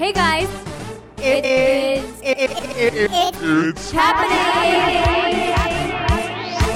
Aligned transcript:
Hey 0.00 0.14
guys, 0.14 0.48
It 1.18 1.44
is. 1.44 2.20
it's 2.24 3.90
happening 3.90 5.52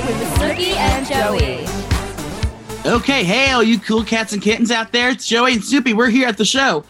with 0.07 0.19
Snooki 0.35 0.75
and 0.77 1.07
Joey. 1.07 1.67
Okay, 2.85 3.25
hey, 3.25 3.53
all 3.53 3.63
you 3.63 3.79
cool 3.79 4.05
cats 4.05 4.35
and 4.35 4.43
kittens 4.43 4.71
out 4.71 4.93
there, 4.93 5.09
it's 5.09 5.27
Joey 5.27 5.55
and 5.55 5.65
Soupy. 5.65 5.95
We're 5.95 6.11
here 6.11 6.29
at 6.29 6.37
the 6.37 6.45
show. 6.45 6.85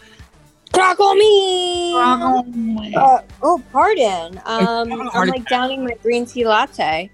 Crackle 0.73 1.15
me. 1.15 1.93
Oh, 1.95 2.43
Uh, 2.97 3.21
oh, 3.41 3.63
pardon. 3.71 4.41
Um, 4.45 4.89
having 4.89 4.91
a 4.91 4.95
I'm 5.03 5.07
heart 5.07 5.29
like 5.29 5.45
downing 5.47 5.85
my 5.85 5.93
green 6.03 6.25
tea 6.25 6.45
latte. 6.45 7.09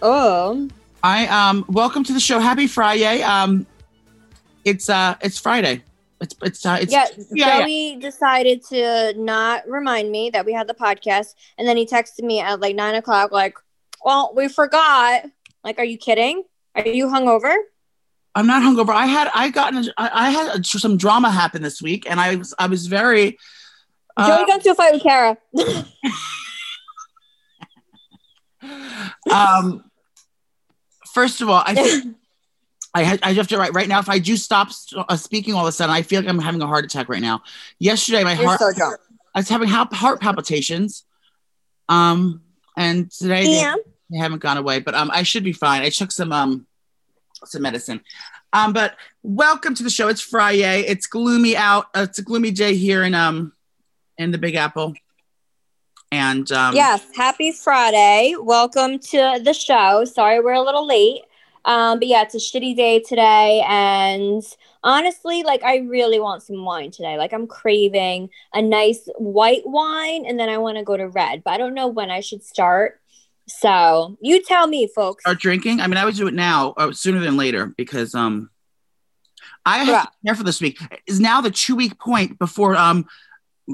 Oh, 0.00 0.68
I 1.02 1.26
um 1.26 1.64
welcome 1.68 2.04
to 2.04 2.12
the 2.12 2.20
show. 2.20 2.38
Happy 2.38 2.68
Friday. 2.68 3.22
Um 3.22 3.66
it's 4.64 4.88
uh 4.88 5.16
it's 5.22 5.40
Friday. 5.40 5.82
It's 6.20 6.34
it's 6.42 6.64
uh 6.64 6.78
it's 6.80 6.92
yeah. 6.92 7.06
yeah, 7.30 7.60
Joey 7.60 7.96
decided 7.96 8.64
to 8.70 9.14
not 9.16 9.68
remind 9.68 10.10
me 10.10 10.30
that 10.30 10.46
we 10.46 10.52
had 10.52 10.66
the 10.66 10.74
podcast, 10.74 11.34
and 11.58 11.68
then 11.68 11.76
he 11.76 11.86
texted 11.86 12.22
me 12.22 12.40
at 12.40 12.60
like 12.60 12.74
nine 12.74 12.94
o'clock, 12.94 13.32
like, 13.32 13.54
"Well, 14.04 14.32
we 14.34 14.48
forgot." 14.48 15.26
Like, 15.62 15.78
are 15.78 15.84
you 15.84 15.98
kidding? 15.98 16.44
Are 16.76 16.86
you 16.86 17.08
hungover? 17.08 17.54
I'm 18.36 18.46
not 18.46 18.62
hungover. 18.62 18.94
I 18.94 19.06
had 19.06 19.28
I 19.34 19.50
gotten 19.50 19.90
I, 19.96 20.10
I 20.12 20.30
had 20.30 20.64
some 20.66 20.98
drama 20.98 21.30
happen 21.30 21.62
this 21.62 21.80
week 21.80 22.04
and 22.08 22.20
I 22.20 22.36
was 22.36 22.54
I 22.58 22.66
was 22.66 22.86
very 22.86 23.38
uh, 24.16 24.28
Joey 24.28 24.46
got 24.46 24.58
into 24.58 24.70
a 24.70 24.74
fight 24.74 24.92
with 24.92 25.02
Kara. 25.02 25.38
um 29.32 29.90
first 31.14 31.40
of 31.40 31.48
all, 31.48 31.62
I 31.64 31.74
think 31.74 32.14
I, 32.96 33.04
ha- 33.04 33.18
I 33.22 33.34
have 33.34 33.48
to 33.48 33.58
write 33.58 33.74
right 33.74 33.88
now. 33.88 33.98
If 33.98 34.08
I 34.08 34.18
do 34.18 34.38
stop 34.38 34.68
uh, 34.96 35.16
speaking 35.16 35.52
all 35.52 35.66
of 35.66 35.68
a 35.68 35.72
sudden, 35.72 35.94
I 35.94 36.00
feel 36.00 36.22
like 36.22 36.30
I'm 36.30 36.38
having 36.38 36.62
a 36.62 36.66
heart 36.66 36.86
attack 36.86 37.10
right 37.10 37.20
now. 37.20 37.42
Yesterday, 37.78 38.24
my 38.24 38.32
You're 38.32 38.56
heart 38.56 38.74
so. 38.74 38.96
I 39.34 39.40
was 39.40 39.50
having 39.50 39.68
heart, 39.68 39.92
heart 39.92 40.18
palpitations. 40.18 41.04
Um, 41.90 42.40
and 42.74 43.10
today 43.10 43.44
they, 43.44 43.74
they 44.10 44.16
haven't 44.16 44.38
gone 44.38 44.56
away, 44.56 44.80
but 44.80 44.94
um, 44.94 45.10
I 45.12 45.24
should 45.24 45.44
be 45.44 45.52
fine. 45.52 45.82
I 45.82 45.90
took 45.90 46.10
some 46.10 46.32
um, 46.32 46.66
some 47.44 47.60
medicine. 47.60 48.00
Um, 48.54 48.72
but 48.72 48.96
welcome 49.22 49.74
to 49.74 49.82
the 49.82 49.90
show. 49.90 50.08
It's 50.08 50.22
Friday. 50.22 50.80
It's 50.80 51.06
gloomy 51.06 51.54
out. 51.54 51.88
Uh, 51.94 52.06
it's 52.08 52.18
a 52.18 52.22
gloomy 52.22 52.50
day 52.50 52.76
here 52.76 53.02
in 53.02 53.14
um, 53.14 53.52
in 54.16 54.30
the 54.30 54.38
Big 54.38 54.54
Apple. 54.54 54.94
And 56.10 56.50
um, 56.50 56.74
Yes, 56.74 57.04
happy 57.14 57.52
Friday. 57.52 58.36
Welcome 58.40 58.98
to 59.00 59.38
the 59.42 59.52
show. 59.52 60.06
Sorry 60.06 60.40
we're 60.40 60.52
a 60.52 60.62
little 60.62 60.86
late. 60.86 61.25
Um, 61.66 61.98
but 61.98 62.06
yeah, 62.06 62.22
it's 62.22 62.34
a 62.34 62.38
shitty 62.38 62.76
day 62.76 63.00
today. 63.00 63.62
And 63.68 64.42
honestly, 64.84 65.42
like 65.42 65.64
I 65.64 65.78
really 65.78 66.20
want 66.20 66.44
some 66.44 66.64
wine 66.64 66.92
today. 66.92 67.18
Like 67.18 67.32
I'm 67.32 67.46
craving 67.48 68.30
a 68.54 68.62
nice 68.62 69.08
white 69.18 69.62
wine 69.66 70.24
and 70.26 70.38
then 70.38 70.48
I 70.48 70.58
want 70.58 70.78
to 70.78 70.84
go 70.84 70.96
to 70.96 71.08
red, 71.08 71.42
but 71.44 71.52
I 71.52 71.58
don't 71.58 71.74
know 71.74 71.88
when 71.88 72.10
I 72.10 72.20
should 72.20 72.44
start. 72.44 73.00
So 73.48 74.16
you 74.20 74.42
tell 74.42 74.66
me, 74.68 74.88
folks. 74.94 75.24
start 75.24 75.40
drinking. 75.40 75.80
I 75.80 75.88
mean, 75.88 75.96
I 75.98 76.04
would 76.04 76.14
do 76.16 76.28
it 76.28 76.34
now, 76.34 76.72
uh, 76.76 76.92
sooner 76.92 77.20
than 77.20 77.36
later, 77.36 77.66
because 77.76 78.14
um, 78.14 78.48
I 79.64 79.78
have 79.78 79.88
Yeah. 79.88 80.02
to 80.02 80.08
prepare 80.22 80.34
for 80.36 80.44
this 80.44 80.60
week. 80.60 80.78
Is 81.06 81.20
now 81.20 81.40
the 81.40 81.50
two 81.50 81.74
week 81.76 81.98
point 81.98 82.38
before 82.38 82.76
um, 82.76 83.06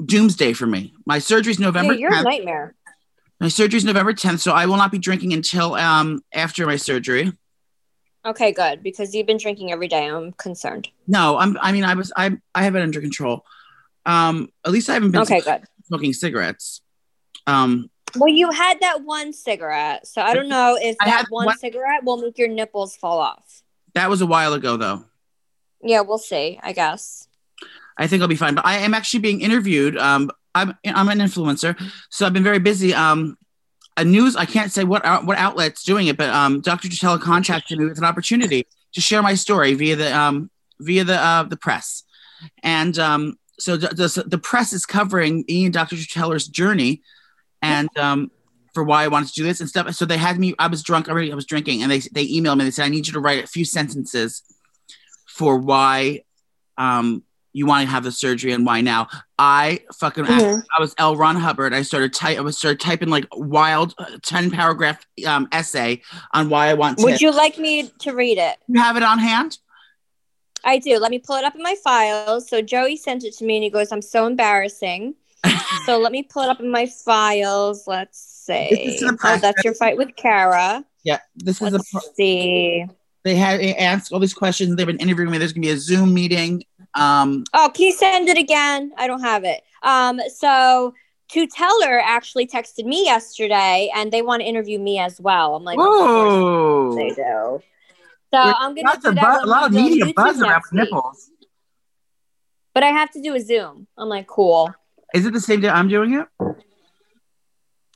doomsday 0.05 0.53
for 0.53 0.65
me. 0.65 0.93
My 1.05 1.19
surgery's 1.19 1.59
November. 1.59 1.93
Dude, 1.93 2.01
you're 2.01 2.15
a 2.15 2.23
nightmare. 2.23 2.75
My 3.39 3.49
surgery's 3.49 3.83
November 3.85 4.13
10th, 4.13 4.39
so 4.39 4.51
I 4.53 4.65
will 4.65 4.77
not 4.77 4.91
be 4.91 4.97
drinking 4.99 5.33
until 5.33 5.75
um 5.75 6.21
after 6.33 6.65
my 6.65 6.75
surgery. 6.75 7.33
Okay, 8.25 8.51
good. 8.53 8.81
Because 8.83 9.13
you've 9.13 9.27
been 9.27 9.37
drinking 9.37 9.71
every 9.71 9.87
day. 9.87 10.05
I'm 10.09 10.31
concerned. 10.33 10.89
No, 11.07 11.37
I'm. 11.37 11.57
I 11.61 11.71
mean, 11.71 11.83
I 11.83 11.93
was. 11.93 12.11
I. 12.15 12.37
I 12.55 12.63
have 12.63 12.75
it 12.75 12.81
under 12.81 13.01
control. 13.01 13.45
Um, 14.05 14.49
at 14.65 14.71
least 14.71 14.89
I 14.89 14.93
haven't 14.93 15.11
been 15.11 15.21
Okay, 15.21 15.41
good. 15.41 15.63
smoking 15.85 16.13
cigarettes. 16.13 16.81
Um, 17.47 17.89
Well, 18.15 18.33
you 18.33 18.51
had 18.51 18.79
that 18.81 19.03
one 19.03 19.33
cigarette. 19.33 20.07
So 20.07 20.21
I 20.21 20.33
don't 20.33 20.47
know 20.49 20.77
if 20.79 20.95
I 21.01 21.05
that 21.09 21.25
one 21.29 21.47
one- 21.47 21.57
cigarette 21.57 22.03
will 22.03 22.17
make 22.17 22.37
your 22.37 22.47
nipples 22.49 22.95
fall 22.95 23.19
off. 23.19 23.61
that 23.93 24.09
was 24.09 24.21
a 24.21 24.25
while 24.25 24.53
ago, 24.53 24.77
though. 24.77 25.03
Yeah, 25.81 26.01
we'll 26.01 26.17
see, 26.17 26.59
I 26.63 26.71
guess. 26.73 27.27
I 27.97 28.07
think 28.07 28.21
I'll 28.21 28.27
be 28.29 28.35
fine. 28.37 28.55
But 28.55 28.65
I 28.65 28.77
am 28.77 28.93
actually 28.93 29.19
being 29.19 29.41
interviewed. 29.41 29.97
Um, 29.97 30.31
I'm. 30.55 30.77
I'm 30.85 31.09
an 31.09 31.19
influencer, 31.19 31.75
so 32.09 32.25
I've 32.25 32.33
been 32.33 32.43
very 32.43 32.59
busy. 32.59 32.93
Um, 32.93 33.37
a 33.97 34.03
news. 34.03 34.35
I 34.35 34.45
can't 34.45 34.71
say 34.71 34.83
what 34.83 35.03
what 35.25 35.37
outlet's 35.37 35.83
doing 35.83 36.07
it, 36.07 36.17
but 36.17 36.29
um, 36.29 36.61
Dr. 36.61 36.87
Tutela 36.87 37.21
contacted 37.21 37.79
me 37.79 37.85
with 37.85 37.97
an 37.97 38.03
opportunity 38.03 38.67
to 38.93 39.01
share 39.01 39.21
my 39.21 39.35
story 39.35 39.73
via 39.73 39.95
the 39.95 40.15
um 40.15 40.49
via 40.79 41.03
the 41.03 41.15
uh 41.15 41.43
the 41.43 41.57
press, 41.57 42.03
and 42.63 42.97
um, 42.99 43.37
so 43.59 43.77
the, 43.77 43.87
the, 43.89 44.23
the 44.27 44.37
press 44.37 44.73
is 44.73 44.85
covering 44.85 45.45
me 45.47 45.65
and 45.65 45.73
Dr. 45.73 45.95
Tutela's 45.95 46.47
journey, 46.47 47.01
and 47.61 47.89
um. 47.97 48.31
For 48.73 48.83
why 48.83 49.03
I 49.03 49.07
wanted 49.07 49.27
to 49.27 49.35
do 49.35 49.43
this 49.43 49.59
and 49.59 49.69
stuff, 49.69 49.93
so 49.93 50.03
they 50.03 50.17
had 50.17 50.39
me. 50.39 50.55
I 50.57 50.65
was 50.65 50.81
drunk 50.81 51.07
already. 51.07 51.31
I 51.31 51.35
was 51.35 51.45
drinking, 51.45 51.83
and 51.83 51.91
they 51.91 51.99
they 51.99 52.25
emailed 52.25 52.57
me. 52.57 52.63
They 52.63 52.71
said, 52.71 52.85
"I 52.85 52.89
need 52.89 53.05
you 53.05 53.13
to 53.13 53.19
write 53.19 53.43
a 53.43 53.45
few 53.45 53.65
sentences 53.65 54.41
for 55.27 55.59
why 55.59 56.21
um, 56.75 57.23
you 57.53 57.65
want 57.65 57.85
to 57.85 57.91
have 57.91 58.03
the 58.03 58.11
surgery 58.11 58.51
and 58.51 58.65
why 58.65 58.81
now." 58.81 59.07
I 59.39 59.81
fucking 59.95 60.25
Mhm. 60.25 60.63
I 60.77 60.81
was 60.81 60.93
L. 60.97 61.15
Ron 61.15 61.35
Hubbard. 61.35 61.73
I 61.73 61.81
started 61.81 62.13
type. 62.13 62.37
I 62.37 62.41
was 62.41 62.57
started 62.57 62.79
typing 62.79 63.09
like 63.09 63.27
wild 63.33 63.95
uh, 63.97 64.05
ten 64.21 64.51
paragraph 64.51 65.05
um, 65.25 65.47
essay 65.51 66.01
on 66.33 66.49
why 66.49 66.67
I 66.67 66.73
want 66.73 66.97
to. 66.97 67.03
Would 67.05 67.21
you 67.21 67.31
like 67.31 67.57
me 67.57 67.89
to 67.99 68.13
read 68.13 68.37
it? 68.37 68.57
You 68.67 68.81
have 68.81 68.97
it 68.97 69.03
on 69.03 69.19
hand? 69.19 69.57
I 70.63 70.77
do. 70.79 70.97
Let 70.97 71.11
me 71.11 71.19
pull 71.19 71.35
it 71.35 71.43
up 71.43 71.55
in 71.55 71.61
my 71.61 71.75
files. 71.83 72.47
So 72.47 72.61
Joey 72.61 72.95
sent 72.97 73.23
it 73.23 73.33
to 73.37 73.45
me 73.45 73.57
and 73.57 73.63
he 73.63 73.69
goes, 73.69 73.91
I'm 73.91 74.01
so 74.01 74.25
embarrassing. 74.25 75.15
so 75.85 75.99
let 75.99 76.11
me 76.11 76.23
pull 76.23 76.43
it 76.43 76.49
up 76.49 76.61
in 76.61 76.71
my 76.71 76.85
files. 76.85 77.85
Let's 77.87 78.45
This 78.47 78.99
see. 78.99 79.09
Oh, 79.23 79.37
that's 79.37 79.63
your 79.63 79.73
fight 79.73 79.97
with 79.97 80.15
Kara. 80.15 80.85
Yeah, 81.03 81.19
this 81.35 81.61
is 81.61 81.73
a. 81.73 81.77
Let's 81.77 82.15
see. 82.15 82.85
They 83.23 83.35
had 83.35 83.61
asked 83.61 84.11
all 84.11 84.19
these 84.19 84.33
questions. 84.33 84.75
They've 84.75 84.87
been 84.87 84.97
interviewing 84.97 85.31
me. 85.31 85.37
There's 85.37 85.53
gonna 85.53 85.67
be 85.67 85.71
a 85.71 85.77
Zoom 85.77 86.13
meeting. 86.13 86.63
Um, 86.95 87.43
Oh, 87.53 87.71
can 87.73 87.85
you 87.85 87.91
send 87.91 88.29
it 88.29 88.37
again? 88.37 88.91
I 88.97 89.07
don't 89.07 89.21
have 89.21 89.43
it. 89.43 89.63
Um, 89.81 90.19
so 90.35 90.93
To 91.29 91.47
Teller 91.47 91.99
actually 91.99 92.47
texted 92.47 92.85
me 92.85 93.05
yesterday 93.05 93.89
and 93.95 94.11
they 94.11 94.21
want 94.21 94.41
to 94.41 94.45
interview 94.47 94.79
me 94.79 94.99
as 94.99 95.19
well. 95.19 95.55
I'm 95.55 95.63
like, 95.63 95.77
course 95.77 96.95
they 96.95 97.09
do. 97.09 97.61
So 98.33 98.39
I'm 98.39 98.73
gonna 98.75 98.97
do 99.01 99.11
that 99.13 99.21
buzz, 99.21 99.43
a 99.43 99.45
lot 99.45 99.65
of 99.65 99.71
media 99.73 100.11
buzz 100.15 100.41
around 100.41 100.63
week. 100.71 100.83
nipples. 100.85 101.29
But 102.73 102.83
I 102.83 102.87
have 102.87 103.11
to 103.11 103.21
do 103.21 103.35
a 103.35 103.39
Zoom. 103.39 103.87
I'm 103.97 104.09
like, 104.09 104.25
cool. 104.25 104.73
Is 105.13 105.25
it 105.25 105.33
the 105.33 105.39
same 105.39 105.61
day 105.61 105.69
I'm 105.69 105.87
doing 105.87 106.13
it? 106.15 106.27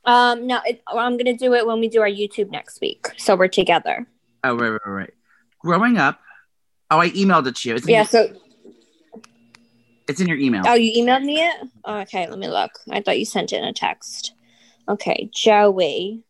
Um, 0.05 0.47
no, 0.47 0.61
it, 0.65 0.81
I'm 0.87 1.17
gonna 1.17 1.35
do 1.35 1.53
it 1.53 1.65
when 1.65 1.79
we 1.79 1.89
do 1.89 2.01
our 2.01 2.09
YouTube 2.09 2.51
next 2.51 2.79
week. 2.81 3.07
So 3.17 3.35
we're 3.35 3.47
together. 3.47 4.07
Oh, 4.43 4.55
right, 4.55 4.69
right, 4.69 4.79
right. 4.85 5.13
Growing 5.59 5.97
up, 5.97 6.19
oh, 6.91 6.99
I 6.99 7.09
emailed 7.09 7.47
it 7.47 7.55
to 7.57 7.69
you. 7.69 7.75
It's 7.75 7.87
Yeah. 7.87 8.03
So, 8.03 8.29
it's 10.07 10.19
in 10.21 10.27
your 10.27 10.37
email. 10.37 10.63
oh, 10.65 10.73
you 10.73 11.03
emailed 11.03 11.23
me 11.23 11.41
it? 11.41 11.67
Oh, 11.85 11.99
okay, 11.99 12.27
let 12.29 12.39
me 12.39 12.47
look. 12.47 12.71
I 12.89 13.01
thought 13.01 13.19
you 13.19 13.25
sent 13.25 13.53
it 13.53 13.57
in 13.57 13.63
a 13.65 13.73
text. 13.73 14.33
Okay, 14.89 15.29
Joey. 15.33 16.23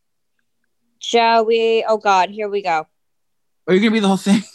Joey. 1.00 1.86
Oh 1.86 1.98
God, 1.98 2.30
here 2.30 2.50
we 2.50 2.62
go. 2.62 2.88
Are 3.68 3.74
you 3.74 3.80
gonna 3.80 3.92
be 3.92 4.00
the 4.00 4.08
whole 4.08 4.18
thing? 4.18 4.42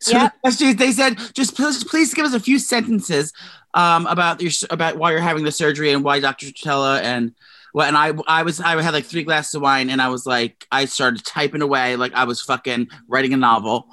So 0.00 0.12
Yep. 0.12 0.32
the 0.32 0.38
question 0.42 0.68
is, 0.68 0.76
they 0.76 0.92
said, 0.92 1.18
just 1.34 1.56
please, 1.56 1.82
please 1.82 2.14
give 2.14 2.24
us 2.24 2.32
a 2.32 2.38
few 2.38 2.60
sentences 2.60 3.32
um, 3.74 4.06
about 4.06 4.40
your 4.40 4.52
about 4.70 4.96
why 4.96 5.10
you're 5.10 5.20
having 5.20 5.42
the 5.42 5.50
surgery 5.50 5.90
and 5.90 6.04
why 6.04 6.20
Dr. 6.20 6.46
Tutela 6.46 7.02
and 7.02 7.34
what. 7.72 7.88
And 7.88 7.96
I 7.96 8.12
I 8.28 8.44
was 8.44 8.60
I 8.60 8.80
had 8.80 8.94
like 8.94 9.06
three 9.06 9.24
glasses 9.24 9.54
of 9.56 9.62
wine 9.62 9.90
and 9.90 10.00
I 10.00 10.08
was 10.08 10.24
like 10.24 10.68
I 10.70 10.84
started 10.84 11.24
typing 11.24 11.62
away 11.62 11.96
like 11.96 12.14
I 12.14 12.24
was 12.24 12.40
fucking 12.42 12.86
writing 13.08 13.34
a 13.34 13.36
novel. 13.36 13.88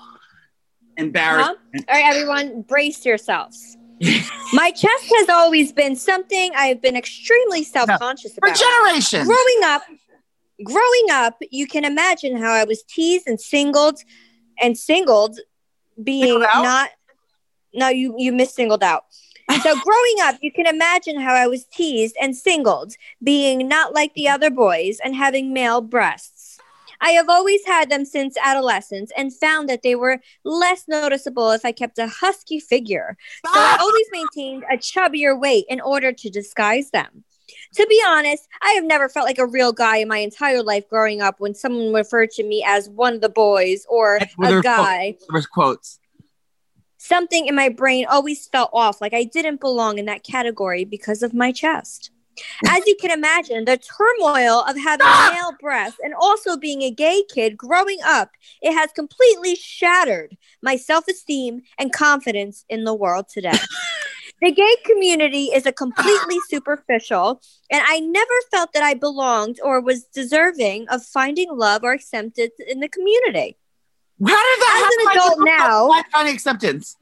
Embarrassed. 0.95 1.49
Huh? 1.75 1.81
All 1.89 1.95
right, 1.95 2.15
everyone, 2.15 2.61
brace 2.61 3.03
yourselves. 3.03 3.75
My 4.53 4.71
chest 4.71 5.05
has 5.17 5.29
always 5.29 5.71
been 5.71 5.95
something 5.95 6.51
I've 6.55 6.81
been 6.81 6.95
extremely 6.95 7.63
self-conscious 7.63 8.33
For 8.33 8.47
about. 8.47 8.57
For 8.57 8.63
generations. 8.63 9.25
growing 9.25 9.63
up 9.63 9.83
growing 10.63 11.07
up 11.11 11.35
you 11.51 11.67
can 11.67 11.83
imagine 11.83 12.37
how 12.37 12.51
i 12.51 12.63
was 12.63 12.81
teased 12.83 13.27
and 13.27 13.39
singled 13.39 13.99
and 14.61 14.77
singled 14.77 15.37
being 16.01 16.39
not 16.39 16.89
no 17.73 17.89
you 17.89 18.15
you 18.17 18.31
miss 18.31 18.53
singled 18.53 18.81
out 18.81 19.03
so 19.61 19.75
growing 19.83 20.15
up 20.21 20.35
you 20.41 20.51
can 20.51 20.65
imagine 20.65 21.19
how 21.19 21.33
i 21.33 21.45
was 21.45 21.65
teased 21.65 22.15
and 22.21 22.37
singled 22.37 22.93
being 23.21 23.67
not 23.67 23.93
like 23.93 24.13
the 24.13 24.29
other 24.29 24.49
boys 24.49 24.99
and 25.03 25.13
having 25.13 25.53
male 25.53 25.81
breasts 25.81 26.34
i 27.05 27.11
have 27.11 27.29
always 27.29 27.65
had 27.65 27.89
them 27.89 28.03
since 28.03 28.35
adolescence 28.43 29.11
and 29.15 29.33
found 29.33 29.69
that 29.69 29.83
they 29.83 29.95
were 29.95 30.19
less 30.43 30.83
noticeable 30.87 31.51
if 31.51 31.63
i 31.63 31.71
kept 31.71 31.97
a 31.97 32.07
husky 32.07 32.59
figure 32.59 33.15
so 33.45 33.51
I 33.51 33.77
ah! 33.79 33.81
always 33.81 34.05
maintained 34.11 34.63
a 34.71 34.77
chubbier 34.77 35.39
weight 35.39 35.65
in 35.69 35.81
order 35.81 36.11
to 36.11 36.29
disguise 36.29 36.91
them. 36.91 37.23
To 37.75 37.85
be 37.87 38.01
honest, 38.07 38.47
I 38.61 38.71
have 38.71 38.83
never 38.83 39.09
felt 39.09 39.25
like 39.25 39.37
a 39.37 39.45
real 39.45 39.71
guy 39.71 39.97
in 39.97 40.07
my 40.07 40.17
entire 40.17 40.63
life 40.63 40.87
growing 40.89 41.21
up 41.21 41.39
when 41.39 41.53
someone 41.53 41.93
referred 41.93 42.31
to 42.31 42.43
me 42.43 42.63
as 42.65 42.89
one 42.89 43.13
of 43.13 43.21
the 43.21 43.29
boys 43.29 43.85
or 43.87 44.17
a 44.17 44.27
quotes. 44.35 44.63
guy. 44.63 45.17
There 45.29 45.41
quotes. 45.51 45.99
Something 46.97 47.45
in 47.45 47.55
my 47.55 47.69
brain 47.69 48.07
always 48.09 48.47
felt 48.47 48.71
off, 48.73 48.99
like 48.99 49.13
I 49.13 49.25
didn't 49.25 49.59
belong 49.59 49.99
in 49.99 50.05
that 50.05 50.23
category 50.23 50.85
because 50.85 51.21
of 51.21 51.33
my 51.33 51.51
chest. 51.51 52.09
As 52.67 52.85
you 52.85 52.95
can 52.99 53.11
imagine, 53.11 53.65
the 53.65 53.77
turmoil 53.77 54.61
of 54.61 54.77
having 54.77 55.05
ah! 55.07 55.31
male 55.33 55.57
breasts 55.59 55.99
and 56.03 56.13
also 56.13 56.57
being 56.57 56.81
a 56.81 56.91
gay 56.91 57.23
kid 57.29 57.57
growing 57.57 57.99
up, 58.05 58.31
it 58.61 58.73
has 58.73 58.91
completely 58.91 59.55
shattered 59.55 60.37
my 60.61 60.75
self 60.75 61.07
esteem 61.07 61.61
and 61.77 61.93
confidence 61.93 62.65
in 62.69 62.83
the 62.83 62.93
world 62.93 63.27
today. 63.29 63.57
the 64.41 64.51
gay 64.51 64.75
community 64.85 65.45
is 65.45 65.65
a 65.65 65.71
completely 65.71 66.37
superficial, 66.49 67.41
and 67.71 67.81
I 67.85 67.99
never 67.99 68.33
felt 68.51 68.73
that 68.73 68.83
I 68.83 68.93
belonged 68.93 69.59
or 69.63 69.81
was 69.81 70.03
deserving 70.05 70.87
of 70.89 71.03
finding 71.03 71.55
love 71.55 71.83
or 71.83 71.93
acceptance 71.93 72.53
in 72.67 72.79
the 72.79 72.89
community. 72.89 73.57
How 74.21 74.27
did 74.27 74.59
that 74.61 74.91
As 74.91 75.15
an 75.15 75.17
adult 75.17 75.39
now- 75.45 76.03
Finding 76.11 76.33
acceptance. 76.33 76.95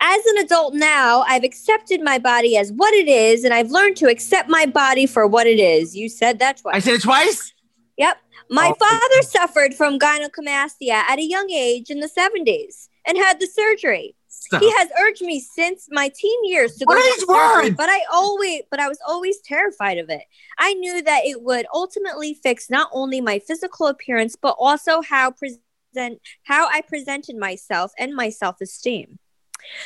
As 0.00 0.24
an 0.26 0.38
adult 0.38 0.74
now, 0.74 1.22
I've 1.26 1.44
accepted 1.44 2.00
my 2.02 2.18
body 2.18 2.56
as 2.56 2.72
what 2.72 2.94
it 2.94 3.08
is, 3.08 3.44
and 3.44 3.52
I've 3.52 3.70
learned 3.70 3.96
to 3.98 4.06
accept 4.08 4.48
my 4.48 4.66
body 4.66 5.06
for 5.06 5.26
what 5.26 5.46
it 5.46 5.58
is. 5.60 5.96
You 5.96 6.08
said 6.08 6.38
that 6.38 6.58
twice. 6.58 6.74
I 6.76 6.78
said 6.80 6.94
it 6.94 7.02
twice. 7.02 7.52
Yep. 7.96 8.16
My 8.50 8.72
Oh. 8.72 8.74
father 8.84 9.22
suffered 9.22 9.74
from 9.74 9.98
gynecomastia 9.98 10.92
at 10.92 11.18
a 11.18 11.22
young 11.22 11.50
age 11.50 11.90
in 11.90 12.00
the 12.00 12.08
70s 12.08 12.88
and 13.06 13.18
had 13.18 13.40
the 13.40 13.46
surgery. 13.46 14.14
Stop. 14.28 14.62
He 14.62 14.70
has 14.70 14.88
urged 15.00 15.20
me 15.22 15.40
since 15.40 15.88
my 15.90 16.10
teen 16.14 16.44
years 16.44 16.76
to 16.76 16.86
go 16.86 16.94
to 16.94 17.26
surgery, 17.26 17.70
but 17.70 17.90
I 17.90 18.00
always 18.10 18.62
but 18.70 18.78
I 18.80 18.88
was 18.88 18.98
always 19.06 19.38
terrified 19.42 19.98
of 19.98 20.08
it. 20.08 20.22
I 20.58 20.74
knew 20.74 21.02
that 21.02 21.24
it 21.26 21.42
would 21.42 21.66
ultimately 21.74 22.34
fix 22.34 22.70
not 22.70 22.88
only 22.92 23.20
my 23.20 23.40
physical 23.40 23.88
appearance 23.88 24.36
but 24.36 24.54
also 24.58 25.02
how 25.02 25.32
present 25.32 26.20
how 26.44 26.68
I 26.68 26.82
presented 26.82 27.36
myself 27.36 27.92
and 27.98 28.14
my 28.14 28.30
self-esteem. 28.30 29.18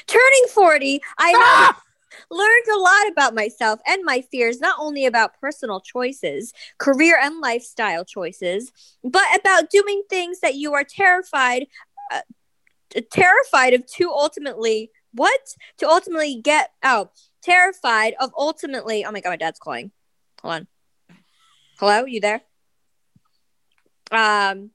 Turning 0.06 0.46
40, 0.52 1.00
I 1.18 1.28
have 1.30 1.74
Ah! 1.74 1.82
learned 2.30 2.66
a 2.74 2.78
lot 2.78 3.08
about 3.10 3.34
myself 3.34 3.80
and 3.86 4.04
my 4.04 4.20
fears, 4.20 4.60
not 4.60 4.76
only 4.78 5.06
about 5.06 5.38
personal 5.40 5.80
choices, 5.80 6.52
career 6.78 7.18
and 7.20 7.40
lifestyle 7.40 8.04
choices, 8.04 8.70
but 9.02 9.24
about 9.38 9.70
doing 9.70 10.02
things 10.08 10.40
that 10.40 10.54
you 10.54 10.74
are 10.74 10.84
terrified, 10.84 11.66
uh, 12.10 12.20
terrified 13.10 13.72
of 13.74 13.86
to 13.86 14.10
ultimately 14.10 14.90
what 15.14 15.56
to 15.78 15.88
ultimately 15.88 16.36
get 16.40 16.70
out. 16.82 17.12
Terrified 17.42 18.14
of 18.20 18.30
ultimately. 18.36 19.04
Oh 19.04 19.10
my 19.10 19.20
god, 19.20 19.30
my 19.30 19.36
dad's 19.36 19.58
calling. 19.58 19.90
Hold 20.42 20.54
on. 20.54 20.68
Hello, 21.78 22.04
you 22.04 22.20
there? 22.20 22.42
Um, 24.10 24.70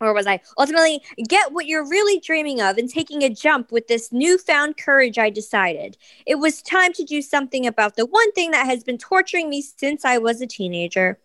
or 0.00 0.12
was 0.12 0.26
I 0.26 0.40
ultimately 0.58 1.02
get 1.28 1.52
what 1.52 1.66
you're 1.66 1.88
really 1.88 2.20
dreaming 2.20 2.60
of 2.60 2.78
and 2.78 2.88
taking 2.88 3.22
a 3.22 3.30
jump 3.30 3.72
with 3.72 3.88
this 3.88 4.12
newfound 4.12 4.76
courage? 4.76 5.18
I 5.18 5.30
decided 5.30 5.96
it 6.26 6.36
was 6.36 6.62
time 6.62 6.92
to 6.94 7.04
do 7.04 7.22
something 7.22 7.66
about 7.66 7.96
the 7.96 8.06
one 8.06 8.32
thing 8.32 8.50
that 8.50 8.66
has 8.66 8.84
been 8.84 8.98
torturing 8.98 9.48
me 9.48 9.62
since 9.62 10.04
I 10.04 10.18
was 10.18 10.40
a 10.40 10.46
teenager. 10.46 11.18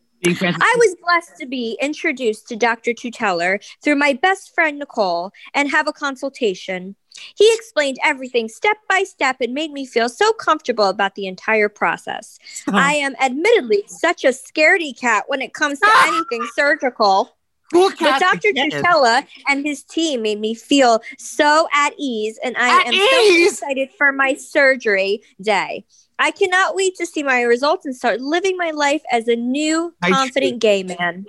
I 0.62 0.76
was 0.78 0.96
blessed 1.04 1.38
to 1.40 1.48
be 1.48 1.78
introduced 1.82 2.48
to 2.50 2.56
Dr. 2.56 2.92
Tutela 2.92 3.60
through 3.84 3.96
my 3.96 4.14
best 4.14 4.54
friend 4.54 4.78
Nicole 4.78 5.32
and 5.56 5.70
have 5.72 5.88
a 5.88 5.94
consultation. 5.94 6.96
He 7.36 7.52
explained 7.56 7.98
everything 8.04 8.48
step 8.48 8.78
by 8.88 9.04
step 9.04 9.38
and 9.42 9.54
made 9.54 9.72
me 9.72 9.86
feel 9.86 10.10
so 10.10 10.32
comfortable 10.34 10.86
about 10.86 11.16
the 11.16 11.26
entire 11.28 11.70
process. 11.70 12.38
I 12.68 12.94
am 12.94 13.16
admittedly 13.20 13.84
such 13.88 14.24
a 14.24 14.30
scaredy 14.30 14.98
cat 14.98 15.26
when 15.28 15.42
it 15.42 15.54
comes 15.54 15.80
to 15.80 15.92
anything 16.06 16.48
surgical. 16.54 17.36
But. 17.72 18.20
Dr. 18.20 18.50
Tutela 18.54 19.26
and 19.48 19.66
his 19.66 19.84
team 19.84 20.22
made 20.24 20.40
me 20.40 20.54
feel 20.54 21.02
so 21.18 21.68
at 21.74 21.94
ease, 21.98 22.40
and 22.44 22.56
I 22.58 22.82
At 22.82 22.88
am 22.88 22.94
ease? 22.94 23.58
so 23.58 23.66
excited 23.66 23.90
for 23.98 24.12
my 24.12 24.34
surgery 24.36 25.22
day. 25.42 25.86
I 26.20 26.32
cannot 26.32 26.76
wait 26.76 26.96
to 26.98 27.06
see 27.06 27.24
my 27.24 27.42
results 27.42 27.86
and 27.86 27.96
start 27.96 28.22
living 28.22 28.56
my 28.58 28.72
life 28.72 29.02
as 29.12 29.28
a 29.28 29.36
new, 29.36 29.94
confident 30.04 30.60
gay 30.60 30.84
man. 30.84 31.26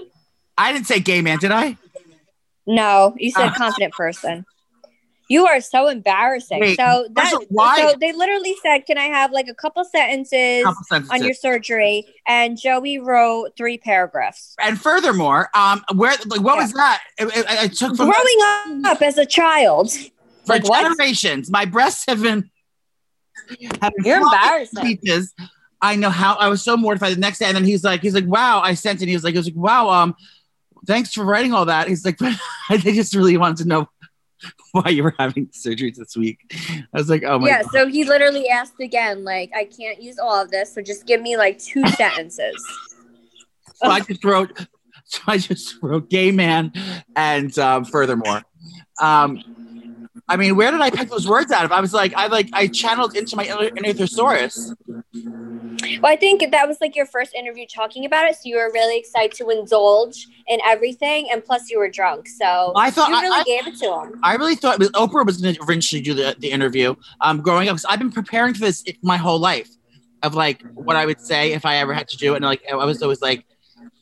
I 0.59 0.73
didn't 0.73 0.87
say 0.87 1.01
gay 1.01 1.23
man, 1.23 1.39
did 1.39 1.51
I? 1.51 1.79
No, 2.67 3.15
you 3.17 3.31
said 3.31 3.49
Uh. 3.49 3.55
confident 3.55 3.95
person. 3.95 4.45
You 5.33 5.47
are 5.47 5.61
so 5.63 5.89
embarrassing. 5.89 6.61
Wait, 6.61 6.77
so 6.77 7.07
that 7.13 7.31
so 7.31 7.95
they 7.99 8.13
literally 8.13 8.55
said, 8.63 8.85
"Can 8.87 8.99
I 8.99 9.05
have 9.07 9.33
like 9.33 9.49
a 9.49 9.55
couple 9.55 9.83
sentences 9.85 10.65
Couple 10.65 10.85
sentences. 10.85 11.11
on 11.21 11.25
your 11.25 11.33
surgery?" 11.33 12.07
And 12.27 12.59
Joey 12.61 12.99
wrote 12.99 13.57
three 13.57 13.79
paragraphs. 13.79 14.55
and 14.61 14.79
furthermore, 14.79 15.49
um, 15.55 15.83
where 15.95 16.15
like 16.27 16.43
what 16.43 16.59
was 16.59 16.73
that? 16.75 17.01
It, 17.19 17.35
it- 17.35 17.47
I 17.49 17.67
took 17.69 17.97
from 17.97 18.11
Growing 18.11 18.85
up 18.85 19.01
as 19.01 19.17
a 19.17 19.25
child, 19.25 19.91
for 19.93 20.11
like 20.47 20.69
what? 20.69 20.83
generations. 20.83 21.51
My 21.51 21.65
breasts 21.65 22.05
have 22.09 22.21
been 22.23 22.51
have 23.81 23.93
You're 24.05 24.21
embarrassing. 24.21 24.99
I 25.81 25.97
know 25.97 26.11
how 26.11 26.35
I 26.35 26.49
was 26.49 26.63
so 26.63 26.77
mortified 26.77 27.17
the 27.17 27.21
next 27.21 27.39
day, 27.39 27.47
and 27.47 27.57
then 27.57 27.65
he's 27.65 27.83
like, 27.83 28.03
he's 28.03 28.15
like, 28.15 28.27
wow, 28.27 28.61
I 28.61 28.75
sent 28.75 29.01
it. 29.01 29.05
And 29.05 29.09
he 29.09 29.17
was 29.17 29.25
like, 29.25 29.33
he 29.33 29.39
was 29.39 29.47
like, 29.47 29.57
wow, 29.57 29.89
um, 29.89 30.15
thanks 30.87 31.13
for 31.13 31.25
writing 31.25 31.53
all 31.55 31.65
that. 31.65 31.89
He's 31.89 32.05
like, 32.05 32.19
but 32.21 32.35
I 32.69 32.77
just 32.77 33.15
really 33.15 33.37
wanted 33.37 33.63
to 33.63 33.69
know 33.69 33.89
why 34.73 34.91
you 34.91 35.03
were 35.03 35.15
having 35.19 35.49
surgeries 35.49 35.97
this 35.97 36.17
week. 36.17 36.39
I 36.53 36.85
was 36.93 37.11
like, 37.11 37.23
oh 37.25 37.39
my 37.39 37.49
god. 37.49 37.55
yeah. 37.55 37.63
god. 37.63 37.71
So 37.73 37.87
he 37.89 38.05
literally 38.05 38.49
asked 38.49 38.81
again, 38.81 39.25
like, 39.25 39.51
"I 39.55 39.65
can't 39.65 40.03
use 40.03 40.19
all 40.19 40.41
of 40.41 40.51
this, 40.51 40.75
so 40.75 40.83
just 40.83 41.07
give 41.07 41.21
me 41.21 41.37
like 41.37 41.59
two 41.59 41.87
sentences." 41.97 42.57
So 43.77 43.89
I 43.89 44.01
just 44.01 44.25
wrote, 44.25 44.67
so 45.05 45.21
I 45.27 45.39
just 45.39 45.77
wrote 45.83 46.09
gay 46.11 46.31
man, 46.31 46.73
and 47.17 47.57
um, 47.59 47.85
furthermore, 47.85 48.43
um, 49.01 49.62
I 50.33 50.37
mean, 50.37 50.57
where 50.57 50.71
did 50.71 50.81
I 50.81 50.89
pick 50.89 51.11
those 51.11 51.29
words 51.29 51.53
out 51.53 51.67
of? 51.67 51.73
I 51.73 51.81
was 51.83 51.93
like, 51.93 52.15
I 52.15 52.27
like, 52.27 52.49
I 52.55 52.67
channeled 52.67 53.15
into 53.15 53.37
my 53.37 53.45
inner, 53.45 53.69
inner 53.77 53.93
thesaurus. 53.93 54.75
Well, 55.13 56.11
I 56.11 56.17
think 56.17 56.51
that 56.51 56.67
was 56.67 56.79
like 56.81 56.97
your 56.97 57.05
first 57.05 57.35
interview 57.35 57.67
talking 57.67 58.07
about 58.07 58.25
it, 58.25 58.37
so 58.37 58.41
you 58.45 58.57
were 58.57 58.71
really 58.73 58.99
excited 58.99 59.37
to 59.37 59.51
indulge 59.51 60.27
in 60.49 60.59
everything, 60.65 61.29
and 61.31 61.45
plus 61.45 61.69
you 61.69 61.79
were 61.79 61.91
drunk, 61.91 62.29
so 62.29 62.73
I 62.75 62.91
thought 62.91 63.11
you 63.11 63.21
really 63.21 63.41
I- 63.41 63.45
gave 63.45 63.67
it 63.67 63.79
to 63.81 63.93
him. 63.93 64.21
I 64.23 64.37
really 64.37 64.55
thought 64.55 64.81
Oprah 64.81 65.27
was 65.27 65.37
going 65.43 65.55
to 65.55 65.61
eventually 65.61 66.01
do 66.01 66.15
the, 66.15 66.35
the 66.39 66.51
interview. 66.51 66.95
Um, 67.21 67.43
growing 67.43 67.69
up, 67.69 67.75
because 67.75 67.85
I've 67.85 67.99
been 67.99 68.11
preparing 68.11 68.55
for 68.55 68.61
this 68.61 68.83
my 69.03 69.19
whole 69.19 69.39
life, 69.39 69.69
of 70.23 70.35
like 70.35 70.63
what 70.73 70.97
I 70.97 71.05
would 71.05 71.21
say 71.21 71.53
if 71.53 71.67
I 71.67 71.77
ever 71.77 71.93
had 71.93 72.09
to 72.09 72.17
do 72.17 72.33
it, 72.33 72.37
and 72.37 72.47
like 72.47 72.63
I 72.73 72.87
was 72.87 73.03
always 73.03 73.21
like 73.21 73.45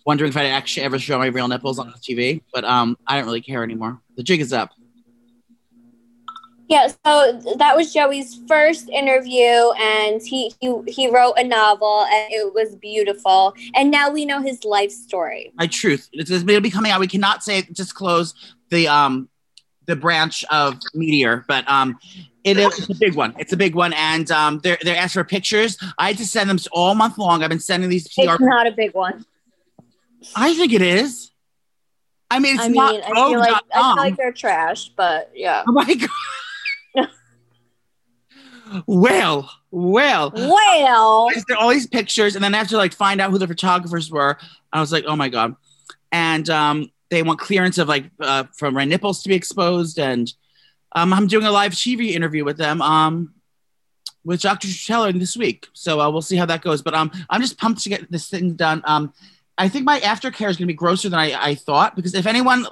wondering 0.06 0.28
if 0.28 0.36
I'd 0.36 0.46
actually 0.46 0.84
ever 0.84 0.98
show 1.00 1.18
my 1.18 1.26
real 1.26 1.48
nipples 1.48 1.80
on 1.80 1.90
TV, 1.94 2.42
but 2.54 2.62
um, 2.64 2.96
I 3.08 3.16
don't 3.16 3.26
really 3.26 3.40
care 3.40 3.64
anymore. 3.64 4.00
The 4.16 4.22
jig 4.22 4.40
is 4.40 4.52
up. 4.52 4.70
Yeah, 6.70 6.86
so 6.86 7.56
that 7.56 7.76
was 7.76 7.92
Joey's 7.92 8.38
first 8.46 8.88
interview, 8.90 9.72
and 9.76 10.22
he 10.22 10.54
he 10.60 10.72
he 10.86 11.10
wrote 11.10 11.34
a 11.36 11.42
novel, 11.42 12.06
and 12.08 12.28
it 12.30 12.54
was 12.54 12.76
beautiful. 12.76 13.54
And 13.74 13.90
now 13.90 14.08
we 14.08 14.24
know 14.24 14.40
his 14.40 14.62
life 14.62 14.92
story. 14.92 15.50
My 15.56 15.66
truth. 15.66 16.08
It's, 16.12 16.30
it'll 16.30 16.60
be 16.60 16.70
coming 16.70 16.92
out. 16.92 17.00
We 17.00 17.08
cannot 17.08 17.42
say 17.42 17.62
disclose 17.62 18.34
the 18.68 18.86
um 18.86 19.28
the 19.86 19.96
branch 19.96 20.44
of 20.50 20.78
Meteor, 20.94 21.44
but 21.48 21.68
um. 21.68 21.98
It 22.42 22.56
is 22.56 22.78
it's 22.78 22.88
a 22.88 22.94
big 22.94 23.16
one. 23.16 23.34
It's 23.38 23.52
a 23.52 23.56
big 23.56 23.74
one, 23.74 23.92
and 23.92 24.30
um, 24.30 24.60
they're 24.60 24.78
they're 24.80 24.96
asked 24.96 25.12
for 25.12 25.24
pictures. 25.24 25.76
I 25.98 26.06
had 26.06 26.16
to 26.16 26.26
send 26.26 26.48
them 26.48 26.58
all 26.72 26.94
month 26.94 27.18
long. 27.18 27.42
I've 27.42 27.50
been 27.50 27.60
sending 27.60 27.90
these 27.90 28.08
PR. 28.08 28.22
It's 28.22 28.40
not 28.40 28.66
a 28.66 28.70
big 28.70 28.94
one. 28.94 29.26
I 30.34 30.54
think 30.54 30.72
it 30.72 30.80
is. 30.80 31.32
I 32.30 32.38
mean, 32.38 32.54
it's 32.54 32.64
I 32.64 32.68
not 32.68 32.92
mean, 32.94 33.02
I 33.02 33.08
feel 33.08 33.38
like 33.38 33.62
I 33.74 33.82
feel 33.82 33.96
like 33.96 34.16
they're 34.16 34.32
trash, 34.32 34.90
but 34.96 35.32
yeah. 35.34 35.64
Oh 35.68 35.72
my 35.72 35.84
god. 35.94 36.08
Well, 38.86 39.50
well. 39.70 40.32
Well, 40.34 41.28
did 41.46 41.56
all 41.56 41.70
these 41.70 41.86
pictures, 41.86 42.34
and 42.34 42.44
then 42.44 42.54
I 42.54 42.58
have 42.58 42.68
to 42.68 42.76
like 42.76 42.92
find 42.92 43.20
out 43.20 43.30
who 43.30 43.38
the 43.38 43.48
photographers 43.48 44.10
were. 44.10 44.38
I 44.72 44.80
was 44.80 44.92
like, 44.92 45.04
oh 45.06 45.16
my 45.16 45.28
god. 45.28 45.56
And 46.12 46.48
um, 46.50 46.90
they 47.10 47.22
want 47.22 47.40
clearance 47.40 47.78
of 47.78 47.88
like 47.88 48.04
uh, 48.20 48.44
from 48.56 48.74
my 48.74 48.84
nipples 48.84 49.22
to 49.22 49.28
be 49.28 49.34
exposed, 49.34 49.98
and 49.98 50.32
um, 50.92 51.12
I'm 51.12 51.26
doing 51.26 51.46
a 51.46 51.52
live 51.52 51.72
TV 51.72 52.10
interview 52.10 52.44
with 52.44 52.56
them. 52.56 52.82
Um, 52.82 53.34
with 54.22 54.42
Dr. 54.42 54.68
Teller 54.68 55.12
this 55.12 55.34
week, 55.34 55.66
so 55.72 55.98
uh, 55.98 56.10
we'll 56.10 56.20
see 56.20 56.36
how 56.36 56.44
that 56.46 56.60
goes. 56.60 56.82
But 56.82 56.94
um, 56.94 57.10
I'm 57.30 57.40
just 57.40 57.58
pumped 57.58 57.82
to 57.82 57.88
get 57.88 58.10
this 58.10 58.28
thing 58.28 58.52
done. 58.52 58.82
Um, 58.84 59.14
I 59.60 59.68
think 59.68 59.84
my 59.84 60.00
aftercare 60.00 60.48
is 60.48 60.56
going 60.56 60.66
to 60.66 60.66
be 60.66 60.72
grosser 60.72 61.10
than 61.10 61.18
I, 61.18 61.34
I 61.38 61.54
thought 61.54 61.94
because 61.94 62.14
if 62.14 62.26
anyone 62.26 62.64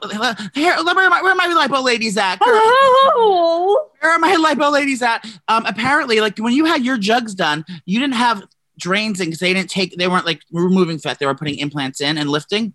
here, 0.54 0.74
where 0.82 1.06
are 1.06 1.10
my, 1.10 1.20
where 1.20 1.32
are 1.32 1.36
my 1.36 1.46
lipo 1.48 1.84
ladies 1.84 2.16
at? 2.16 2.36
Girl, 2.44 2.50
oh, 2.54 3.90
where 4.00 4.12
are 4.12 4.18
my 4.18 4.34
lipo 4.36 4.72
ladies 4.72 5.02
at? 5.02 5.22
Um, 5.48 5.66
apparently, 5.66 6.22
like 6.22 6.38
when 6.38 6.54
you 6.54 6.64
had 6.64 6.82
your 6.82 6.96
jugs 6.96 7.34
done, 7.34 7.66
you 7.84 8.00
didn't 8.00 8.14
have 8.14 8.42
drains 8.78 9.20
in 9.20 9.26
because 9.26 9.40
they 9.40 9.52
didn't 9.52 9.68
take, 9.68 9.96
they 9.98 10.08
weren't 10.08 10.24
like 10.24 10.40
removing 10.50 10.98
fat, 10.98 11.18
they 11.18 11.26
were 11.26 11.34
putting 11.34 11.58
implants 11.58 12.00
in 12.00 12.16
and 12.16 12.30
lifting. 12.30 12.72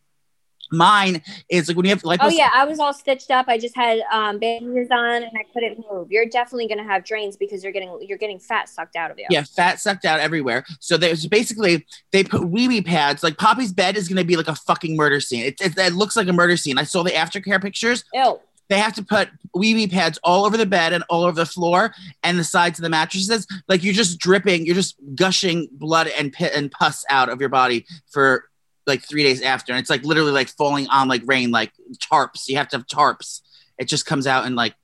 Mine 0.74 1.22
is 1.50 1.68
like 1.68 1.77
when 1.77 1.86
you 1.86 1.92
have 1.92 2.03
like. 2.03 2.20
oh 2.24 2.30
yeah, 2.30 2.50
I 2.53 2.65
was 2.65 2.80
all 2.80 2.94
stitched 2.94 3.30
up. 3.30 3.48
I 3.48 3.58
just 3.58 3.75
had 3.75 4.00
um, 4.12 4.39
bandages 4.39 4.89
on, 4.92 5.24
and 5.24 5.32
I 5.38 5.44
couldn't 5.53 5.86
move. 5.92 6.12
You're 6.12 6.25
definitely 6.25 6.68
gonna 6.68 6.84
have 6.84 7.03
drains 7.03 7.38
because 7.38 7.63
you're 7.63 7.74
getting 7.74 7.96
you're 8.01 8.18
getting 8.18 8.39
fat 8.39 8.70
sucked 8.70 8.96
out 8.96 9.12
of 9.12 9.20
you. 9.20 9.25
Yeah, 9.30 9.44
fat 9.44 9.80
sucked 9.80 10.06
out 10.06 10.20
everywhere. 10.20 10.65
So 10.80 10.98
there's 10.98 11.27
basically 11.27 11.86
they 12.12 12.24
put 12.24 12.48
wee 12.50 12.68
wee 12.68 12.82
pads. 12.82 13.22
Like 13.22 13.38
Poppy's 13.38 13.72
bed 13.72 13.98
is 13.98 14.10
to 14.24 14.24
be 14.24 14.38
like 14.38 14.48
a 14.48 14.56
fucking 14.56 14.96
murder 14.96 15.20
scene. 15.20 15.46
It, 15.46 15.60
it, 15.62 15.77
it 15.77 15.94
looks 15.94 16.15
like 16.15 16.27
a 16.27 16.34
murder 16.34 16.58
scene. 16.58 16.77
I 16.77 16.84
saw 16.84 17.03
the 17.03 17.12
aftercare 17.12 17.62
pictures. 17.62 18.03
Ew. 18.13 18.39
they 18.70 18.77
have 18.80 18.94
to 18.94 19.03
put 19.03 19.30
wee 19.53 19.74
wee 19.74 19.88
pads 19.88 20.20
all 20.24 20.46
over 20.46 20.58
the 20.58 20.65
bed 20.65 20.94
and 20.94 21.03
all 21.10 21.24
over 21.24 21.36
the 21.36 21.46
floor 21.46 21.94
and 22.24 22.39
the 22.39 22.44
sides 22.44 22.80
of 22.80 22.84
the 22.84 22.89
mattresses. 22.89 23.46
Like 23.68 23.84
you're 23.84 23.94
just 23.94 24.20
dripping, 24.20 24.65
you're 24.65 24.75
just 24.75 24.96
gushing 25.15 25.68
blood 25.74 26.08
and 26.18 26.32
pit 26.32 26.53
and 26.56 26.72
pus 26.72 27.06
out 27.10 27.30
of 27.30 27.39
your 27.39 27.50
body 27.50 27.86
for 28.10 28.50
like 28.86 29.02
three 29.04 29.24
days 29.24 29.42
after. 29.42 29.72
And 29.74 29.80
it's 29.80 29.90
like 29.90 30.04
literally 30.04 30.32
like 30.32 30.50
falling 30.50 30.88
on 30.88 31.08
like 31.08 31.22
rain, 31.25 31.52
like 31.52 31.72
tarps. 31.98 32.48
You 32.48 32.58
have 32.58 32.68
to 32.70 32.78
have 32.78 32.88
tarps. 32.88 33.42
It 33.78 33.86
just 33.86 34.06
comes 34.06 34.28
out 34.28 34.46
and 34.46 34.56
like 34.56 34.75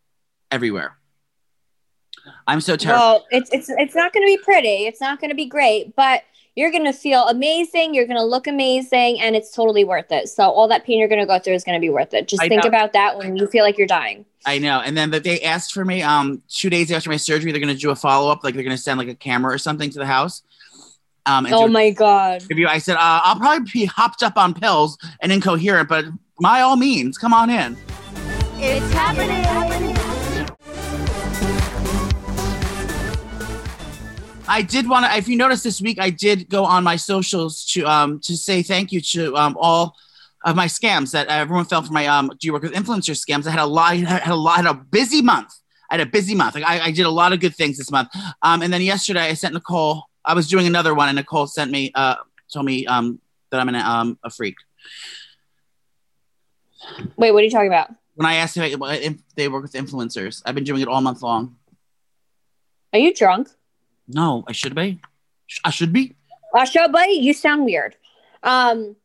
everywhere. 0.52 0.98
I'm 2.48 2.62
so 2.62 2.76
terrified. 2.76 3.00
Well, 3.00 3.26
it's 3.32 3.50
it's 3.52 3.70
it's 3.70 3.96
not 3.96 4.14
going 4.14 4.26
to 4.26 4.38
be 4.38 4.44
pretty. 4.44 4.86
It's 4.86 5.02
not 5.02 5.20
going 5.20 5.30
to 5.30 5.36
be 5.36 5.46
great, 5.46 5.96
but 5.96 6.24
you're 6.56 6.72
going 6.72 6.86
to 6.86 6.94
feel 6.94 7.28
amazing. 7.28 7.94
You're 7.94 8.06
going 8.06 8.18
to 8.18 8.26
look 8.26 8.48
amazing, 8.48 9.22
and 9.22 9.36
it's 9.36 9.52
totally 9.52 9.84
worth 9.84 10.12
it. 10.12 10.28
So 10.30 10.44
all 10.44 10.68
that 10.68 10.86
pain 10.86 11.00
you're 11.00 11.08
going 11.08 11.22
to 11.22 11.28
go 11.28 11.40
through 11.40 11.54
is 11.54 11.64
going 11.64 11.78
to 11.78 11.82
be 11.82 11.90
worth 11.90 12.14
it. 12.14 12.28
Just 12.28 12.44
I 12.44 12.50
think 12.50 12.64
know. 12.64 12.68
about 12.68 12.94
that 12.94 13.18
when 13.18 13.36
you 13.38 13.48
feel 13.48 13.64
like 13.64 13.78
you're 13.78 13.88
dying. 13.88 14.26
I 14.46 14.58
know. 14.60 14.80
And 14.80 14.98
then 14.98 15.10
but 15.10 15.24
they 15.24 15.42
asked 15.42 15.74
for 15.74 15.84
me 15.84 16.02
um 16.02 16.42
two 16.48 16.70
days 16.70 16.92
after 16.92 17.10
my 17.10 17.18
surgery, 17.18 17.52
they're 17.52 17.62
gonna 17.62 17.76
do 17.76 17.92
a 17.92 17.96
follow-up, 17.96 18.44
like 18.44 18.54
they're 18.54 18.64
gonna 18.64 18.78
send 18.78 18.98
like 18.98 19.10
a 19.10 19.16
camera 19.16 19.54
or 19.54 19.58
something 19.58 19.90
to 19.92 20.00
the 20.00 20.06
house. 20.06 20.44
Um 21.30 21.46
and 21.46 21.54
Oh 21.54 21.68
my 21.68 21.92
god. 21.92 22.42
a 22.42 22.46
review. 22.50 22.68
I 22.68 22.80
said, 22.80 22.96
uh, 22.96 23.22
I'll 23.24 23.36
probably 23.38 23.70
be 23.72 23.86
hopped 23.86 24.24
up 24.24 24.36
on 24.36 24.54
pills 24.54 24.98
and 25.22 25.32
incoherent, 25.32 25.88
but 25.88 26.06
by 26.42 26.62
all 26.62 26.76
means, 26.76 27.18
come 27.18 27.34
on 27.34 27.50
in. 27.50 27.78
It's 28.58 28.92
happening. 28.94 29.46
I 34.52 34.64
did 34.64 34.90
want 34.90 35.06
to. 35.06 35.16
If 35.16 35.28
you 35.28 35.38
noticed 35.38 35.64
this 35.64 35.80
week, 35.80 36.00
I 36.00 36.10
did 36.10 36.50
go 36.50 36.66
on 36.66 36.84
my 36.84 36.96
socials 36.96 37.64
to 37.74 37.86
um 37.86 38.20
to 38.22 38.36
say 38.36 38.64
thank 38.64 38.92
you 38.92 39.00
to 39.14 39.36
um 39.38 39.56
all 39.60 39.96
of 40.46 40.56
my 40.56 40.66
scams 40.66 41.12
that 41.12 41.28
everyone 41.28 41.66
fell 41.66 41.84
for 41.84 41.94
my 41.94 42.08
um 42.08 42.32
do 42.40 42.48
you 42.48 42.54
work 42.54 42.64
with 42.64 42.74
influencer 42.74 43.16
scams. 43.16 43.46
I 43.46 43.52
had 43.52 43.60
a 43.60 43.68
lot, 43.68 43.92
I 43.92 43.96
had 43.98 44.32
a 44.32 44.36
lot, 44.36 44.58
had 44.58 44.66
a 44.66 44.74
busy 44.74 45.22
month. 45.22 45.50
I 45.92 45.98
had 45.98 46.08
a 46.08 46.10
busy 46.10 46.34
month. 46.34 46.56
Like 46.56 46.64
I, 46.64 46.80
I 46.86 46.92
did 46.92 47.06
a 47.06 47.10
lot 47.12 47.34
of 47.34 47.40
good 47.40 47.56
things 47.56 47.78
this 47.78 47.92
month. 47.92 48.10
Um, 48.42 48.64
and 48.64 48.74
then 48.74 48.82
yesterday 48.82 49.22
I 49.30 49.36
sent 49.36 49.54
Nicole. 49.54 50.09
I 50.26 50.34
was 50.34 50.48
doing 50.48 50.68
another 50.68 50.94
one, 50.94 51.10
and 51.10 51.16
Nicole 51.16 51.48
sent 51.48 51.72
me 51.72 51.92
uh 51.96 52.16
told 52.52 52.66
me 52.66 52.86
um 52.86 53.20
that 53.52 53.60
I'm 53.60 53.70
an 53.70 53.76
um 53.76 54.20
a 54.24 54.30
freak. 54.30 54.56
Wait, 57.18 57.32
what 57.32 57.42
are 57.42 57.46
you 57.46 57.52
talking 57.52 57.68
about? 57.68 57.90
When 58.16 58.26
I 58.26 58.36
asked 58.36 58.58
if, 58.58 58.82
I, 58.82 58.96
if 58.96 59.18
they 59.36 59.48
work 59.48 59.64
with 59.64 59.74
influencers, 59.74 60.42
I've 60.46 60.56
been 60.56 60.64
doing 60.64 60.82
it 60.82 60.88
all 60.88 61.02
month 61.02 61.22
long. 61.22 61.56
Are 62.92 63.00
you 63.00 63.14
drunk? 63.14 63.50
No, 64.08 64.44
I 64.48 64.52
should 64.52 64.76
be. 64.76 65.00
I 65.64 65.70
should 65.70 65.94
be. 65.94 66.16
Asha, 66.56 66.92
buddy, 66.92 67.14
you 67.14 67.34
sound 67.34 67.66
weird. 67.66 67.96
Um, 68.44 68.96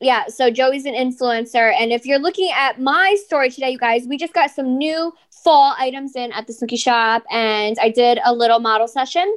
yeah, 0.00 0.26
so 0.26 0.50
Joey's 0.50 0.86
an 0.86 0.94
influencer. 0.94 1.72
And 1.78 1.92
if 1.92 2.04
you're 2.04 2.18
looking 2.18 2.50
at 2.54 2.80
my 2.80 3.16
story 3.26 3.50
today, 3.50 3.70
you 3.70 3.78
guys, 3.78 4.06
we 4.06 4.16
just 4.16 4.32
got 4.32 4.50
some 4.50 4.76
new 4.76 5.12
fall 5.30 5.74
items 5.78 6.16
in 6.16 6.32
at 6.32 6.46
the 6.46 6.52
Snooki 6.52 6.78
shop. 6.78 7.22
And 7.30 7.78
I 7.80 7.90
did 7.90 8.18
a 8.24 8.34
little 8.34 8.58
model 8.58 8.88
session 8.88 9.36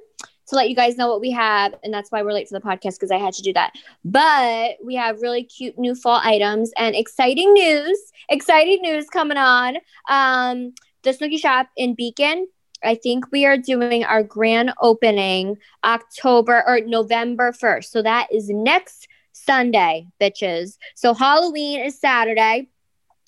to 0.53 0.57
let 0.57 0.69
you 0.69 0.75
guys 0.75 0.97
know 0.97 1.09
what 1.09 1.21
we 1.21 1.31
have. 1.31 1.75
And 1.83 1.93
that's 1.93 2.11
why 2.11 2.21
we're 2.23 2.33
late 2.33 2.47
to 2.47 2.53
the 2.53 2.61
podcast 2.61 2.95
because 2.95 3.11
I 3.11 3.17
had 3.17 3.33
to 3.33 3.41
do 3.41 3.53
that. 3.53 3.73
But 4.05 4.77
we 4.83 4.95
have 4.95 5.21
really 5.21 5.43
cute 5.43 5.77
new 5.77 5.95
fall 5.95 6.21
items 6.23 6.71
and 6.77 6.95
exciting 6.95 7.51
news. 7.53 7.97
Exciting 8.29 8.81
news 8.81 9.09
coming 9.09 9.37
on. 9.37 9.77
Um, 10.09 10.73
the 11.03 11.11
Snooki 11.11 11.39
shop 11.39 11.67
in 11.75 11.95
Beacon. 11.95 12.47
I 12.83 12.95
think 12.95 13.31
we 13.31 13.45
are 13.45 13.57
doing 13.57 14.03
our 14.03 14.23
grand 14.23 14.73
opening 14.81 15.57
October 15.83 16.63
or 16.67 16.81
November 16.81 17.51
1st. 17.51 17.85
So 17.85 18.01
that 18.01 18.27
is 18.31 18.49
next 18.49 19.07
Sunday, 19.31 20.07
bitches. 20.19 20.77
So 20.95 21.13
Halloween 21.13 21.81
is 21.81 21.99
Saturday. 21.99 22.69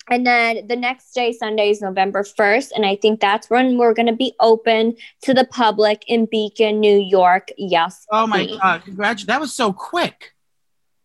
And 0.08 0.26
then 0.26 0.66
the 0.68 0.76
next 0.76 1.12
day, 1.12 1.32
Sunday, 1.32 1.70
is 1.70 1.80
November 1.80 2.22
1st. 2.22 2.72
And 2.74 2.86
I 2.86 2.96
think 2.96 3.20
that's 3.20 3.50
when 3.50 3.76
we're 3.76 3.94
going 3.94 4.06
to 4.06 4.14
be 4.14 4.34
open 4.40 4.96
to 5.22 5.34
the 5.34 5.44
public 5.44 6.04
in 6.06 6.26
Beacon, 6.26 6.80
New 6.80 6.98
York. 6.98 7.48
Yes. 7.56 8.06
Oh 8.10 8.26
my 8.26 8.46
god! 8.46 8.84
Congratulations! 8.84 9.26
That 9.26 9.40
was 9.40 9.52
so 9.52 9.72
quick. 9.72 10.32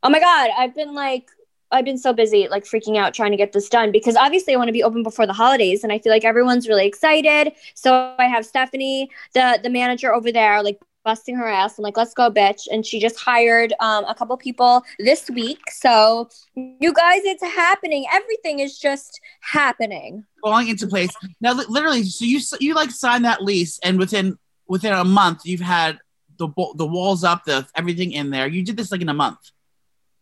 Oh 0.04 0.10
my 0.10 0.20
God. 0.20 0.50
I've 0.58 0.76
been 0.76 0.94
like, 0.94 1.30
I've 1.72 1.86
been 1.86 1.98
so 1.98 2.14
busy, 2.14 2.48
like 2.48 2.66
freaking 2.66 2.98
out 2.98 3.14
trying 3.14 3.32
to 3.32 3.38
get 3.38 3.54
this 3.54 3.70
done 3.70 3.92
because 3.92 4.16
obviously 4.16 4.54
I 4.54 4.58
want 4.58 4.68
to 4.68 4.74
be 4.74 4.84
open 4.84 5.04
before 5.04 5.26
the 5.26 5.34
holidays, 5.34 5.84
and 5.84 5.92
I 5.92 6.00
feel 6.00 6.12
like 6.12 6.26
everyone's 6.26 6.68
really 6.68 6.86
excited. 6.86 7.54
So 7.76 8.14
I 8.20 8.26
have 8.26 8.46
Stephanie, 8.46 9.10
the 9.34 9.60
the 9.64 9.70
manager 9.70 10.14
over 10.14 10.32
there, 10.32 10.62
like 10.62 10.80
busting 11.04 11.36
her 11.36 11.48
ass. 11.48 11.78
I'm 11.78 11.84
like, 11.84 11.98
let's 11.98 12.14
go, 12.14 12.30
bitch! 12.32 12.68
And 12.72 12.86
she 12.86 13.00
just 13.00 13.20
hired 13.20 13.74
um, 13.80 14.06
a 14.06 14.16
couple 14.16 14.36
people 14.38 14.84
this 15.00 15.30
week. 15.30 15.60
So 15.72 16.30
you 16.56 16.94
guys, 16.94 17.22
it's 17.24 17.44
happening. 17.44 18.06
Everything 18.12 18.60
is 18.60 18.78
just 18.78 19.20
happening. 19.42 20.26
falling 20.42 20.68
into 20.68 20.88
place. 20.88 21.12
Now, 21.40 21.54
li- 21.54 21.66
literally, 21.68 22.04
so 22.04 22.26
you 22.26 22.40
you 22.60 22.74
like 22.74 22.92
signed 22.92 23.26
that 23.26 23.42
lease, 23.44 23.80
and 23.84 23.98
within 24.00 24.38
within 24.68 24.94
a 24.94 25.04
month, 25.04 25.42
you've 25.46 25.62
had 25.62 26.00
the 26.38 26.48
the 26.76 26.86
walls 26.86 27.24
up, 27.24 27.46
the 27.46 27.68
everything 27.76 28.12
in 28.12 28.30
there. 28.30 28.48
You 28.48 28.64
did 28.64 28.78
this 28.78 28.92
like 28.92 29.02
in 29.02 29.10
a 29.10 29.14
month. 29.14 29.40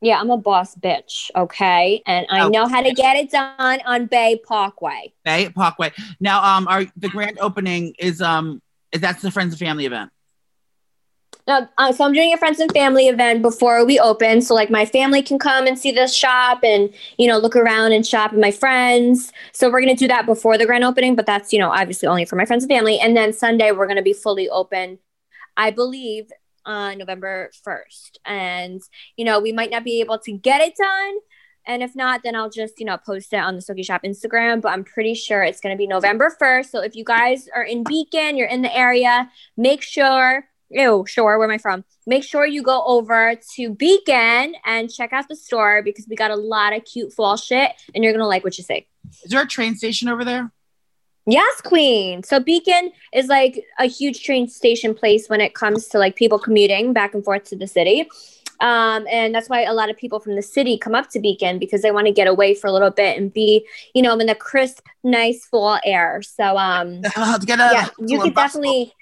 Yeah, 0.01 0.17
I'm 0.21 0.29
a 0.29 0.37
boss 0.37 0.75
bitch, 0.75 1.29
okay, 1.35 2.01
and 2.05 2.25
I 2.29 2.41
Oh. 2.45 2.47
know 2.47 2.67
how 2.69 2.81
to 2.81 2.93
get 2.93 3.17
it 3.17 3.31
done 3.31 3.81
on 3.85 4.05
Bay 4.05 4.39
Parkway. 4.47 5.11
Bay 5.25 5.49
Parkway. 5.49 5.91
Now, 6.21 6.41
um, 6.55 6.69
our 6.69 6.85
the 6.95 7.09
grand 7.09 7.37
opening 7.39 7.93
is 7.99 8.21
um 8.21 8.61
is 8.93 9.01
that's 9.01 9.21
the 9.21 9.29
friends 9.29 9.51
and 9.53 9.59
family 9.59 9.85
event. 9.85 10.09
No, 11.49 11.67
uh, 11.79 11.91
so 11.91 12.05
I'm 12.05 12.13
doing 12.13 12.31
a 12.31 12.37
friends 12.37 12.59
and 12.59 12.71
family 12.71 13.07
event 13.07 13.41
before 13.41 13.83
we 13.83 13.99
open. 13.99 14.39
So 14.43 14.53
like 14.53 14.69
my 14.69 14.85
family 14.85 15.23
can 15.23 15.39
come 15.39 15.65
and 15.65 15.79
see 15.79 15.91
the 15.91 16.05
shop 16.07 16.59
and 16.63 16.93
you 17.17 17.27
know 17.27 17.39
look 17.39 17.55
around 17.55 17.91
and 17.91 18.05
shop 18.05 18.33
with 18.33 18.39
my 18.39 18.51
friends. 18.51 19.33
So 19.51 19.67
we're 19.71 19.79
gonna 19.79 19.95
do 19.95 20.07
that 20.09 20.27
before 20.27 20.59
the 20.59 20.67
grand 20.67 20.83
opening, 20.83 21.15
but 21.15 21.25
that's 21.25 21.51
you 21.51 21.57
know 21.57 21.71
obviously 21.71 22.07
only 22.07 22.25
for 22.25 22.35
my 22.35 22.45
friends 22.45 22.65
and 22.65 22.71
family. 22.71 22.99
And 22.99 23.17
then 23.17 23.33
Sunday 23.33 23.71
we're 23.71 23.87
gonna 23.87 24.03
be 24.03 24.13
fully 24.13 24.47
open, 24.47 24.99
I 25.57 25.71
believe, 25.71 26.29
on 26.65 26.99
November 26.99 27.49
first. 27.63 28.19
And 28.25 28.79
you 29.17 29.25
know 29.25 29.39
we 29.39 29.51
might 29.51 29.71
not 29.71 29.83
be 29.83 30.01
able 30.01 30.19
to 30.19 30.31
get 30.31 30.61
it 30.61 30.75
done. 30.75 31.15
And 31.65 31.81
if 31.81 31.95
not, 31.95 32.21
then 32.23 32.35
I'll 32.35 32.49
just, 32.49 32.79
you 32.79 32.85
know, 32.85 32.97
post 32.97 33.33
it 33.33 33.37
on 33.37 33.55
the 33.55 33.61
Snooki 33.61 33.85
Shop 33.85 34.03
Instagram. 34.03 34.61
But 34.61 34.69
I'm 34.69 34.83
pretty 34.83 35.13
sure 35.13 35.43
it's 35.43 35.59
going 35.59 35.73
to 35.75 35.77
be 35.77 35.85
November 35.85 36.35
1st. 36.41 36.65
So 36.71 36.81
if 36.81 36.95
you 36.95 37.03
guys 37.03 37.47
are 37.53 37.63
in 37.63 37.83
Beacon, 37.83 38.37
you're 38.37 38.47
in 38.47 38.63
the 38.63 38.75
area, 38.75 39.29
make 39.55 39.83
sure 39.83 40.45
ew, 40.69 41.05
sure, 41.07 41.37
where 41.37 41.47
am 41.47 41.53
I 41.53 41.57
from? 41.57 41.83
Make 42.05 42.23
sure 42.23 42.45
you 42.45 42.61
go 42.61 42.83
over 42.85 43.35
to 43.55 43.69
Beacon 43.69 44.55
and 44.65 44.91
check 44.91 45.13
out 45.13 45.27
the 45.27 45.35
store 45.35 45.81
because 45.83 46.07
we 46.07 46.15
got 46.15 46.31
a 46.31 46.35
lot 46.35 46.75
of 46.75 46.85
cute 46.85 47.13
fall 47.13 47.37
shit 47.37 47.71
and 47.93 48.03
you're 48.03 48.13
gonna 48.13 48.27
like 48.27 48.43
what 48.43 48.57
you 48.57 48.63
see. 48.63 48.87
Is 49.23 49.31
there 49.31 49.41
a 49.41 49.47
train 49.47 49.75
station 49.75 50.07
over 50.09 50.23
there? 50.23 50.51
Yes, 51.25 51.61
Queen. 51.61 52.23
So 52.23 52.39
Beacon 52.39 52.91
is 53.13 53.27
like 53.27 53.63
a 53.77 53.85
huge 53.85 54.23
train 54.23 54.47
station 54.47 54.95
place 54.95 55.29
when 55.29 55.41
it 55.41 55.53
comes 55.53 55.87
to 55.89 55.99
like 55.99 56.15
people 56.15 56.39
commuting 56.39 56.91
back 56.93 57.13
and 57.13 57.23
forth 57.23 57.43
to 57.45 57.55
the 57.55 57.67
city. 57.67 58.09
Um, 58.61 59.07
and 59.09 59.33
that's 59.33 59.47
why 59.47 59.63
a 59.63 59.73
lot 59.73 59.89
of 59.89 59.95
people 59.95 60.19
from 60.19 60.35
the 60.35 60.41
city 60.41 60.77
come 60.77 60.93
up 60.93 61.09
to 61.11 61.19
Beacon 61.19 61.59
because 61.59 61.81
they 61.81 61.91
want 61.91 62.07
to 62.07 62.13
get 62.13 62.27
away 62.27 62.53
for 62.55 62.67
a 62.67 62.71
little 62.71 62.89
bit 62.89 63.17
and 63.17 63.31
be, 63.31 63.65
you 63.93 64.01
know, 64.01 64.17
in 64.19 64.27
the 64.27 64.35
crisp, 64.35 64.85
nice 65.03 65.45
fall 65.45 65.79
air. 65.85 66.21
So 66.21 66.57
um 66.57 67.01
get 67.45 67.59
a, 67.59 67.69
yeah, 67.71 67.87
you 67.99 68.19
could 68.19 68.35
definitely 68.35 68.93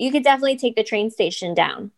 you 0.00 0.10
could 0.10 0.24
definitely 0.24 0.56
take 0.56 0.76
the 0.76 0.84
train 0.84 1.10
station 1.10 1.54
down. 1.54 1.90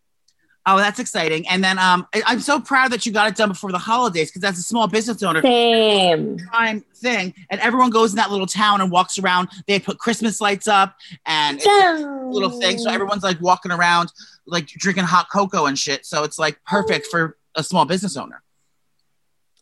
Oh, 0.65 0.77
that's 0.77 0.99
exciting. 0.99 1.45
And 1.49 1.61
then 1.61 1.77
um, 1.77 2.07
I, 2.15 2.21
I'm 2.25 2.39
so 2.39 2.59
proud 2.59 2.91
that 2.93 3.05
you 3.05 3.11
got 3.11 3.27
it 3.27 3.35
done 3.35 3.49
before 3.49 3.71
the 3.71 3.77
holidays 3.77 4.29
because 4.29 4.41
that's 4.41 4.59
a 4.59 4.63
small 4.63 4.87
business 4.87 5.21
owner, 5.21 5.41
Same. 5.41 6.37
time 6.53 6.85
thing, 6.95 7.33
and 7.49 7.59
everyone 7.59 7.89
goes 7.89 8.11
in 8.11 8.15
that 8.15 8.31
little 8.31 8.47
town 8.47 8.79
and 8.79 8.89
walks 8.89 9.19
around. 9.19 9.49
They 9.67 9.79
put 9.79 9.99
Christmas 9.99 10.39
lights 10.39 10.67
up 10.67 10.95
and 11.25 11.57
it's 11.61 11.65
a 11.65 12.27
little 12.27 12.61
thing, 12.61 12.77
so 12.77 12.89
everyone's 12.89 13.23
like 13.23 13.41
walking 13.41 13.73
around 13.73 14.13
like 14.45 14.67
drinking 14.67 15.03
hot 15.03 15.27
cocoa 15.29 15.65
and 15.65 15.77
shit. 15.77 16.05
So 16.05 16.23
it's 16.23 16.39
like 16.39 16.63
perfect 16.65 17.07
for 17.07 17.37
a 17.55 17.63
small 17.63 17.83
business 17.83 18.15
owner. 18.15 18.41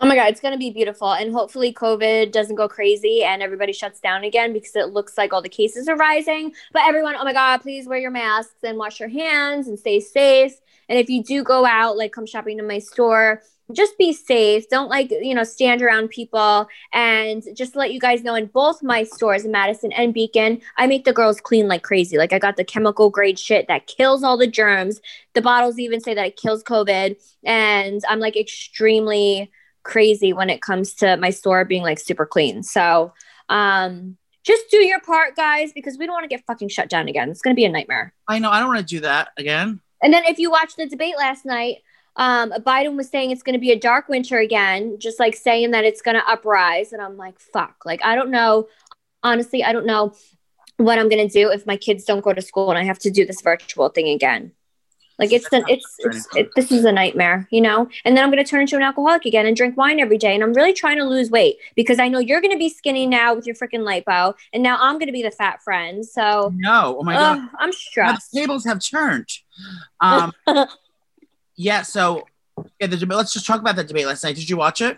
Oh 0.04 0.08
my 0.08 0.16
god, 0.16 0.30
it's 0.30 0.42
gonna 0.42 0.58
be 0.58 0.72
beautiful, 0.72 1.12
and 1.14 1.32
hopefully 1.32 1.72
COVID 1.72 2.32
doesn't 2.32 2.56
go 2.56 2.68
crazy 2.68 3.24
and 3.24 3.44
everybody 3.44 3.72
shuts 3.72 4.00
down 4.00 4.24
again 4.24 4.52
because 4.52 4.76
it 4.76 4.90
looks 4.90 5.16
like 5.16 5.32
all 5.32 5.44
the 5.44 5.48
cases 5.48 5.88
are 5.88 5.96
rising. 5.96 6.54
But 6.74 6.88
everyone, 6.88 7.16
oh 7.16 7.24
my 7.24 7.34
god, 7.34 7.60
please 7.60 7.88
wear 7.88 8.00
your 8.00 8.10
masks 8.10 8.64
and 8.64 8.80
wash 8.80 9.00
your 9.00 9.10
hands 9.10 9.68
and 9.68 9.78
stay 9.78 10.00
safe. 10.00 10.54
And 10.90 10.98
if 10.98 11.08
you 11.08 11.24
do 11.24 11.44
go 11.44 11.68
out, 11.68 11.98
like 11.98 12.14
come 12.14 12.26
shopping 12.26 12.58
to 12.58 12.64
my 12.64 12.80
store, 12.80 13.44
just 13.74 13.96
be 14.00 14.12
safe. 14.12 14.68
Don't 14.70 14.90
like 14.90 15.12
you 15.12 15.36
know 15.36 15.44
stand 15.44 15.84
around 15.84 16.10
people. 16.10 16.68
And 16.94 17.44
just 17.56 17.74
to 17.74 17.80
let 17.80 17.94
you 17.94 18.00
guys 18.00 18.24
know, 18.24 18.34
in 18.34 18.48
both 18.48 18.82
my 18.82 19.04
stores 19.04 19.46
in 19.46 19.52
Madison 19.52 19.92
and 19.92 20.16
Beacon, 20.16 20.62
I 20.78 20.88
make 20.88 21.06
the 21.06 21.14
girls 21.14 21.40
clean 21.40 21.68
like 21.68 21.84
crazy. 21.84 22.18
Like 22.18 22.34
I 22.34 22.40
got 22.40 22.58
the 22.58 22.64
chemical 22.64 23.12
grade 23.12 23.38
shit 23.38 23.68
that 23.68 23.86
kills 23.86 24.24
all 24.24 24.36
the 24.36 24.48
germs. 24.48 25.00
The 25.36 25.44
bottles 25.44 25.78
even 25.78 26.02
say 26.02 26.16
that 26.16 26.26
it 26.26 26.38
kills 26.38 26.64
COVID, 26.64 27.18
and 27.44 28.02
I'm 28.10 28.20
like 28.20 28.36
extremely 28.36 29.52
crazy 29.84 30.34
when 30.34 30.50
it 30.50 30.62
comes 30.62 30.94
to 30.96 31.18
my 31.18 31.30
store 31.30 31.66
being 31.66 31.84
like 31.84 32.00
super 32.00 32.26
clean. 32.26 32.64
So 32.64 33.14
um 33.50 34.18
just 34.44 34.72
do 34.72 34.78
your 34.78 35.00
part, 35.02 35.36
guys, 35.36 35.72
because 35.72 36.00
we 36.00 36.08
don't 36.08 36.14
want 36.14 36.24
to 36.24 36.36
get 36.36 36.44
fucking 36.48 36.70
shut 36.70 36.90
down 36.90 37.08
again. 37.08 37.30
It's 37.30 37.42
gonna 37.42 37.56
be 37.56 37.66
a 37.66 37.70
nightmare. 37.70 38.14
I 38.28 38.40
know 38.40 38.50
I 38.50 38.60
don't 38.60 38.70
want 38.70 38.80
to 38.80 38.86
do 38.86 39.02
that 39.02 39.30
again. 39.38 39.82
And 40.02 40.12
then 40.12 40.24
if 40.26 40.40
you 40.40 40.50
watched 40.50 40.78
the 40.78 40.88
debate 40.88 41.16
last 41.16 41.46
night, 41.46 41.78
um, 42.16 42.52
Biden 42.52 42.98
was 42.98 43.08
saying 43.08 43.30
it's 43.30 43.44
going 43.44 43.54
to 43.54 43.60
be 43.60 43.72
a 43.72 43.80
dark 43.80 44.10
winter 44.10 44.40
again, 44.40 44.98
just 44.98 45.20
like 45.20 45.36
saying 45.36 45.72
that 45.72 45.86
it's 45.86 46.02
going 46.02 46.16
to 46.16 46.28
uprise. 46.28 46.92
And 46.92 47.02
I'm 47.02 47.18
like, 47.18 47.40
fuck. 47.40 47.84
Like, 47.86 48.04
I 48.04 48.16
don't 48.16 48.32
know 48.32 48.68
honestly, 49.24 49.64
I 49.64 49.72
don't 49.72 49.86
know 49.86 50.14
what 50.78 51.00
I'm 51.00 51.10
gonna 51.10 51.30
do 51.30 51.52
if 51.52 51.66
my 51.66 51.78
kids 51.78 52.06
don't 52.06 52.24
go 52.24 52.34
to 52.34 52.42
school 52.42 52.70
and 52.70 52.78
I 52.78 52.84
have 52.84 53.00
to 53.00 53.12
do 53.12 53.26
this 53.26 53.42
virtual 53.42 53.90
thing 53.90 54.10
again. 54.10 54.52
Like 55.22 55.32
it's 55.32 55.48
the, 55.50 55.64
it's, 55.68 55.96
it's 56.00 56.28
it, 56.36 56.50
this 56.56 56.72
is 56.72 56.84
a 56.84 56.92
nightmare, 56.92 57.48
you 57.52 57.62
know. 57.62 57.88
And 58.06 58.18
then 58.18 58.24
I'm 58.24 58.32
going 58.32 58.44
to 58.44 58.50
turn 58.50 58.62
into 58.62 58.76
an 58.76 58.82
alcoholic 58.82 59.24
again 59.26 59.46
and 59.46 59.56
drink 59.56 59.78
wine 59.78 60.00
every 60.00 60.18
day. 60.18 60.34
And 60.34 60.44
I'm 60.44 60.52
really 60.52 60.74
trying 60.74 60.98
to 60.98 61.04
lose 61.04 61.30
weight 61.30 61.58
because 61.76 62.00
I 62.00 62.08
know 62.08 62.18
you're 62.18 62.42
going 62.42 62.52
to 62.52 62.58
be 62.58 62.70
skinny 62.70 63.06
now 63.06 63.36
with 63.36 63.46
your 63.46 63.56
freaking 63.56 63.86
lipo, 63.86 64.34
and 64.52 64.64
now 64.64 64.80
I'm 64.82 64.96
going 64.96 65.06
to 65.06 65.14
be 65.14 65.22
the 65.22 65.30
fat 65.30 65.62
friend. 65.62 66.04
So 66.04 66.52
no, 66.56 66.98
oh 67.00 67.04
my 67.04 67.14
god, 67.14 67.50
I'm 67.60 67.72
stressed. 67.72 68.32
the 68.32 68.40
tables 68.40 68.66
have 68.66 68.80
turned. 68.84 69.30
Um, 70.00 70.34
yeah. 71.56 71.84
So 71.84 72.26
yeah, 72.80 72.88
the 72.88 72.98
debate. 72.98 73.18
Let's 73.18 73.32
just 73.32 73.46
talk 73.46 73.60
about 73.60 73.76
that 73.76 73.88
debate 73.88 74.08
last 74.08 74.24
night. 74.24 74.36
Did 74.36 74.50
you 74.50 74.58
watch 74.58 74.82
it? 74.82 74.98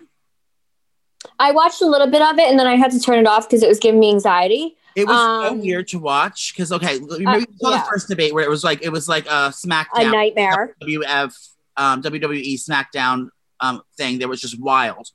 I 1.37 1.51
watched 1.51 1.81
a 1.81 1.85
little 1.85 2.07
bit 2.07 2.21
of 2.21 2.37
it 2.37 2.49
and 2.49 2.57
then 2.57 2.67
I 2.67 2.75
had 2.75 2.91
to 2.91 2.99
turn 2.99 3.19
it 3.19 3.27
off 3.27 3.47
because 3.47 3.63
it 3.63 3.69
was 3.69 3.79
giving 3.79 3.99
me 3.99 4.09
anxiety. 4.09 4.77
It 4.95 5.07
was 5.07 5.17
so 5.17 5.51
Um, 5.51 5.59
weird 5.61 5.87
to 5.89 5.99
watch 5.99 6.53
because 6.53 6.71
okay, 6.71 6.99
maybe 6.99 7.25
uh, 7.25 7.37
you 7.37 7.45
saw 7.57 7.71
yeah. 7.71 7.77
the 7.77 7.85
first 7.89 8.07
debate 8.07 8.33
where 8.33 8.43
it 8.43 8.49
was 8.49 8.63
like 8.63 8.83
it 8.83 8.89
was 8.89 9.07
like 9.07 9.25
a 9.25 9.49
SmackDown, 9.51 9.85
A 9.95 10.11
nightmare. 10.11 10.75
WF 10.81 11.33
um, 11.77 12.01
WWE 12.03 12.53
SmackDown 12.59 13.29
um, 13.59 13.81
thing 13.97 14.19
that 14.19 14.27
was 14.29 14.41
just 14.41 14.59
wild. 14.59 15.07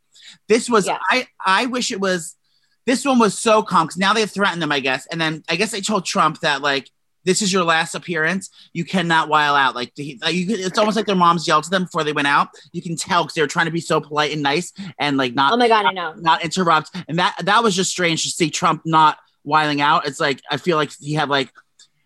This 0.49 0.68
was 0.68 0.87
Yeah. 0.87 0.99
I 1.11 1.26
I 1.44 1.66
wish 1.66 1.92
it 1.92 2.00
was 2.00 2.37
this 2.87 3.04
one 3.04 3.18
was 3.18 3.38
so 3.38 3.62
calm 3.62 3.87
because 3.87 3.99
now 3.99 4.12
they've 4.12 4.30
threatened 4.30 4.61
them 4.62 4.73
I 4.73 4.80
guess 4.80 5.06
and 5.11 5.20
then 5.20 5.42
I 5.49 5.56
guess 5.56 5.70
they 5.70 5.80
told 5.80 6.04
Trump 6.04 6.40
that 6.40 6.61
like 6.62 6.90
this 7.25 7.42
is 7.42 7.52
your 7.52 7.64
last 7.64 7.94
appearance 7.94 8.49
you 8.73 8.85
cannot 8.85 9.28
while 9.28 9.54
out 9.54 9.75
like, 9.75 9.92
like 10.23 10.35
you, 10.35 10.47
it's 10.49 10.78
almost 10.78 10.97
like 10.97 11.04
their 11.04 11.14
moms 11.16 11.47
yelled 11.47 11.64
to 11.64 11.70
them 11.70 11.85
before 11.85 12.02
they 12.02 12.12
went 12.12 12.28
out 12.28 12.49
you 12.73 12.80
can 12.80 12.97
tell 12.97 13.23
because 13.25 13.35
they 13.35 13.42
were 13.42 13.47
trying 13.47 13.66
to 13.66 13.73
be 13.73 13.80
so 13.80 14.00
polite 14.00 14.32
and 14.32 14.42
nice 14.42 14.73
and 14.99 15.18
like 15.18 15.35
not 15.35 15.52
Oh 15.52 15.56
my 15.58 15.68
god, 15.68 15.85
I 15.85 15.92
know. 15.92 16.14
not 16.16 16.42
interrupt. 16.42 16.90
And 17.06 17.18
that 17.18 17.37
that 17.42 17.62
was 17.62 17.76
just 17.76 17.90
strange 17.90 18.23
to 18.25 18.30
see 18.30 18.49
Trump 18.50 18.82
not 18.87 19.18
whiling 19.49 19.81
out. 19.81 20.07
It's 20.07 20.21
like 20.21 20.40
I 20.50 20.57
feel 20.57 20.76
like 20.76 20.93
he 21.00 21.14
had 21.14 21.28
like 21.28 21.50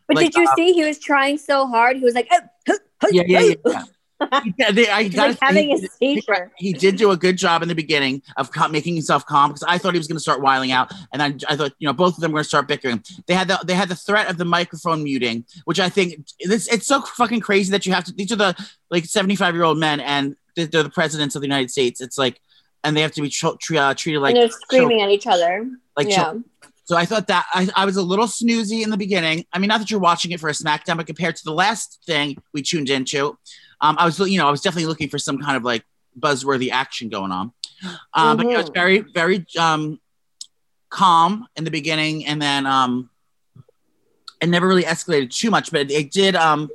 But 0.09 0.17
like, 0.17 0.33
did 0.33 0.41
you 0.41 0.49
uh, 0.49 0.55
see 0.55 0.73
he 0.73 0.85
was 0.85 0.99
trying 0.99 1.39
so 1.39 1.67
hard? 1.67 1.97
He 1.97 2.05
was 2.05 2.15
like, 2.15 2.29
oh, 2.31 2.79
yeah 3.11 3.23
yeah 3.27 3.41
yeah. 3.41 3.55
oh." 3.65 3.73
yeah. 3.73 3.85
Yeah, 4.59 4.71
they, 4.71 4.89
I 4.89 5.11
like 5.15 5.39
having 5.41 5.71
he, 5.71 5.85
a 5.85 5.89
seizure. 5.89 6.53
he 6.57 6.73
did 6.73 6.97
do 6.97 7.11
a 7.11 7.17
good 7.17 7.37
job 7.37 7.63
in 7.63 7.69
the 7.69 7.75
beginning 7.75 8.23
of 8.37 8.51
making 8.71 8.95
himself 8.95 9.27
calm 9.27 9.51
because 9.51 9.65
I 9.65 9.79
thought 9.79 9.95
he 9.95 9.99
was 9.99 10.07
going 10.07 10.17
to 10.17 10.23
start 10.23 10.41
whiling 10.41 10.73
out, 10.73 10.93
and 11.13 11.23
I, 11.23 11.35
I 11.49 11.57
thought 11.57 11.73
you 11.79 11.87
know 11.87 11.93
both 11.93 12.15
of 12.15 12.21
them 12.21 12.33
were 12.33 12.37
going 12.37 12.45
to 12.45 12.49
start 12.49 12.69
bickering. 12.69 13.03
They 13.27 13.35
had 13.35 13.49
the 13.49 13.59
they 13.65 13.75
had 13.75 13.89
the 13.89 13.97
threat 13.97 14.31
of 14.31 14.39
the 14.39 14.45
microphone 14.45 15.03
muting, 15.03 15.45
which 15.65 15.81
I 15.81 15.89
think 15.89 16.25
this 16.45 16.69
it's 16.69 16.87
so 16.87 17.03
fucking 17.03 17.41
crazy 17.41 17.71
that 17.73 17.87
you 17.87 17.93
have 17.93 18.05
to. 18.05 18.13
These 18.13 18.33
are 18.33 18.37
the 18.37 18.69
like 18.91 19.05
seventy 19.07 19.37
five 19.37 19.55
year 19.55 19.65
old 19.65 19.79
men, 19.79 20.01
and 20.01 20.37
they're 20.55 20.67
the 20.67 20.91
presidents 20.91 21.35
of 21.35 21.43
the 21.43 21.49
United 21.49 21.71
States. 21.71 22.01
It's 22.01 22.19
like, 22.19 22.41
and 22.85 22.97
they 22.97 23.01
have 23.01 23.13
to 23.13 23.23
be 23.23 23.29
tr- 23.29 23.57
tr- 23.61 23.77
uh, 23.77 23.95
treated 23.95 24.21
like 24.21 24.37
and 24.37 24.43
they're 24.43 24.51
screaming 24.51 25.03
at 25.03 25.11
each 25.11 25.27
other. 25.27 25.69
like 25.97 26.09
yeah. 26.09 26.17
children. 26.17 26.45
So 26.85 26.97
I 26.97 27.05
thought 27.05 27.29
that 27.29 27.47
I, 27.55 27.69
I 27.77 27.85
was 27.85 27.97
a 27.97 28.03
little 28.03 28.27
snoozy 28.27 28.83
in 28.83 28.91
the 28.91 28.97
beginning. 28.97 29.45
I 29.53 29.59
mean, 29.59 29.69
not 29.69 29.79
that 29.79 29.91
you're 29.91 30.01
watching 30.01 30.33
it 30.33 30.41
for 30.41 30.49
a 30.49 30.53
SmackDown, 30.53 30.97
but 30.97 31.07
compared 31.07 31.37
to 31.37 31.45
the 31.45 31.53
last 31.53 32.03
thing 32.07 32.37
we 32.53 32.63
tuned 32.63 32.91
into, 32.91 33.39
um, 33.81 33.97
I 33.99 34.05
was, 34.05 34.19
you 34.19 34.39
know, 34.39 34.49
I 34.49 34.51
was 34.51 34.61
definitely 34.61 34.87
looking 34.87 35.09
for 35.09 35.19
some 35.19 35.39
kind 35.39 35.57
of 35.57 35.63
like 35.63 35.85
buzzworthy 36.19 36.71
action 36.71 37.09
going 37.09 37.33
on. 37.33 37.53
Um, 38.15 38.37
But 38.37 38.47
you 38.47 38.53
know, 38.55 38.61
it's 38.61 38.71
Mhm. 38.71 38.75
very, 38.75 38.99
very 39.01 39.47
um, 39.59 40.01
calm 40.91 41.47
in 41.57 41.65
the 41.65 41.71
beginning, 41.71 42.27
and 42.27 42.41
then 42.43 42.67
um, 42.67 43.11
it 44.41 44.49
never 44.49 44.67
really 44.69 44.83
escalated 44.85 45.31
too 45.31 45.51
much. 45.51 45.71
But 45.73 45.91
it 45.91 46.11
did, 46.13 46.37
um, 46.37 46.69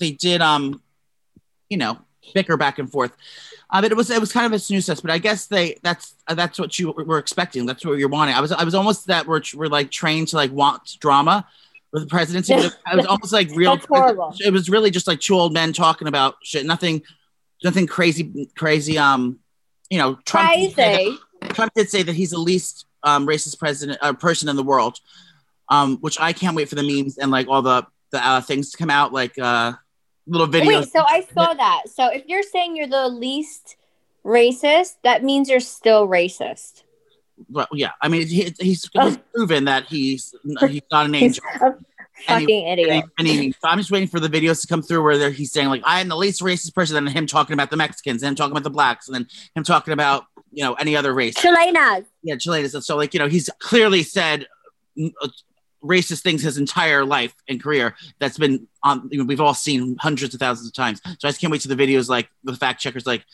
they 0.00 0.10
did, 0.12 0.40
um, 0.42 0.82
you 1.68 1.76
know, 1.76 1.98
bicker 2.34 2.56
back 2.56 2.78
and 2.78 2.90
forth. 2.90 3.12
Uh, 3.70 3.80
but 3.80 3.90
it 3.90 3.96
was 3.96 4.10
it 4.10 4.20
was 4.20 4.32
kind 4.32 4.46
of 4.46 4.52
a 4.52 4.58
snooze 4.58 4.86
fest. 4.86 5.02
But 5.02 5.10
I 5.10 5.18
guess 5.18 5.46
they 5.46 5.78
that's 5.82 6.14
uh, 6.28 6.34
that's 6.34 6.58
what 6.58 6.78
you 6.78 6.92
were 6.92 7.18
expecting. 7.18 7.64
That's 7.66 7.84
what 7.84 7.98
you're 7.98 8.08
wanting. 8.08 8.34
I 8.34 8.40
was 8.40 8.52
I 8.52 8.64
was 8.64 8.74
almost 8.74 9.06
that 9.06 9.26
we're 9.26 9.42
we're 9.54 9.68
like 9.68 9.90
trained 9.90 10.28
to 10.28 10.36
like 10.36 10.52
want 10.52 10.98
drama 11.00 11.46
with 11.92 12.02
the 12.02 12.08
presidency. 12.08 12.52
it, 12.54 12.74
was 12.92 13.06
almost 13.06 13.32
like 13.32 13.50
real. 13.54 13.78
It 14.40 14.52
was 14.52 14.68
really 14.68 14.90
just 14.90 15.06
like 15.06 15.20
two 15.20 15.34
old 15.34 15.52
men 15.52 15.72
talking 15.72 16.08
about 16.08 16.36
shit. 16.42 16.66
Nothing, 16.66 17.02
nothing 17.64 17.86
crazy, 17.86 18.50
crazy. 18.56 18.98
Um, 18.98 19.38
you 19.88 19.98
know, 19.98 20.16
Trump. 20.24 20.52
did 20.52 20.74
say 20.74 21.16
that- 21.40 21.54
Trump 21.54 21.72
did 21.74 21.88
say 21.88 22.02
that 22.02 22.14
he's 22.14 22.30
the 22.30 22.38
least 22.38 22.86
um, 23.02 23.26
racist 23.26 23.58
president 23.58 23.98
uh, 24.00 24.12
person 24.12 24.48
in 24.48 24.56
the 24.56 24.62
world. 24.62 24.98
Um, 25.68 25.96
which 25.98 26.20
I 26.20 26.34
can't 26.34 26.54
wait 26.54 26.68
for 26.68 26.74
the 26.74 26.82
memes 26.82 27.16
and 27.16 27.30
like 27.30 27.48
all 27.48 27.62
the 27.62 27.86
the 28.10 28.24
uh, 28.24 28.40
things 28.42 28.70
to 28.72 28.76
come 28.76 28.90
out, 28.90 29.12
like 29.12 29.38
uh, 29.38 29.72
little 30.26 30.48
videos. 30.48 30.66
Wait, 30.80 30.92
so 30.92 31.02
I 31.06 31.26
saw 31.34 31.54
that. 31.54 31.82
So 31.92 32.06
if 32.12 32.24
you're 32.26 32.42
saying 32.42 32.76
you're 32.76 32.86
the 32.86 33.08
least 33.08 33.76
racist, 34.24 34.94
that 35.04 35.22
means 35.24 35.48
you're 35.48 35.60
still 35.60 36.06
racist. 36.08 36.82
Well, 37.50 37.66
yeah, 37.72 37.90
I 38.00 38.08
mean, 38.08 38.26
he, 38.26 38.52
he's, 38.60 38.88
he's 38.92 39.18
proven 39.34 39.64
that 39.64 39.86
he's 39.86 40.34
he's 40.60 40.82
not 40.90 41.06
an 41.06 41.14
angel. 41.16 41.42
fucking 42.26 42.68
idiot. 42.68 43.04
Any- 43.18 43.30
any- 43.32 43.52
so 43.52 43.58
I'm 43.68 43.78
just 43.78 43.90
waiting 43.90 44.08
for 44.08 44.20
the 44.20 44.28
videos 44.28 44.60
to 44.60 44.66
come 44.68 44.82
through 44.82 45.02
where 45.02 45.30
he's 45.30 45.50
saying 45.50 45.68
like 45.68 45.82
I 45.84 46.00
am 46.00 46.08
the 46.08 46.16
least 46.16 46.40
racist 46.40 46.74
person, 46.74 46.96
and 46.96 47.08
him 47.08 47.26
talking 47.26 47.54
about 47.54 47.70
the 47.70 47.76
Mexicans, 47.76 48.22
and 48.22 48.30
him 48.30 48.34
talking 48.36 48.52
about 48.52 48.64
the 48.64 48.70
blacks, 48.70 49.08
and 49.08 49.14
then 49.14 49.26
him 49.56 49.64
talking 49.64 49.92
about 49.92 50.24
you 50.52 50.62
know 50.62 50.74
any 50.74 50.94
other 50.96 51.12
race. 51.12 51.34
Chilenas. 51.34 52.04
Yeah, 52.22 52.36
Chileans. 52.36 52.74
And 52.74 52.84
so 52.84 52.96
like 52.96 53.12
you 53.14 53.18
know 53.20 53.28
he's 53.28 53.50
clearly 53.58 54.02
said 54.04 54.46
uh, 55.20 55.28
racist 55.82 56.22
things 56.22 56.42
his 56.42 56.58
entire 56.58 57.04
life 57.04 57.34
and 57.48 57.62
career. 57.62 57.94
That's 58.18 58.38
been 58.38 58.68
on. 58.82 59.08
You 59.10 59.18
know, 59.18 59.24
we've 59.24 59.40
all 59.40 59.54
seen 59.54 59.96
hundreds 59.98 60.34
of 60.34 60.40
thousands 60.40 60.68
of 60.68 60.74
times. 60.74 61.00
So 61.04 61.28
I 61.28 61.30
just 61.30 61.40
can't 61.40 61.50
wait 61.50 61.62
to 61.62 61.68
the 61.68 61.76
videos 61.76 62.08
like 62.08 62.28
the 62.44 62.54
fact 62.54 62.80
checkers 62.80 63.06
like 63.06 63.24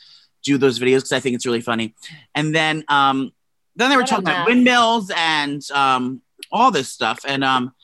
do 0.43 0.59
those 0.59 0.79
videos 0.79 0.99
because 0.99 1.13
I 1.13 1.21
think 1.21 1.35
it's 1.35 1.47
really 1.47 1.61
funny. 1.61 1.95
And 2.35 2.55
then 2.55 2.85
um 2.89 3.33
then 3.77 3.91
they 3.91 3.97
were 3.97 4.03
talking 4.05 4.25
about 4.25 4.47
windmills 4.47 5.11
and 5.15 5.63
um 5.73 6.23
all 6.51 6.71
this 6.71 6.89
stuff 6.89 7.21
and 7.27 7.45
um. 7.45 7.75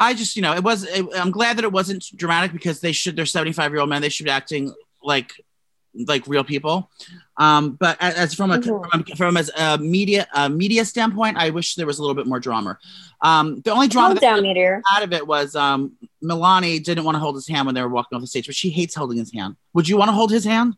I 0.00 0.14
just, 0.14 0.36
you 0.36 0.42
know, 0.42 0.54
it 0.54 0.62
was. 0.62 0.84
It, 0.84 1.04
I'm 1.16 1.32
glad 1.32 1.58
that 1.58 1.64
it 1.64 1.72
wasn't 1.72 2.04
dramatic 2.14 2.52
because 2.52 2.78
they 2.78 2.92
should. 2.92 3.16
They're 3.16 3.26
75 3.26 3.72
year 3.72 3.80
old 3.80 3.90
men. 3.90 4.00
They 4.00 4.08
should 4.08 4.26
be 4.26 4.30
acting 4.30 4.72
like, 5.02 5.32
like 6.06 6.26
real 6.26 6.44
people. 6.44 6.90
Um, 7.36 7.72
but 7.72 7.96
as, 8.00 8.34
from 8.34 8.50
a 8.50 8.58
Mhm. 8.58 8.90
from, 8.90 9.04
from 9.16 9.36
as 9.36 9.50
a 9.56 9.78
media 9.78 10.26
uh, 10.34 10.48
media 10.48 10.84
standpoint, 10.84 11.36
I 11.36 11.50
wish 11.50 11.74
there 11.74 11.86
was 11.86 11.98
a 11.98 12.02
little 12.02 12.14
bit 12.14 12.26
more 12.26 12.40
drama. 12.40 12.78
Um, 13.22 13.60
the 13.62 13.72
only 13.72 13.88
drama 13.88 14.14
down, 14.20 14.42
meteor. 14.42 14.82
out 14.92 15.02
of 15.02 15.12
it 15.12 15.26
was 15.26 15.56
um, 15.56 15.92
Melania 16.22 16.78
didn't 16.80 17.04
want 17.04 17.16
to 17.16 17.20
hold 17.20 17.34
his 17.34 17.48
hand 17.48 17.66
when 17.66 17.74
they 17.74 17.82
were 17.82 17.88
walking 17.88 18.16
off 18.16 18.22
the 18.22 18.28
stage, 18.28 18.46
but 18.46 18.54
she 18.54 18.70
hates 18.70 18.94
holding 18.94 19.18
his 19.18 19.32
hand. 19.32 19.56
Would 19.74 19.88
you 19.88 19.96
want 19.96 20.08
to 20.08 20.12
hold 20.12 20.30
his 20.30 20.44
hand? 20.44 20.76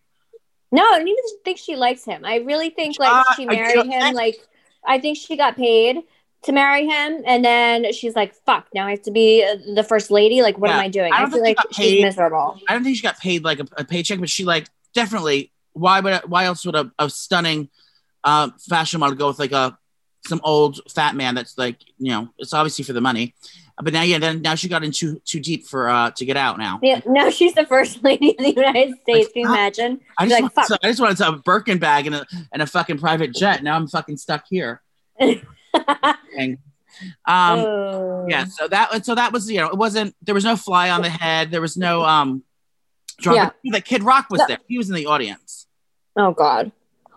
No, 0.72 0.82
I 0.82 0.98
don't 0.98 1.08
even 1.08 1.24
think 1.44 1.58
she 1.58 1.76
likes 1.76 2.04
him. 2.04 2.24
I 2.24 2.36
really 2.36 2.70
think 2.70 2.98
like 2.98 3.10
Uh, 3.10 3.34
she 3.34 3.44
married 3.44 3.86
him. 3.86 4.14
Like 4.14 4.38
I 4.86 4.98
think 4.98 5.18
she 5.18 5.36
got 5.36 5.56
paid 5.56 5.98
to 6.42 6.52
marry 6.52 6.86
him, 6.86 7.22
and 7.26 7.44
then 7.44 7.92
she's 7.92 8.16
like, 8.16 8.34
"Fuck! 8.46 8.68
Now 8.72 8.86
I 8.86 8.92
have 8.92 9.02
to 9.02 9.10
be 9.10 9.44
uh, 9.44 9.56
the 9.74 9.82
first 9.82 10.10
lady. 10.10 10.40
Like, 10.40 10.56
what 10.56 10.70
am 10.70 10.80
I 10.80 10.88
doing? 10.88 11.12
I 11.12 11.24
I, 11.24 11.28
feel 11.30 11.42
like 11.42 11.58
she's 11.72 12.00
miserable." 12.02 12.58
I 12.68 12.72
don't 12.72 12.82
think 12.82 12.96
she 12.96 13.02
got 13.02 13.18
paid 13.18 13.44
like 13.44 13.60
a, 13.60 13.66
a 13.76 13.84
paycheck, 13.84 14.20
but 14.20 14.30
she 14.30 14.44
like 14.44 14.68
definitely. 14.94 15.52
Why 15.72 16.00
would 16.00 16.12
I, 16.12 16.20
why 16.26 16.44
else 16.44 16.64
would 16.66 16.74
a, 16.74 16.90
a 16.98 17.08
stunning 17.08 17.68
uh, 18.24 18.50
fashion 18.68 19.00
model 19.00 19.16
go 19.16 19.28
with 19.28 19.38
like 19.38 19.52
a 19.52 19.78
some 20.26 20.40
old 20.44 20.80
fat 20.90 21.16
man 21.16 21.34
that's 21.34 21.56
like 21.56 21.78
you 21.98 22.10
know 22.10 22.28
it's 22.38 22.52
obviously 22.52 22.84
for 22.84 22.92
the 22.92 23.00
money, 23.00 23.34
but 23.82 23.92
now 23.92 24.02
yeah 24.02 24.18
then 24.18 24.42
now 24.42 24.54
she 24.54 24.68
got 24.68 24.84
in 24.84 24.90
too 24.92 25.20
too 25.24 25.40
deep 25.40 25.66
for 25.66 25.88
uh 25.88 26.10
to 26.10 26.24
get 26.24 26.36
out 26.36 26.58
now. 26.58 26.78
Yeah, 26.82 27.00
now 27.06 27.30
she's 27.30 27.54
the 27.54 27.66
first 27.66 28.02
lady 28.04 28.32
of 28.32 28.44
the 28.44 28.54
United 28.54 28.98
States. 29.00 29.32
Can 29.32 29.42
you 29.42 29.48
imagine? 29.48 30.00
I 30.18 30.28
just 30.28 30.42
like, 30.42 30.66
to, 30.66 30.78
I 30.82 30.88
just 30.88 31.00
wanted 31.00 31.16
to 31.18 31.24
have 31.24 31.34
a 31.34 31.38
Birkin 31.38 31.78
bag 31.78 32.06
and 32.06 32.16
a 32.16 32.26
and 32.52 32.60
a 32.60 32.66
fucking 32.66 32.98
private 32.98 33.34
jet. 33.34 33.62
Now 33.62 33.76
I'm 33.76 33.88
fucking 33.88 34.18
stuck 34.18 34.44
here. 34.48 34.82
And, 35.18 35.40
um, 37.26 37.60
Oh. 37.60 38.26
yeah 38.28 38.44
so 38.44 38.68
that 38.68 39.06
so 39.06 39.14
that 39.14 39.32
was 39.32 39.50
you 39.50 39.58
know 39.58 39.68
it 39.68 39.76
wasn't 39.76 40.14
there 40.22 40.34
was 40.34 40.44
no 40.44 40.56
fly 40.56 40.90
on 40.90 41.00
the 41.00 41.08
head 41.08 41.50
there 41.50 41.60
was 41.60 41.76
no 41.76 42.02
um 42.04 42.42
drama 43.20 43.54
the 43.64 43.80
kid 43.80 44.02
rock 44.02 44.26
was 44.30 44.40
there 44.48 44.58
he 44.68 44.76
was 44.78 44.88
in 44.88 44.96
the 44.96 45.06
audience 45.06 45.66
Oh 46.16 46.32
God. 46.32 46.72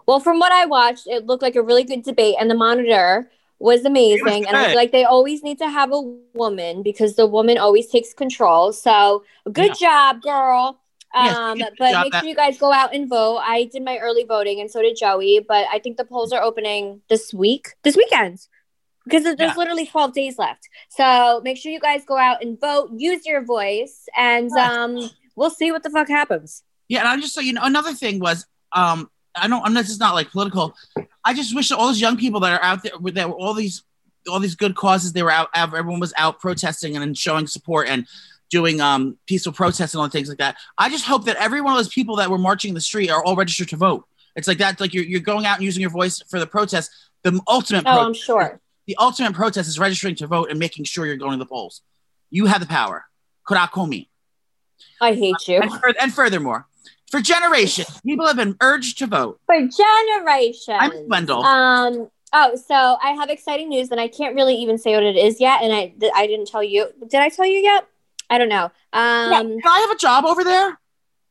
Well, 0.05 0.19
from 0.19 0.37
what 0.37 0.51
I 0.51 0.65
watched, 0.65 1.07
it 1.07 1.25
looked 1.25 1.41
like 1.41 1.55
a 1.55 1.63
really 1.63 1.83
good 1.83 2.03
debate, 2.03 2.35
and 2.39 2.49
the 2.49 2.55
monitor 2.55 3.29
was 3.59 3.85
amazing. 3.85 4.45
and 4.47 4.55
I 4.55 4.67
feel 4.67 4.75
like 4.75 4.91
they 4.91 5.05
always 5.05 5.41
need 5.41 5.57
to 5.59 5.69
have 5.69 5.91
a 5.91 6.01
woman 6.33 6.83
because 6.83 7.15
the 7.15 7.25
woman 7.25 7.57
always 7.57 7.87
takes 7.87 8.13
control. 8.13 8.71
So 8.73 9.23
good 9.51 9.73
job, 9.79 10.21
girl. 10.21 10.79
Um, 11.15 11.57
good 11.59 11.73
but 11.79 11.91
job 11.91 12.03
make 12.03 12.13
sure 12.15 12.29
you 12.29 12.35
guys 12.35 12.57
go 12.57 12.71
out 12.73 12.93
and 12.93 13.09
vote. 13.09 13.37
I 13.37 13.65
did 13.71 13.83
my 13.83 13.97
early 13.97 14.25
voting, 14.25 14.59
and 14.61 14.69
so 14.69 14.81
did 14.81 14.95
Joey. 14.97 15.39
But 15.47 15.65
I 15.71 15.79
think 15.79 15.97
the 15.97 16.05
polls 16.05 16.31
are 16.33 16.41
opening 16.43 17.01
this 17.09 17.33
week, 17.33 17.69
this 17.83 17.95
weekend, 17.95 18.39
because 19.05 19.23
there's 19.23 19.39
Yeah. 19.39 19.53
literally 19.55 19.85
12 19.85 20.13
days 20.13 20.37
left. 20.37 20.67
So 20.89 21.41
make 21.43 21.57
sure 21.57 21.71
you 21.71 21.79
guys 21.79 22.03
go 22.05 22.17
out 22.17 22.43
and 22.43 22.59
vote. 22.59 22.91
Use 22.95 23.25
your 23.25 23.43
voice, 23.43 24.07
and 24.17 24.51
um, 24.53 25.09
we'll 25.35 25.49
see 25.49 25.71
what 25.71 25.83
the 25.83 25.89
fuck 25.89 26.07
happens. 26.07 26.63
yeah 26.87 26.99
and 26.99 27.07
i'm 27.07 27.21
just 27.21 27.33
so 27.33 27.41
you 27.41 27.53
know 27.53 27.61
another 27.63 27.93
thing 27.93 28.19
was 28.19 28.45
um 28.73 29.09
i 29.35 29.47
don't 29.47 29.63
i'm 29.65 29.73
this 29.73 29.89
is 29.89 29.99
not 29.99 30.13
like 30.13 30.29
political 30.31 30.75
i 31.25 31.33
just 31.33 31.55
wish 31.55 31.71
all 31.71 31.87
those 31.87 32.01
young 32.01 32.17
people 32.17 32.39
that 32.39 32.51
are 32.53 32.63
out 32.63 32.83
there 32.83 32.91
that 33.13 33.27
were 33.29 33.35
all 33.35 33.53
these 33.53 33.83
all 34.29 34.39
these 34.39 34.55
good 34.55 34.75
causes 34.75 35.13
they 35.13 35.23
were 35.23 35.31
out 35.31 35.49
everyone 35.55 35.99
was 35.99 36.13
out 36.17 36.39
protesting 36.39 36.95
and 36.95 37.17
showing 37.17 37.47
support 37.47 37.87
and 37.87 38.07
doing 38.49 38.79
um 38.81 39.17
peaceful 39.27 39.51
protests 39.51 39.93
and 39.93 40.01
all 40.01 40.07
things 40.09 40.29
like 40.29 40.37
that 40.37 40.55
i 40.77 40.89
just 40.89 41.05
hope 41.05 41.25
that 41.25 41.35
every 41.37 41.61
one 41.61 41.73
of 41.73 41.77
those 41.77 41.89
people 41.93 42.15
that 42.17 42.29
were 42.29 42.37
marching 42.37 42.69
in 42.69 42.75
the 42.75 42.81
street 42.81 43.09
are 43.09 43.23
all 43.23 43.35
registered 43.35 43.67
to 43.69 43.75
vote 43.77 44.05
it's 44.35 44.47
like 44.47 44.57
that 44.59 44.79
like 44.79 44.93
you're, 44.93 45.03
you're 45.03 45.19
going 45.19 45.45
out 45.45 45.57
and 45.57 45.63
using 45.65 45.81
your 45.81 45.89
voice 45.89 46.21
for 46.29 46.39
the 46.39 46.47
protest 46.47 46.91
the 47.23 47.39
ultimate 47.47 47.83
Oh, 47.87 47.91
protest 47.93 48.05
I'm 48.05 48.13
sure. 48.13 48.59
The 48.85 48.97
ultimate 48.99 49.33
protest 49.33 49.69
is 49.69 49.79
registering 49.79 50.15
to 50.15 50.27
vote 50.27 50.49
and 50.49 50.59
making 50.59 50.83
sure 50.83 51.05
you're 51.05 51.15
going 51.15 51.31
to 51.31 51.37
the 51.37 51.45
polls. 51.45 51.81
You 52.31 52.47
have 52.47 52.59
the 52.59 52.67
power. 52.67 53.05
Kurakomi. 53.47 54.09
I 55.01 55.13
hate 55.13 55.47
you. 55.47 55.59
And, 55.59 55.71
fur- 55.71 55.93
and 55.99 56.13
furthermore, 56.13 56.67
for 57.09 57.21
generations, 57.21 58.01
people 58.01 58.25
have 58.25 58.37
been 58.37 58.55
urged 58.61 58.97
to 58.99 59.07
vote. 59.07 59.39
For 59.45 59.55
generations. 59.55 60.77
I'm 60.79 61.07
Wendell. 61.07 61.43
Um. 61.43 62.09
Oh, 62.35 62.55
so 62.55 62.97
I 63.03 63.11
have 63.11 63.29
exciting 63.29 63.69
news, 63.69 63.91
and 63.91 63.99
I 63.99 64.07
can't 64.07 64.33
really 64.35 64.55
even 64.55 64.79
say 64.79 64.95
what 64.95 65.03
it 65.03 65.15
is 65.15 65.39
yet. 65.39 65.61
And 65.61 65.71
I, 65.71 65.93
th- 65.99 66.11
I 66.15 66.25
didn't 66.25 66.47
tell 66.47 66.63
you. 66.63 66.87
Did 67.07 67.19
I 67.19 67.29
tell 67.29 67.45
you 67.45 67.59
yet? 67.59 67.87
I 68.29 68.39
don't 68.39 68.49
know. 68.49 68.71
Um, 68.91 69.59
Can 69.61 69.61
I 69.67 69.79
have 69.87 69.91
a 69.91 69.99
job 69.99 70.25
over 70.25 70.43
there? 70.43 70.79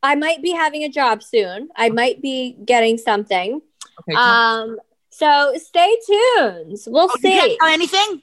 I 0.05 0.15
might 0.15 0.43
be 0.43 0.53
having 0.53 0.85
a 0.85 0.89
job 0.89 1.23
soon. 1.23 1.71
I 1.75 1.89
might 1.89 2.23
be 2.23 2.57
getting 2.65 2.99
something. 2.99 3.61
Okay. 4.01 4.17
Um. 4.17 4.79
So 5.11 5.53
stay 5.57 5.97
tuned. 6.07 6.79
We'll 6.87 7.11
oh, 7.11 7.17
see. 7.21 7.57
tell 7.59 7.69
anything? 7.69 8.23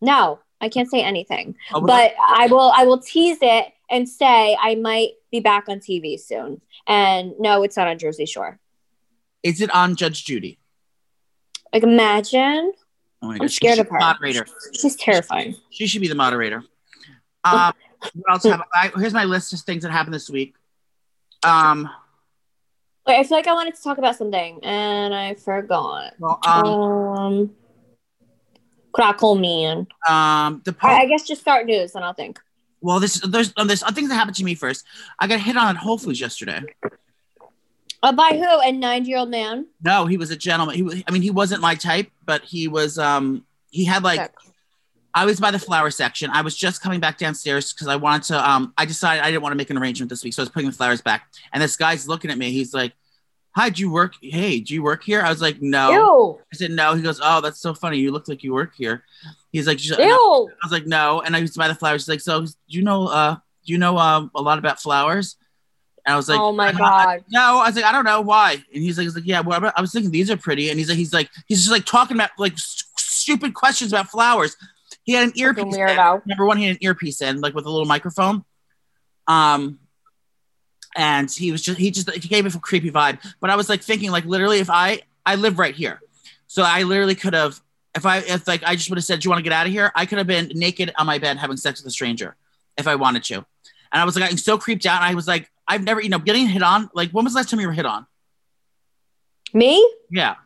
No, 0.00 0.40
I 0.60 0.68
can't 0.68 0.90
say 0.90 1.02
anything. 1.02 1.56
Oh, 1.72 1.80
but 1.80 2.14
I 2.18 2.46
will 2.46 2.72
I 2.74 2.84
will 2.84 2.98
tease 2.98 3.38
it 3.42 3.72
and 3.90 4.08
say 4.08 4.56
I 4.60 4.74
might 4.76 5.10
be 5.30 5.40
back 5.40 5.68
on 5.68 5.78
TV 5.80 6.18
soon. 6.18 6.60
And 6.86 7.32
no, 7.38 7.62
it's 7.62 7.76
not 7.76 7.88
on 7.88 7.98
Jersey 7.98 8.26
Shore. 8.26 8.58
is 9.42 9.60
it 9.60 9.70
on 9.74 9.96
Judge 9.96 10.24
Judy? 10.24 10.58
Like 11.72 11.82
imagine. 11.82 12.72
Oh 13.22 13.28
my 13.28 13.34
God. 13.38 13.42
I'm 13.42 13.48
scared 13.48 13.78
of 13.78 13.88
her. 13.88 13.98
Moderator. 13.98 14.46
She's 14.80 14.96
terrifying. 14.96 15.54
She 15.70 15.86
should 15.86 16.00
be 16.00 16.08
the 16.08 16.14
moderator. 16.14 16.62
Um, 17.44 17.72
what 18.14 18.32
else 18.32 18.44
have 18.44 18.62
I, 18.74 18.90
here's 18.96 19.12
my 19.14 19.24
list 19.24 19.52
of 19.52 19.60
things 19.60 19.82
that 19.82 19.92
happened 19.92 20.14
this 20.14 20.30
week. 20.30 20.54
Um, 21.42 21.88
Wait, 23.06 23.18
I 23.18 23.24
feel 23.24 23.36
like 23.38 23.46
I 23.46 23.54
wanted 23.54 23.74
to 23.74 23.82
talk 23.82 23.98
about 23.98 24.16
something 24.16 24.62
and 24.64 25.14
I 25.14 25.34
forgot. 25.34 26.14
well, 26.18 26.38
um, 26.46 26.66
Um, 26.66 27.50
Crackle 28.92 29.36
man. 29.36 29.86
um, 30.08 30.62
the 30.64 30.74
I, 30.82 31.02
I 31.02 31.06
guess 31.06 31.26
just 31.26 31.40
start 31.40 31.66
news 31.66 31.94
and 31.94 32.04
I'll 32.04 32.12
think. 32.14 32.40
Well, 32.80 33.00
this 33.00 33.20
there's 33.20 33.52
um, 33.56 33.66
there's 33.66 33.82
things 33.92 34.08
that 34.08 34.14
happened 34.14 34.36
to 34.36 34.44
me 34.44 34.54
first. 34.54 34.84
I 35.18 35.26
got 35.26 35.40
hit 35.40 35.56
on 35.56 35.68
at 35.68 35.76
Whole 35.76 35.98
Foods 35.98 36.20
yesterday. 36.20 36.62
Uh, 38.02 38.12
by 38.12 38.30
who? 38.30 38.68
A 38.68 38.72
nine-year-old 38.72 39.28
man. 39.28 39.66
No, 39.82 40.06
he 40.06 40.16
was 40.16 40.30
a 40.30 40.36
gentleman. 40.36 40.74
He 40.74 40.82
was, 40.82 41.02
I 41.06 41.10
mean, 41.10 41.22
he 41.22 41.30
wasn't 41.30 41.60
my 41.60 41.74
type, 41.74 42.10
but 42.24 42.42
he 42.42 42.68
was. 42.68 42.98
Um, 42.98 43.44
he 43.70 43.84
had 43.84 44.02
like. 44.02 44.32
I 45.12 45.24
was 45.24 45.40
by 45.40 45.50
the 45.50 45.58
flower 45.58 45.90
section. 45.90 46.30
I 46.30 46.42
was 46.42 46.56
just 46.56 46.80
coming 46.80 47.00
back 47.00 47.18
downstairs 47.18 47.72
because 47.72 47.88
I 47.88 47.96
wanted 47.96 48.22
to. 48.28 48.48
Um, 48.48 48.72
I 48.78 48.84
decided 48.84 49.24
I 49.24 49.30
didn't 49.32 49.42
want 49.42 49.52
to 49.52 49.56
make 49.56 49.68
an 49.68 49.76
arrangement 49.76 50.08
this 50.08 50.22
week, 50.22 50.32
so 50.34 50.42
I 50.42 50.44
was 50.44 50.50
putting 50.50 50.70
the 50.70 50.76
flowers 50.76 51.00
back. 51.00 51.28
And 51.52 51.60
this 51.60 51.76
guy's 51.76 52.06
looking 52.06 52.30
at 52.30 52.38
me. 52.38 52.52
He's 52.52 52.72
like, 52.72 52.92
"Hi, 53.56 53.70
do 53.70 53.80
you 53.80 53.90
work? 53.90 54.14
Hey, 54.22 54.60
do 54.60 54.74
you 54.74 54.82
work 54.82 55.02
here?" 55.02 55.22
I 55.22 55.28
was 55.28 55.40
like, 55.42 55.60
"No." 55.60 55.90
Ew. 55.90 56.38
I 56.52 56.56
said, 56.56 56.70
"No." 56.70 56.94
He 56.94 57.02
goes, 57.02 57.20
"Oh, 57.22 57.40
that's 57.40 57.60
so 57.60 57.74
funny. 57.74 57.98
You 57.98 58.12
look 58.12 58.28
like 58.28 58.42
you 58.42 58.52
work 58.52 58.74
here." 58.76 59.04
He's 59.52 59.66
like, 59.66 59.78
"Sh-" 59.78 59.90
Ew. 59.98 59.98
I 59.98 60.66
was 60.66 60.72
like, 60.72 60.86
"No." 60.86 61.20
And 61.20 61.36
I 61.36 61.40
was 61.40 61.56
by 61.56 61.68
the 61.68 61.74
flowers. 61.74 62.02
He's 62.02 62.08
like, 62.08 62.20
"So, 62.20 62.42
do 62.42 62.52
you 62.68 62.82
know? 62.82 63.06
Uh, 63.08 63.34
do 63.66 63.72
you 63.72 63.78
know 63.78 63.98
um, 63.98 64.30
a 64.34 64.42
lot 64.42 64.58
about 64.58 64.80
flowers?" 64.80 65.36
And 66.06 66.14
I 66.14 66.16
was 66.16 66.30
like, 66.30 66.40
oh 66.40 66.50
my 66.50 66.72
god. 66.72 67.24
no, 67.30 67.58
I 67.58 67.66
was 67.66 67.76
like, 67.76 67.84
I 67.84 67.92
don't 67.92 68.06
know 68.06 68.22
why. 68.22 68.52
And 68.52 68.82
he's 68.82 68.96
like, 68.96 69.04
he's 69.04 69.14
like, 69.14 69.26
yeah, 69.26 69.40
well, 69.40 69.70
I 69.76 69.82
was 69.82 69.92
thinking 69.92 70.10
these 70.10 70.30
are 70.30 70.36
pretty. 70.38 70.70
And 70.70 70.78
he's 70.78 70.88
like, 70.88 70.96
he's 70.96 71.12
like, 71.12 71.28
he's 71.46 71.58
just 71.58 71.70
like 71.70 71.84
talking 71.84 72.16
about 72.16 72.30
like 72.38 72.56
st- 72.56 72.86
stupid 72.96 73.52
questions 73.52 73.92
about 73.92 74.08
flowers. 74.08 74.56
He 75.04 75.12
had 75.12 75.24
an 75.28 75.32
earpiece. 75.36 75.64
in. 75.90 75.96
Number 76.24 76.46
one, 76.46 76.56
he 76.56 76.64
had 76.68 76.76
an 76.76 76.78
earpiece 76.80 77.20
in, 77.20 77.42
like 77.42 77.52
with 77.54 77.66
a 77.66 77.70
little 77.70 77.84
microphone. 77.86 78.44
Um, 79.26 79.78
and 80.96 81.30
he 81.30 81.52
was 81.52 81.62
just, 81.62 81.78
he 81.78 81.90
just, 81.90 82.10
he 82.10 82.28
gave 82.28 82.44
me 82.44 82.50
a 82.54 82.58
creepy 82.58 82.90
vibe. 82.90 83.18
But 83.40 83.50
I 83.50 83.56
was 83.56 83.68
like 83.68 83.82
thinking, 83.82 84.10
like 84.10 84.24
literally, 84.24 84.58
if 84.58 84.70
I, 84.70 85.00
I 85.24 85.36
live 85.36 85.58
right 85.58 85.74
here, 85.74 86.00
so 86.46 86.62
I 86.62 86.82
literally 86.82 87.14
could 87.14 87.34
have, 87.34 87.60
if 87.94 88.06
I, 88.06 88.18
if 88.18 88.46
like 88.46 88.62
I 88.64 88.76
just 88.76 88.90
would 88.90 88.98
have 88.98 89.04
said, 89.04 89.20
do 89.20 89.26
you 89.26 89.30
want 89.30 89.38
to 89.38 89.44
get 89.44 89.52
out 89.52 89.66
of 89.66 89.72
here? 89.72 89.92
I 89.94 90.06
could 90.06 90.18
have 90.18 90.26
been 90.26 90.50
naked 90.54 90.92
on 90.98 91.06
my 91.06 91.18
bed 91.18 91.38
having 91.38 91.56
sex 91.56 91.80
with 91.80 91.88
a 91.88 91.90
stranger 91.92 92.36
if 92.76 92.86
I 92.86 92.94
wanted 92.96 93.24
to. 93.24 93.36
And 93.92 94.00
I 94.00 94.04
was 94.04 94.16
like, 94.16 94.30
I'm 94.30 94.38
so 94.38 94.58
creeped 94.58 94.86
out. 94.86 95.02
And 95.02 95.10
I 95.10 95.14
was 95.14 95.26
like, 95.26 95.50
I've 95.66 95.82
never, 95.82 96.00
you 96.00 96.08
know, 96.08 96.18
getting 96.18 96.46
hit 96.46 96.62
on. 96.62 96.90
Like, 96.94 97.10
when 97.10 97.24
was 97.24 97.34
the 97.34 97.38
last 97.38 97.50
time 97.50 97.60
you 97.60 97.66
were 97.66 97.72
hit 97.72 97.86
on? 97.86 98.06
Me? 99.52 99.84
Yeah, 100.10 100.36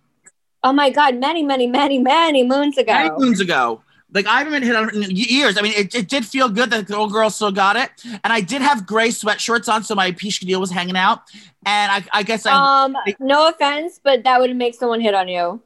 Oh 0.64 0.72
my 0.72 0.88
god, 0.88 1.16
many, 1.16 1.42
many, 1.42 1.66
many, 1.66 1.98
many 1.98 2.42
moons 2.42 2.78
ago. 2.78 2.94
many 2.94 3.10
moons 3.18 3.38
ago. 3.38 3.82
Like 4.14 4.26
I 4.26 4.38
haven't 4.38 4.52
been 4.52 4.62
hit 4.62 4.76
on 4.76 4.94
in 4.94 5.10
years. 5.10 5.58
I 5.58 5.62
mean, 5.62 5.72
it, 5.76 5.92
it 5.94 6.08
did 6.08 6.24
feel 6.24 6.48
good 6.48 6.70
that 6.70 6.86
the 6.86 6.96
old 6.96 7.12
girl 7.12 7.28
still 7.30 7.50
got 7.50 7.74
it, 7.74 7.90
and 8.04 8.32
I 8.32 8.40
did 8.40 8.62
have 8.62 8.86
gray 8.86 9.08
sweatshirts 9.08 9.68
on, 9.70 9.82
so 9.82 9.96
my 9.96 10.12
deal 10.12 10.60
was 10.60 10.70
hanging 10.70 10.96
out. 10.96 11.22
And 11.66 11.90
I, 11.90 12.04
I 12.12 12.22
guess 12.22 12.46
I, 12.46 12.84
Um, 12.84 12.96
no 13.18 13.48
offense, 13.48 13.98
but 14.02 14.22
that 14.22 14.40
would 14.40 14.54
make 14.54 14.76
someone 14.76 15.00
hit 15.00 15.14
on 15.14 15.26
you. 15.26 15.60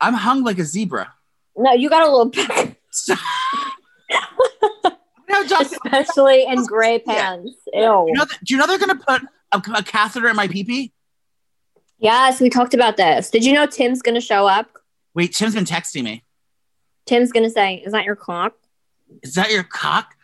I'm 0.00 0.14
hung 0.14 0.44
like 0.44 0.58
a 0.58 0.64
zebra. 0.64 1.12
No, 1.56 1.72
you 1.72 1.88
got 1.88 2.06
a 2.06 2.10
little 2.10 2.30
No, 5.30 5.44
Josh, 5.44 5.72
especially 5.72 6.44
in 6.44 6.64
gray 6.66 7.02
Yeah. 7.06 7.14
pants. 7.30 7.52
Ew. 7.72 7.80
you 8.08 8.14
know, 8.14 8.24
do 8.44 8.54
you 8.54 8.58
know 8.58 8.66
they're 8.66 8.78
gonna 8.78 8.96
put 8.96 9.22
a, 9.52 9.62
a 9.74 9.82
catheter 9.82 10.28
in 10.28 10.36
my 10.36 10.48
pee-pee? 10.48 10.92
Yes, 11.98 12.40
we 12.40 12.48
talked 12.48 12.74
about 12.74 12.96
this. 12.96 13.30
Did 13.30 13.44
you 13.44 13.52
know 13.52 13.66
Tim's 13.66 14.02
gonna 14.02 14.20
show 14.20 14.46
up? 14.46 14.68
Wait, 15.14 15.34
Tim's 15.34 15.54
been 15.54 15.64
texting 15.64 16.04
me. 16.04 16.24
Tim's 17.08 17.32
gonna 17.32 17.50
say, 17.50 17.76
"Is 17.84 17.92
that 17.92 18.04
your 18.04 18.16
cock?" 18.16 18.54
Is 19.22 19.34
that 19.34 19.50
your 19.50 19.62
cock? 19.62 20.14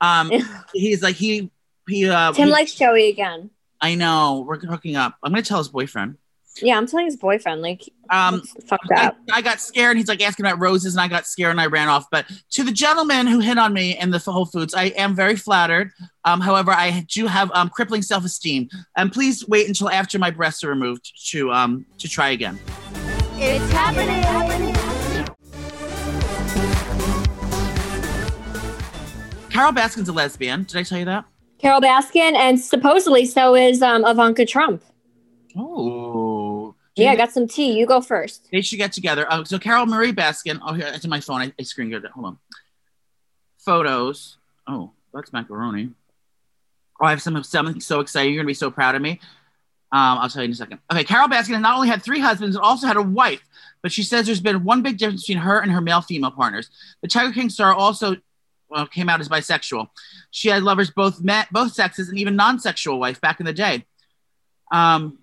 Um, 0.00 0.30
he's 0.74 1.02
like 1.02 1.16
he 1.16 1.50
he. 1.88 2.08
Uh, 2.08 2.32
Tim 2.32 2.48
he- 2.48 2.52
likes 2.52 2.74
Joey 2.74 3.08
again. 3.08 3.50
I 3.80 3.94
know 3.94 4.44
we're 4.46 4.58
hooking 4.58 4.96
up. 4.96 5.14
I'm 5.22 5.30
gonna 5.32 5.42
tell 5.42 5.58
his 5.58 5.68
boyfriend. 5.68 6.16
Yeah, 6.62 6.76
I'm 6.78 6.86
telling 6.86 7.06
his 7.06 7.16
boyfriend, 7.16 7.62
like, 7.62 7.82
Um, 8.10 8.40
fuck 8.68 8.78
I. 8.92 9.10
I 9.32 9.42
got 9.42 9.60
scared. 9.60 9.96
He's 9.96 10.06
like 10.06 10.22
asking 10.22 10.46
about 10.46 10.60
roses, 10.60 10.94
and 10.94 11.00
I 11.00 11.08
got 11.08 11.26
scared 11.26 11.50
and 11.50 11.60
I 11.60 11.66
ran 11.66 11.88
off. 11.88 12.06
But 12.10 12.26
to 12.52 12.62
the 12.62 12.70
gentleman 12.70 13.26
who 13.26 13.40
hit 13.40 13.58
on 13.58 13.72
me 13.72 13.98
in 13.98 14.10
the 14.12 14.18
Whole 14.20 14.46
Foods, 14.46 14.72
I 14.72 14.84
am 14.96 15.16
very 15.16 15.34
flattered. 15.34 15.90
Um, 16.24 16.40
however, 16.40 16.70
I 16.70 17.04
do 17.10 17.26
have 17.26 17.50
um, 17.54 17.70
crippling 17.70 18.02
self-esteem. 18.02 18.68
And 18.96 19.12
please 19.12 19.46
wait 19.48 19.66
until 19.66 19.90
after 19.90 20.16
my 20.18 20.30
breasts 20.30 20.62
are 20.62 20.68
removed 20.68 21.12
to 21.30 21.52
um 21.52 21.86
to 21.98 22.08
try 22.08 22.30
again. 22.30 22.58
It's 23.36 23.72
happening. 23.72 24.73
Carole 29.54 29.72
Baskin's 29.72 30.08
a 30.08 30.12
lesbian. 30.12 30.64
Did 30.64 30.76
I 30.78 30.82
tell 30.82 30.98
you 30.98 31.04
that? 31.04 31.24
Carole 31.58 31.80
Baskin, 31.80 32.34
and 32.34 32.58
supposedly 32.60 33.24
so 33.24 33.54
is 33.54 33.82
um, 33.82 34.04
Ivanka 34.04 34.44
Trump. 34.44 34.82
Oh, 35.56 36.74
Yeah, 36.96 37.12
I 37.12 37.16
got 37.16 37.30
some 37.30 37.46
tea. 37.46 37.78
You 37.78 37.86
go 37.86 38.00
first. 38.00 38.48
they 38.50 38.60
should 38.62 38.78
get 38.78 38.92
together. 38.92 39.26
Oh, 39.30 39.44
so 39.44 39.60
Carole 39.60 39.86
Marie 39.86 40.12
Baskin. 40.12 40.58
Oh, 40.60 40.72
here 40.74 40.90
it's 40.92 41.04
in 41.04 41.10
my 41.10 41.20
phone. 41.20 41.40
I, 41.40 41.52
I 41.56 41.62
screen 41.62 41.88
grabbed 41.88 42.04
it. 42.04 42.10
Hold 42.10 42.26
on. 42.26 42.38
Photos. 43.58 44.38
Oh, 44.66 44.90
that's 45.12 45.32
macaroni. 45.32 45.90
Oh, 47.00 47.06
I 47.06 47.10
have 47.10 47.22
some 47.22 47.40
something 47.44 47.80
so 47.80 48.00
exciting. 48.00 48.34
You're 48.34 48.42
gonna 48.42 48.48
be 48.48 48.54
so 48.54 48.72
proud 48.72 48.96
of 48.96 49.02
me. 49.02 49.20
Um, 49.92 50.18
I'll 50.18 50.28
tell 50.28 50.42
you 50.42 50.46
in 50.46 50.52
a 50.52 50.56
second. 50.56 50.80
Okay, 50.90 51.04
Carole 51.04 51.28
Baskin 51.28 51.60
not 51.60 51.76
only 51.76 51.86
had 51.86 52.02
three 52.02 52.18
husbands, 52.18 52.56
but 52.56 52.64
also 52.64 52.88
had 52.88 52.96
a 52.96 53.02
wife. 53.02 53.42
But 53.82 53.92
she 53.92 54.02
says 54.02 54.26
there's 54.26 54.40
been 54.40 54.64
one 54.64 54.82
big 54.82 54.98
difference 54.98 55.22
between 55.22 55.38
her 55.44 55.60
and 55.60 55.70
her 55.70 55.80
male-female 55.80 56.32
partners. 56.32 56.68
The 57.02 57.08
Tiger 57.08 57.32
King 57.32 57.48
star 57.50 57.72
also 57.72 58.16
well, 58.74 58.86
came 58.86 59.08
out 59.08 59.20
as 59.20 59.28
bisexual. 59.28 59.88
She 60.30 60.48
had 60.48 60.62
lovers 60.62 60.90
both 60.90 61.22
met 61.22 61.46
both 61.52 61.72
sexes 61.72 62.08
and 62.08 62.18
even 62.18 62.34
non-sexual 62.34 62.98
wife 62.98 63.20
back 63.20 63.38
in 63.38 63.46
the 63.46 63.52
day. 63.52 63.86
Um, 64.72 65.18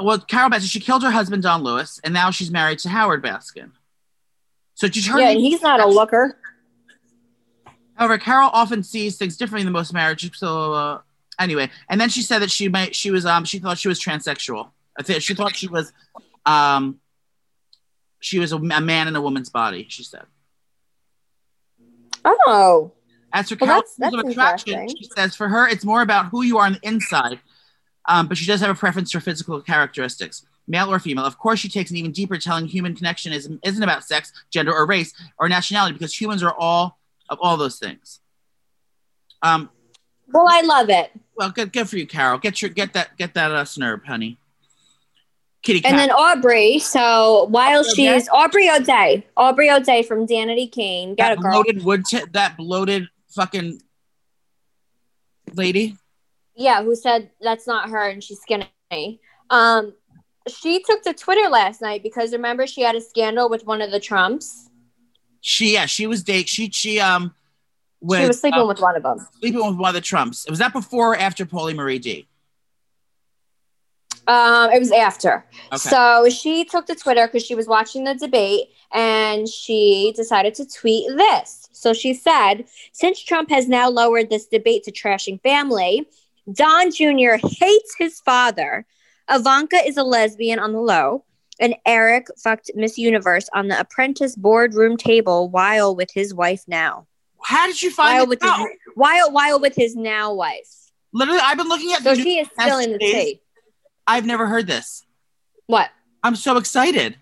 well, 0.00 0.18
Carole 0.20 0.50
Baskin, 0.50 0.70
she 0.70 0.80
killed 0.80 1.02
her 1.02 1.10
husband 1.10 1.42
Don 1.42 1.62
Lewis, 1.62 2.00
and 2.04 2.14
now 2.14 2.30
she's 2.30 2.50
married 2.50 2.78
to 2.80 2.88
Howard 2.88 3.22
Baskin. 3.22 3.72
So 4.74 4.88
she 4.88 5.02
turned. 5.02 5.20
Yeah, 5.20 5.30
and 5.30 5.40
he's 5.40 5.60
not 5.60 5.80
a 5.80 5.86
looker. 5.86 6.38
However, 7.94 8.18
Carole 8.18 8.50
often 8.52 8.82
sees 8.82 9.16
things 9.16 9.36
differently 9.36 9.64
than 9.64 9.72
most 9.72 9.92
marriages. 9.92 10.30
So 10.34 10.72
uh, 10.72 11.00
anyway, 11.38 11.70
and 11.88 12.00
then 12.00 12.08
she 12.08 12.22
said 12.22 12.40
that 12.40 12.50
she 12.50 12.68
might 12.68 12.94
she 12.94 13.10
was 13.10 13.26
um 13.26 13.44
she 13.44 13.58
thought 13.58 13.78
she 13.78 13.88
was 13.88 14.00
transsexual. 14.00 14.70
I 14.98 15.02
think 15.02 15.22
she 15.22 15.34
thought 15.34 15.56
she 15.56 15.68
was 15.68 15.92
um 16.46 17.00
she 18.20 18.38
was 18.38 18.52
a, 18.52 18.56
a 18.56 18.80
man 18.80 19.08
in 19.08 19.16
a 19.16 19.20
woman's 19.20 19.50
body. 19.50 19.86
She 19.88 20.04
said. 20.04 20.24
Oh, 22.24 22.92
As 23.32 23.48
for 23.48 23.56
Well, 23.60 23.68
that's- 23.68 23.94
that's 23.98 24.14
attraction, 24.16 24.88
she 24.88 25.08
says 25.16 25.34
for 25.34 25.48
her 25.48 25.66
it's 25.68 25.84
more 25.84 26.02
about 26.02 26.26
who 26.26 26.42
you 26.42 26.58
are 26.58 26.66
on 26.66 26.74
the 26.74 26.80
inside, 26.82 27.40
um, 28.08 28.28
but 28.28 28.36
she 28.38 28.46
does 28.46 28.60
have 28.60 28.70
a 28.70 28.74
preference 28.74 29.10
for 29.12 29.20
physical 29.20 29.60
characteristics, 29.60 30.46
male 30.68 30.92
or 30.92 30.98
female. 31.00 31.24
Of 31.24 31.38
course, 31.38 31.58
she 31.58 31.68
takes 31.68 31.90
an 31.90 31.96
even 31.96 32.12
deeper 32.12 32.38
telling 32.38 32.66
human 32.66 32.94
connection 32.94 33.32
is, 33.32 33.48
isn't 33.64 33.82
about 33.82 34.04
sex, 34.04 34.32
gender, 34.50 34.72
or 34.72 34.86
race 34.86 35.12
or 35.38 35.48
nationality 35.48 35.94
because 35.94 36.18
humans 36.18 36.42
are 36.42 36.54
all 36.56 36.98
of 37.28 37.38
all 37.40 37.56
those 37.56 37.78
things. 37.78 38.20
Um, 39.42 39.68
well, 40.32 40.46
I 40.48 40.62
love 40.62 40.88
it. 40.90 41.10
well, 41.36 41.50
good, 41.50 41.72
good 41.72 41.88
for 41.88 41.96
you, 41.96 42.06
Carole. 42.06 42.38
Get 42.38 42.62
your 42.62 42.70
get 42.70 42.92
that 42.94 43.16
get 43.16 43.34
that 43.34 43.50
uh, 43.50 43.64
snurb, 43.64 44.04
honey. 44.06 44.38
Kitty 45.64 45.80
cat. 45.80 45.90
And 45.90 45.98
then 45.98 46.10
Aubrey. 46.10 46.78
So 46.78 47.46
while 47.50 47.80
Aubrey 47.80 47.92
she's 47.94 48.28
Aubrey 48.28 48.70
O'Day, 48.70 49.26
Aubrey 49.36 49.70
O'Day 49.70 50.02
from 50.02 50.26
Danity 50.26 50.70
Kane, 50.70 51.14
got 51.14 51.30
that 51.30 51.38
a 51.38 51.40
girl. 51.40 51.52
bloated 51.52 51.84
wood 51.84 52.04
tip, 52.04 52.32
that 52.32 52.56
bloated 52.56 53.08
fucking 53.30 53.80
lady. 55.54 55.96
Yeah, 56.54 56.82
who 56.82 56.94
said 56.94 57.30
that's 57.40 57.66
not 57.66 57.90
her 57.90 58.08
and 58.08 58.22
she's 58.22 58.40
skinny. 58.40 59.20
Um, 59.50 59.94
she 60.46 60.82
took 60.82 61.02
to 61.02 61.14
Twitter 61.14 61.48
last 61.48 61.80
night 61.80 62.02
because 62.02 62.32
remember 62.32 62.66
she 62.66 62.82
had 62.82 62.94
a 62.94 63.00
scandal 63.00 63.48
with 63.48 63.66
one 63.66 63.80
of 63.80 63.90
the 63.90 64.00
Trumps. 64.00 64.68
She 65.40 65.72
yeah, 65.72 65.86
she 65.86 66.06
was 66.06 66.22
date. 66.22 66.48
She 66.48 66.70
she 66.70 67.00
um. 67.00 67.34
Was, 68.00 68.20
she 68.20 68.26
was 68.26 68.40
sleeping 68.40 68.60
uh, 68.60 68.66
with 68.66 68.80
one 68.80 68.96
of 68.96 69.02
them. 69.02 69.26
sleeping 69.40 69.66
with 69.66 69.76
one 69.78 69.88
of 69.88 69.94
the 69.94 70.00
Trumps. 70.02 70.46
Was 70.50 70.58
that 70.58 70.74
before 70.74 71.12
or 71.14 71.16
after 71.16 71.46
Paulie 71.46 71.74
Marie 71.74 71.98
D? 71.98 72.28
Um, 74.26 74.70
it 74.70 74.78
was 74.78 74.92
after. 74.92 75.44
Okay. 75.66 75.76
So 75.76 76.28
she 76.30 76.64
took 76.64 76.86
to 76.86 76.94
Twitter 76.94 77.26
because 77.26 77.44
she 77.44 77.54
was 77.54 77.66
watching 77.66 78.04
the 78.04 78.14
debate 78.14 78.68
and 78.92 79.48
she 79.48 80.12
decided 80.16 80.54
to 80.54 80.66
tweet 80.66 81.08
this. 81.16 81.68
So 81.72 81.92
she 81.92 82.14
said, 82.14 82.64
since 82.92 83.22
Trump 83.22 83.50
has 83.50 83.68
now 83.68 83.90
lowered 83.90 84.30
this 84.30 84.46
debate 84.46 84.84
to 84.84 84.92
trashing 84.92 85.42
family, 85.42 86.06
Don 86.52 86.90
Jr. 86.90 87.36
hates 87.42 87.94
his 87.98 88.20
father. 88.20 88.86
Ivanka 89.30 89.76
is 89.76 89.96
a 89.96 90.02
lesbian 90.02 90.58
on 90.58 90.72
the 90.72 90.80
low. 90.80 91.24
And 91.60 91.76
Eric 91.86 92.26
fucked 92.42 92.70
Miss 92.74 92.98
Universe 92.98 93.48
on 93.54 93.68
the 93.68 93.78
apprentice 93.78 94.34
boardroom 94.34 94.96
table 94.96 95.48
while 95.50 95.94
with 95.94 96.10
his 96.12 96.34
wife 96.34 96.64
now. 96.66 97.06
How 97.42 97.66
did 97.66 97.80
you 97.80 97.90
find 97.90 98.14
While 98.14 98.22
it 98.24 98.28
with 98.28 98.44
out? 98.44 98.58
his, 98.58 98.68
while 98.94 99.30
while 99.30 99.60
with 99.60 99.74
his 99.76 99.94
now 99.94 100.32
wife. 100.32 100.90
Literally, 101.12 101.40
I've 101.42 101.56
been 101.58 101.68
looking 101.68 101.92
at 101.92 102.02
So 102.02 102.14
the 102.14 102.22
she 102.22 102.38
is 102.38 102.48
still 102.58 102.78
in 102.78 102.92
the 102.92 102.98
tea. 102.98 103.40
I've 104.06 104.26
never 104.26 104.46
heard 104.46 104.66
this. 104.66 105.04
What? 105.66 105.90
I'm 106.22 106.36
so 106.36 106.56
excited. 106.56 107.16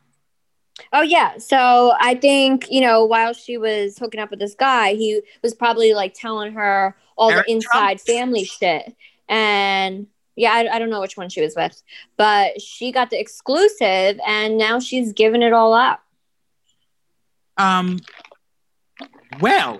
Oh 0.92 1.02
yeah. 1.02 1.38
So 1.38 1.92
I 2.00 2.14
think, 2.14 2.70
you 2.70 2.80
know, 2.80 3.04
while 3.04 3.32
she 3.34 3.58
was 3.58 3.98
hooking 3.98 4.20
up 4.20 4.30
with 4.30 4.40
this 4.40 4.54
guy, 4.54 4.94
he 4.94 5.22
was 5.42 5.54
probably 5.54 5.94
like 5.94 6.14
telling 6.14 6.52
her 6.54 6.96
all 7.16 7.30
Eric 7.30 7.46
the 7.46 7.52
inside 7.52 8.00
family 8.00 8.44
shit. 8.44 8.94
And 9.28 10.06
yeah, 10.34 10.52
I, 10.52 10.76
I 10.76 10.78
don't 10.78 10.90
know 10.90 11.00
which 11.00 11.16
one 11.16 11.28
she 11.28 11.42
was 11.42 11.54
with, 11.54 11.82
but 12.16 12.60
she 12.60 12.90
got 12.90 13.10
the 13.10 13.20
exclusive 13.20 14.18
and 14.26 14.56
now 14.56 14.80
she's 14.80 15.12
giving 15.12 15.42
it 15.42 15.52
all 15.52 15.74
up. 15.74 16.02
Um. 17.58 17.98
Well. 19.40 19.78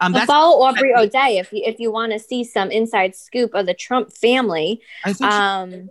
Um. 0.00 0.12
Well, 0.12 0.26
follow 0.26 0.62
Aubrey 0.62 0.94
O'Day 0.94 1.38
if 1.38 1.52
you 1.52 1.62
if 1.64 1.78
you 1.78 1.90
want 1.92 2.12
to 2.12 2.18
see 2.18 2.42
some 2.44 2.70
inside 2.70 3.14
scoop 3.14 3.54
of 3.54 3.66
the 3.66 3.74
Trump 3.74 4.12
family. 4.12 4.80
Think. 5.04 5.16
she- 5.18 5.24
Um, 5.24 5.90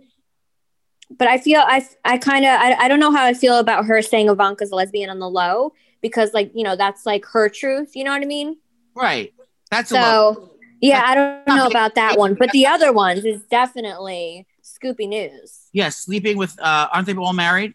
but 1.18 1.26
I 1.28 1.38
feel 1.38 1.60
I 1.64 1.86
I 2.04 2.18
kind 2.18 2.44
of 2.44 2.50
I, 2.60 2.74
I 2.74 2.88
don't 2.88 3.00
know 3.00 3.10
how 3.12 3.24
I 3.24 3.34
feel 3.34 3.58
about 3.58 3.84
her 3.86 4.00
saying 4.02 4.28
Ivanka's 4.28 4.70
a 4.70 4.74
lesbian 4.76 5.10
on 5.10 5.18
the 5.18 5.28
low 5.28 5.72
because 6.00 6.32
like 6.32 6.50
you 6.54 6.62
know 6.64 6.76
that's 6.76 7.04
like 7.06 7.24
her 7.26 7.48
truth. 7.48 7.96
You 7.96 8.04
know 8.04 8.12
what 8.12 8.22
I 8.22 8.26
mean? 8.26 8.56
right. 8.94 9.32
That's 9.70 9.92
a 9.92 9.94
low. 9.94 10.34
So 10.34 10.50
yeah, 10.80 11.02
I 11.04 11.14
don't 11.14 11.46
know 11.56 11.66
about 11.66 11.94
that 11.96 12.18
one, 12.18 12.34
but 12.34 12.50
the 12.52 12.66
other 12.66 12.92
ones 12.92 13.24
is 13.24 13.42
definitely 13.50 14.46
Scoopy 14.64 15.06
News. 15.08 15.68
Yes, 15.72 15.96
sleeping 15.96 16.38
with. 16.38 16.58
Uh, 16.58 16.88
aren't 16.92 17.06
they 17.06 17.14
all 17.14 17.32
married? 17.32 17.74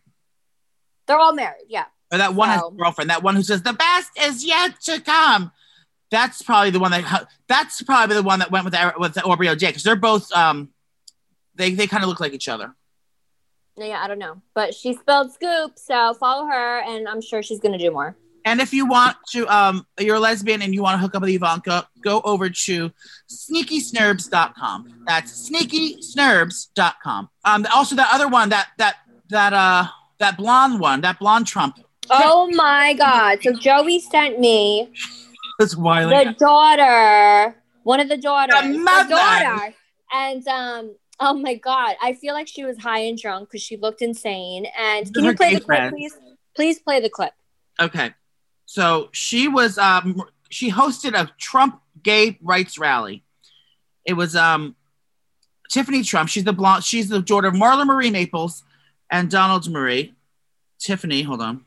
They're 1.08 1.18
all 1.20 1.34
married. 1.34 1.66
Yeah. 1.70 1.86
Or 2.12 2.18
that 2.18 2.34
one 2.36 2.50
has 2.50 2.60
So- 2.62 2.68
a 2.70 2.72
girlfriend. 2.72 3.10
That 3.12 3.22
one 3.24 3.36
who 3.36 3.44
says 3.44 3.62
the 3.62 3.74
best 3.74 4.10
is 4.22 4.44
yet 4.46 4.80
to 4.82 5.00
come. 5.02 5.52
That's 6.16 6.42
probably 6.42 6.70
the 6.70 6.80
one 6.80 6.92
that. 6.92 7.28
That's 7.50 7.82
probably 7.82 8.16
the 8.16 8.24
one 8.24 8.40
that 8.40 8.50
went 8.50 8.64
with 8.64 8.74
with 8.98 9.18
Aubrey 9.26 9.50
O'Day 9.50 9.68
because 9.68 9.84
they're 9.84 9.98
both. 9.98 10.32
Um. 10.32 10.70
They 11.56 11.72
they 11.72 11.88
kind 11.88 12.04
of 12.04 12.10
look 12.10 12.22
like 12.22 12.32
each 12.32 12.48
other. 12.48 12.74
Yeah, 13.76 14.02
I 14.02 14.08
don't 14.08 14.20
know, 14.20 14.42
but 14.54 14.74
she 14.74 14.94
spelled 14.94 15.34
Scoop, 15.34 15.74
so 15.76 16.14
follow 16.14 16.46
her, 16.46 16.80
and 16.84 17.06
I'm 17.06 17.22
sure 17.22 17.44
she's 17.44 17.60
gonna 17.60 17.78
do 17.78 17.92
more. 17.92 18.16
And 18.46 18.62
if 18.62 18.74
you 18.74 18.86
want 18.86 19.18
to, 19.32 19.46
um, 19.54 19.86
you're 20.00 20.16
a 20.16 20.20
lesbian 20.22 20.62
and 20.62 20.74
you 20.74 20.82
want 20.82 20.94
to 20.96 21.00
hook 21.00 21.16
up 21.16 21.22
with 21.22 21.32
Ivanka, 21.32 21.86
go 22.02 22.22
over 22.24 22.50
to 22.50 22.92
sneakysnerbs.com. 23.30 25.04
That's 25.06 25.50
sneakysnerbs.com. 25.50 27.30
Um, 27.44 27.66
also 27.76 27.96
that 27.98 28.10
other 28.14 28.30
one, 28.30 28.50
that 28.50 28.68
that 28.78 28.96
that 29.30 29.52
uh 29.52 29.88
that 30.20 30.38
blonde 30.38 30.80
one, 30.80 31.02
that 31.02 31.20
blonde 31.20 31.46
Trump. 31.46 31.78
Oh 32.10 32.50
my 32.54 32.94
God! 32.94 33.40
So 33.42 33.52
Joey 33.52 34.00
sent 34.00 34.40
me 34.40 34.94
That's 35.60 35.76
wild. 35.76 36.12
the 36.12 36.34
daughter, 36.38 37.56
one 37.84 38.00
of 38.00 38.10
the 38.10 38.18
daughters, 38.18 38.56
The 38.62 38.78
mother. 38.80 39.10
daughter, 39.10 39.74
and 40.14 40.48
um. 40.48 40.96
Oh 41.18 41.34
my 41.34 41.56
god! 41.56 41.96
I 42.04 42.12
feel 42.14 42.34
like 42.34 42.48
she 42.50 42.66
was 42.66 42.78
high 42.78 43.00
and 43.00 43.18
drunk 43.18 43.48
because 43.50 43.62
she 43.62 43.78
looked 43.78 44.02
insane. 44.02 44.66
And 44.78 45.14
can 45.14 45.24
you 45.24 45.34
play 45.36 45.54
the 45.54 45.62
clip, 45.62 45.66
friend. 45.66 45.96
please? 45.96 46.14
Please 46.56 46.80
play 46.80 47.00
the 47.00 47.10
clip. 47.10 47.32
Okay. 47.80 48.14
So 48.66 49.08
she 49.14 49.48
was 49.48 49.78
um 49.78 50.24
she 50.50 50.70
hosted 50.72 51.14
a 51.18 51.32
Trump 51.38 51.80
gay 52.04 52.38
rights 52.42 52.78
rally. 52.78 53.24
It 54.04 54.14
was 54.14 54.36
um 54.36 54.76
Tiffany 55.72 56.04
Trump. 56.04 56.28
She's 56.30 56.44
the 56.44 56.52
blonde, 56.52 56.84
she's 56.84 57.08
the 57.08 57.22
daughter 57.22 57.48
of 57.48 57.54
Marla 57.54 57.86
Marie 57.86 58.12
Maples 58.12 58.64
and 59.10 59.32
Donald 59.32 59.70
Marie. 59.70 60.14
Tiffany, 60.80 61.22
hold 61.24 61.42
on. 61.42 61.64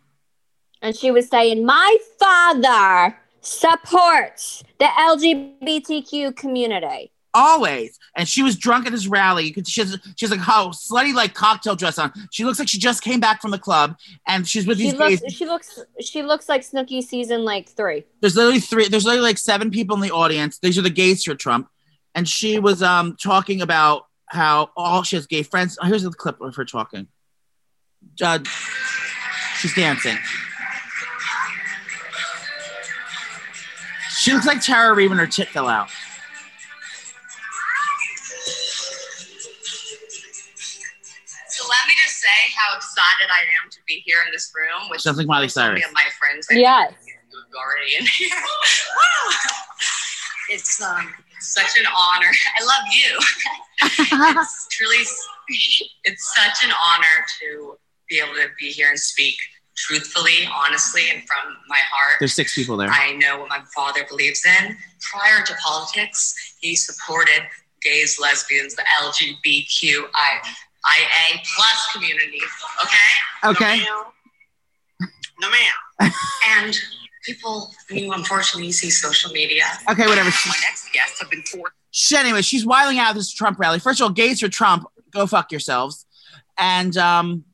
and 0.82 0.94
she 0.94 1.10
was 1.10 1.26
saying, 1.28 1.64
"My 1.64 1.96
father 2.18 3.16
supports 3.48 4.62
the 4.78 4.86
LGBTQ 4.86 6.36
community." 6.36 7.12
Always. 7.34 7.98
And 8.16 8.26
she 8.26 8.42
was 8.42 8.56
drunk 8.56 8.86
at 8.86 8.92
this 8.92 9.06
rally. 9.06 9.54
She 9.66 9.80
has 9.82 9.98
she 10.16 10.26
has 10.26 10.30
like 10.30 10.40
oh, 10.48 10.70
slutty 10.72 11.14
like 11.14 11.34
cocktail 11.34 11.76
dress 11.76 11.98
on. 11.98 12.10
She 12.30 12.44
looks 12.44 12.58
like 12.58 12.68
she 12.68 12.78
just 12.78 13.02
came 13.02 13.20
back 13.20 13.42
from 13.42 13.50
the 13.50 13.58
club 13.58 13.96
and 14.26 14.48
she's 14.48 14.66
with 14.66 14.78
She 14.78 14.84
these 14.90 14.94
looks, 14.94 15.20
gays. 15.20 15.34
she 15.34 15.46
looks, 15.46 15.78
she 16.00 16.22
looks 16.22 16.48
like 16.48 16.62
Snooki 16.62 17.02
season 17.02 17.44
like 17.44 17.68
three. 17.68 18.04
There's 18.22 18.34
literally 18.34 18.60
three, 18.60 18.88
there's 18.88 19.04
literally 19.04 19.28
like 19.28 19.38
seven 19.38 19.70
people 19.70 19.94
in 19.94 20.02
the 20.02 20.10
audience. 20.10 20.58
These 20.58 20.78
are 20.78 20.82
the 20.82 20.90
gays 20.90 21.22
for 21.22 21.34
Trump. 21.34 21.68
And 22.14 22.26
she 22.26 22.58
was 22.58 22.82
um 22.82 23.14
talking 23.22 23.60
about 23.60 24.06
how 24.26 24.70
all 24.76 25.02
she 25.02 25.16
has 25.16 25.26
gay 25.26 25.42
friends. 25.42 25.78
Oh, 25.80 25.86
here's 25.86 26.02
the 26.02 26.10
clip 26.10 26.40
of 26.40 26.56
her 26.56 26.64
talking. 26.64 27.08
Uh, 28.20 28.38
she's 29.58 29.74
dancing. 29.74 30.16
She 34.18 34.32
looks 34.32 34.46
like 34.46 34.60
Tara 34.60 34.94
Reid 34.94 35.10
when 35.10 35.18
her 35.18 35.26
tit 35.26 35.48
fell 35.48 35.68
out. 35.68 35.88
So 41.48 41.64
let 41.68 41.78
me 41.88 41.94
just 42.04 42.20
say 42.20 42.38
how 42.56 42.76
excited 42.76 43.28
I 43.30 43.42
am 43.64 43.70
to 43.70 43.78
be 43.86 44.02
here 44.04 44.18
in 44.26 44.32
this 44.32 44.52
room 44.54 44.88
with 44.90 45.00
Sounds 45.00 45.16
like 45.18 45.26
Miley 45.26 45.48
so 45.48 45.62
many 45.68 45.80
Cyrus. 45.80 45.90
of 45.90 45.94
my 45.94 46.06
friends. 46.18 46.46
I 46.50 46.54
Yes. 46.54 46.92
who've 47.30 47.54
already 47.56 47.96
in 47.96 48.06
here. 48.06 48.28
It's 50.50 50.80
um 50.80 51.12
such 51.40 51.78
an 51.78 51.84
honor. 51.94 52.30
I 52.58 52.64
love 52.64 52.84
you. 52.90 53.18
it's 54.40 54.66
truly, 54.70 55.04
it's 56.04 56.34
such 56.34 56.64
an 56.64 56.72
honor 56.82 57.26
to 57.40 57.76
be 58.08 58.18
able 58.18 58.32
to 58.32 58.48
be 58.58 58.70
here 58.72 58.88
and 58.88 58.98
speak 58.98 59.36
truthfully, 59.78 60.48
honestly, 60.52 61.02
and 61.12 61.22
from 61.26 61.56
my 61.68 61.78
heart. 61.92 62.16
There's 62.18 62.34
six 62.34 62.54
people 62.54 62.76
there. 62.76 62.88
I 62.90 63.12
know 63.12 63.38
what 63.38 63.48
my 63.48 63.60
father 63.74 64.00
believes 64.08 64.44
in. 64.44 64.76
Prior 65.00 65.44
to 65.44 65.54
politics, 65.64 66.34
he 66.60 66.74
supported 66.74 67.42
gays, 67.82 68.18
lesbians, 68.20 68.74
the 68.74 68.84
LGBTQIA 69.00 70.02
plus 71.56 71.92
community. 71.94 72.40
Okay. 72.82 73.50
Okay. 73.50 73.84
No, 75.40 75.48
ma'am. 75.48 76.12
and 76.58 76.76
people, 77.24 77.72
you 77.90 78.12
unfortunately 78.12 78.72
see 78.72 78.90
social 78.90 79.30
media. 79.30 79.62
Okay, 79.88 80.06
whatever. 80.06 80.30
My 80.46 80.56
next 80.62 80.92
guests 80.92 81.20
have 81.20 81.30
been 81.30 81.42
forced. 81.42 81.74
She, 81.90 82.16
anyway, 82.16 82.42
she's 82.42 82.66
wiling 82.66 82.98
out 82.98 83.14
this 83.14 83.32
Trump 83.32 83.58
rally. 83.58 83.78
First 83.78 84.00
of 84.00 84.06
all, 84.06 84.10
gays 84.10 84.40
for 84.40 84.48
Trump, 84.48 84.86
go 85.12 85.26
fuck 85.26 85.52
yourselves, 85.52 86.04
and 86.58 86.96
um, 86.96 87.44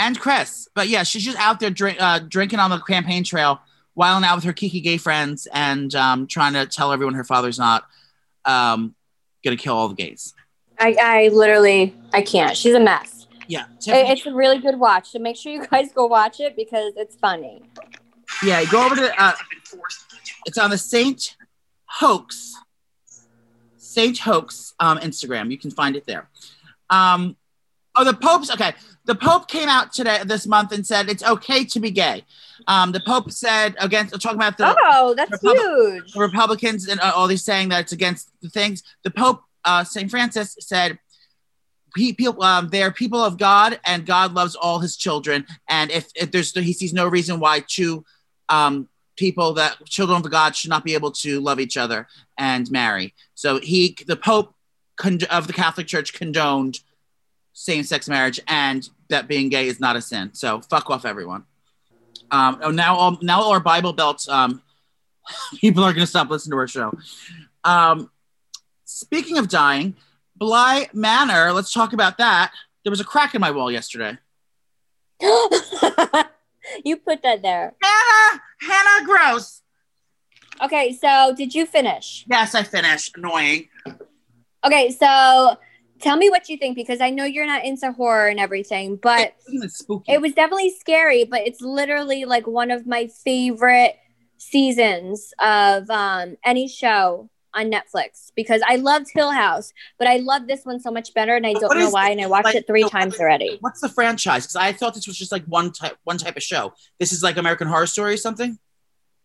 and 0.00 0.18
Chris. 0.18 0.68
But 0.74 0.88
yeah, 0.88 1.02
she's 1.02 1.24
just 1.24 1.38
out 1.38 1.60
there 1.60 1.70
drink, 1.70 1.98
uh, 2.00 2.20
drinking 2.20 2.58
on 2.58 2.70
the 2.70 2.78
campaign 2.80 3.22
trail, 3.22 3.60
wiling 3.94 4.24
out 4.24 4.36
with 4.36 4.44
her 4.44 4.52
kiki 4.52 4.80
gay 4.80 4.96
friends, 4.96 5.46
and 5.52 5.94
um, 5.94 6.26
trying 6.26 6.54
to 6.54 6.66
tell 6.66 6.92
everyone 6.92 7.14
her 7.14 7.24
father's 7.24 7.58
not 7.58 7.84
um, 8.44 8.94
gonna 9.44 9.56
kill 9.56 9.76
all 9.76 9.88
the 9.88 9.94
gays. 9.94 10.34
I, 10.78 10.96
I 11.00 11.28
literally, 11.28 11.94
I 12.12 12.22
can't. 12.22 12.56
She's 12.56 12.74
a 12.74 12.80
mess. 12.80 13.26
Yeah, 13.46 13.66
Tiffany- 13.80 14.10
it's 14.10 14.26
a 14.26 14.32
really 14.32 14.58
good 14.58 14.78
watch. 14.78 15.10
So 15.10 15.18
make 15.18 15.36
sure 15.36 15.52
you 15.52 15.66
guys 15.66 15.92
go 15.92 16.06
watch 16.06 16.40
it 16.40 16.56
because 16.56 16.94
it's 16.96 17.16
funny. 17.16 17.62
yeah. 18.44 18.64
Go 18.64 18.86
over 18.86 18.96
to 18.96 19.12
uh, 19.12 19.34
have 19.36 19.38
been 19.50 19.78
forced 19.78 20.10
it's 20.46 20.58
on 20.58 20.70
the 20.70 20.78
Saint 20.78 21.36
Hoax, 21.86 22.54
Saint 23.76 24.18
Hoax 24.18 24.74
um, 24.80 24.98
Instagram. 24.98 25.50
You 25.50 25.58
can 25.58 25.70
find 25.70 25.96
it 25.96 26.06
there. 26.06 26.28
Um, 26.88 27.36
oh, 27.96 28.04
the 28.04 28.14
Pope's 28.14 28.50
okay. 28.50 28.74
The 29.10 29.16
Pope 29.16 29.48
came 29.48 29.68
out 29.68 29.92
today 29.92 30.20
this 30.24 30.46
month 30.46 30.70
and 30.70 30.86
said 30.86 31.08
it's 31.08 31.24
okay 31.24 31.64
to 31.64 31.80
be 31.80 31.90
gay. 31.90 32.22
Um, 32.68 32.92
the 32.92 33.00
Pope 33.00 33.32
said 33.32 33.74
against 33.80 34.12
talking 34.22 34.38
about 34.38 34.56
the 34.56 34.72
Oh, 34.84 35.14
that's 35.16 35.32
Republic- 35.32 35.60
huge. 35.60 36.14
Republicans 36.14 36.86
and 36.86 37.00
uh, 37.00 37.10
all 37.16 37.26
these 37.26 37.42
saying 37.42 37.70
that 37.70 37.80
it's 37.80 37.90
against 37.92 38.30
the 38.40 38.48
things. 38.48 38.84
The 39.02 39.10
Pope, 39.10 39.42
uh, 39.64 39.82
Saint 39.82 40.12
Francis, 40.12 40.56
said. 40.60 41.00
He, 41.96 42.12
people, 42.12 42.40
um, 42.44 42.68
they 42.68 42.84
are 42.84 42.92
people 42.92 43.18
of 43.18 43.36
God, 43.36 43.80
and 43.84 44.06
God 44.06 44.32
loves 44.32 44.54
all 44.54 44.78
His 44.78 44.96
children. 44.96 45.44
And 45.68 45.90
if, 45.90 46.06
if 46.14 46.30
there's, 46.30 46.56
he 46.56 46.72
sees 46.72 46.92
no 46.92 47.08
reason 47.08 47.40
why 47.40 47.64
two 47.66 48.04
um, 48.48 48.88
people 49.16 49.54
that 49.54 49.84
children 49.86 50.24
of 50.24 50.30
God 50.30 50.54
should 50.54 50.70
not 50.70 50.84
be 50.84 50.94
able 50.94 51.10
to 51.10 51.40
love 51.40 51.58
each 51.58 51.76
other 51.76 52.06
and 52.38 52.70
marry. 52.70 53.12
So 53.34 53.58
he, 53.58 53.96
the 54.06 54.14
Pope 54.14 54.54
con- 54.94 55.18
of 55.32 55.48
the 55.48 55.52
Catholic 55.52 55.88
Church, 55.88 56.12
condoned 56.12 56.78
same-sex 57.52 58.08
marriage 58.08 58.40
and 58.46 58.88
that 59.08 59.28
being 59.28 59.48
gay 59.48 59.66
is 59.66 59.80
not 59.80 59.96
a 59.96 60.02
sin. 60.02 60.30
So 60.32 60.60
fuck 60.60 60.90
off, 60.90 61.04
everyone. 61.04 61.44
Um, 62.30 62.60
oh, 62.62 62.70
now 62.70 62.96
all 62.96 63.18
now 63.22 63.40
all 63.42 63.50
our 63.50 63.60
Bible 63.60 63.92
belts 63.92 64.28
um, 64.28 64.62
people 65.60 65.82
are 65.82 65.92
going 65.92 66.04
to 66.04 66.06
stop 66.06 66.30
listening 66.30 66.52
to 66.52 66.58
our 66.58 66.68
show. 66.68 66.92
Um, 67.64 68.10
speaking 68.84 69.38
of 69.38 69.48
dying, 69.48 69.96
Bly 70.36 70.88
Manor. 70.92 71.52
Let's 71.52 71.72
talk 71.72 71.92
about 71.92 72.18
that. 72.18 72.52
There 72.84 72.90
was 72.90 73.00
a 73.00 73.04
crack 73.04 73.34
in 73.34 73.40
my 73.40 73.50
wall 73.50 73.70
yesterday. 73.70 74.16
you 75.20 76.96
put 76.96 77.22
that 77.22 77.42
there. 77.42 77.74
Hannah, 77.82 78.40
Hannah, 78.60 79.06
gross. 79.06 79.62
Okay, 80.62 80.92
so 80.92 81.34
did 81.36 81.54
you 81.54 81.66
finish? 81.66 82.24
Yes, 82.26 82.54
I 82.54 82.62
finished. 82.62 83.16
Annoying. 83.16 83.68
Okay, 84.64 84.90
so 84.90 85.58
tell 86.00 86.16
me 86.16 86.30
what 86.30 86.48
you 86.48 86.56
think 86.56 86.76
because 86.76 87.00
I 87.00 87.10
know 87.10 87.24
you're 87.24 87.46
not 87.46 87.64
into 87.64 87.92
horror 87.92 88.28
and 88.28 88.40
everything, 88.40 88.96
but 88.96 89.34
it 90.08 90.20
was 90.20 90.32
definitely 90.32 90.70
scary, 90.70 91.24
but 91.24 91.40
it's 91.46 91.60
literally 91.60 92.24
like 92.24 92.46
one 92.46 92.70
of 92.70 92.86
my 92.86 93.08
favorite 93.24 93.96
seasons 94.38 95.32
of 95.38 95.88
um, 95.90 96.36
any 96.44 96.68
show 96.68 97.28
on 97.52 97.70
Netflix 97.70 98.30
because 98.36 98.62
I 98.66 98.76
loved 98.76 99.08
Hill 99.12 99.30
House, 99.30 99.72
but 99.98 100.06
I 100.06 100.16
love 100.16 100.46
this 100.46 100.64
one 100.64 100.80
so 100.80 100.90
much 100.90 101.12
better 101.14 101.34
and 101.34 101.46
I 101.46 101.52
don't 101.52 101.76
know 101.76 101.90
why 101.90 102.10
and 102.10 102.20
I 102.20 102.26
watched 102.26 102.46
like, 102.46 102.54
it 102.56 102.66
three 102.66 102.82
so 102.82 102.86
what 102.86 102.92
times 102.92 103.14
is- 103.14 103.20
already. 103.20 103.58
What's 103.60 103.80
the 103.80 103.88
franchise? 103.88 104.44
Because 104.44 104.56
I 104.56 104.72
thought 104.72 104.94
this 104.94 105.06
was 105.06 105.18
just 105.18 105.32
like 105.32 105.44
one 105.46 105.72
type, 105.72 105.96
one 106.04 106.18
type 106.18 106.36
of 106.36 106.42
show. 106.42 106.72
This 106.98 107.12
is 107.12 107.22
like 107.22 107.36
American 107.36 107.66
Horror 107.68 107.86
Story 107.86 108.14
or 108.14 108.18
something 108.18 108.58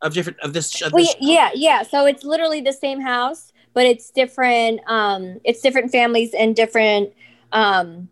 of 0.01 0.13
different 0.13 0.39
of 0.41 0.53
this. 0.53 0.81
Of 0.81 0.93
Well, 0.93 1.03
this 1.03 1.15
yeah, 1.19 1.51
yeah. 1.53 1.83
So 1.83 2.05
it's 2.05 2.23
literally 2.23 2.61
the 2.61 2.73
same 2.73 2.99
house, 2.99 3.51
but 3.75 3.85
it's 3.85 4.09
different. 4.09 4.81
Um, 4.87 5.39
it's 5.43 5.61
different 5.61 5.91
families 5.91 6.33
and 6.33 6.55
different. 6.55 7.13
Um, 7.51 8.09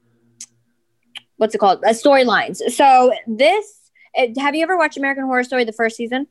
what's 1.37 1.55
it 1.55 1.57
called? 1.57 1.83
Uh, 1.83 1.89
storylines. 1.89 2.57
So 2.71 3.11
this. 3.25 3.79
It, 4.15 4.37
have 4.37 4.53
you 4.53 4.61
ever 4.61 4.77
watched 4.77 4.97
American 4.97 5.23
Horror 5.23 5.43
Story 5.43 5.63
the 5.63 5.73
first 5.73 5.95
season? 5.95 6.27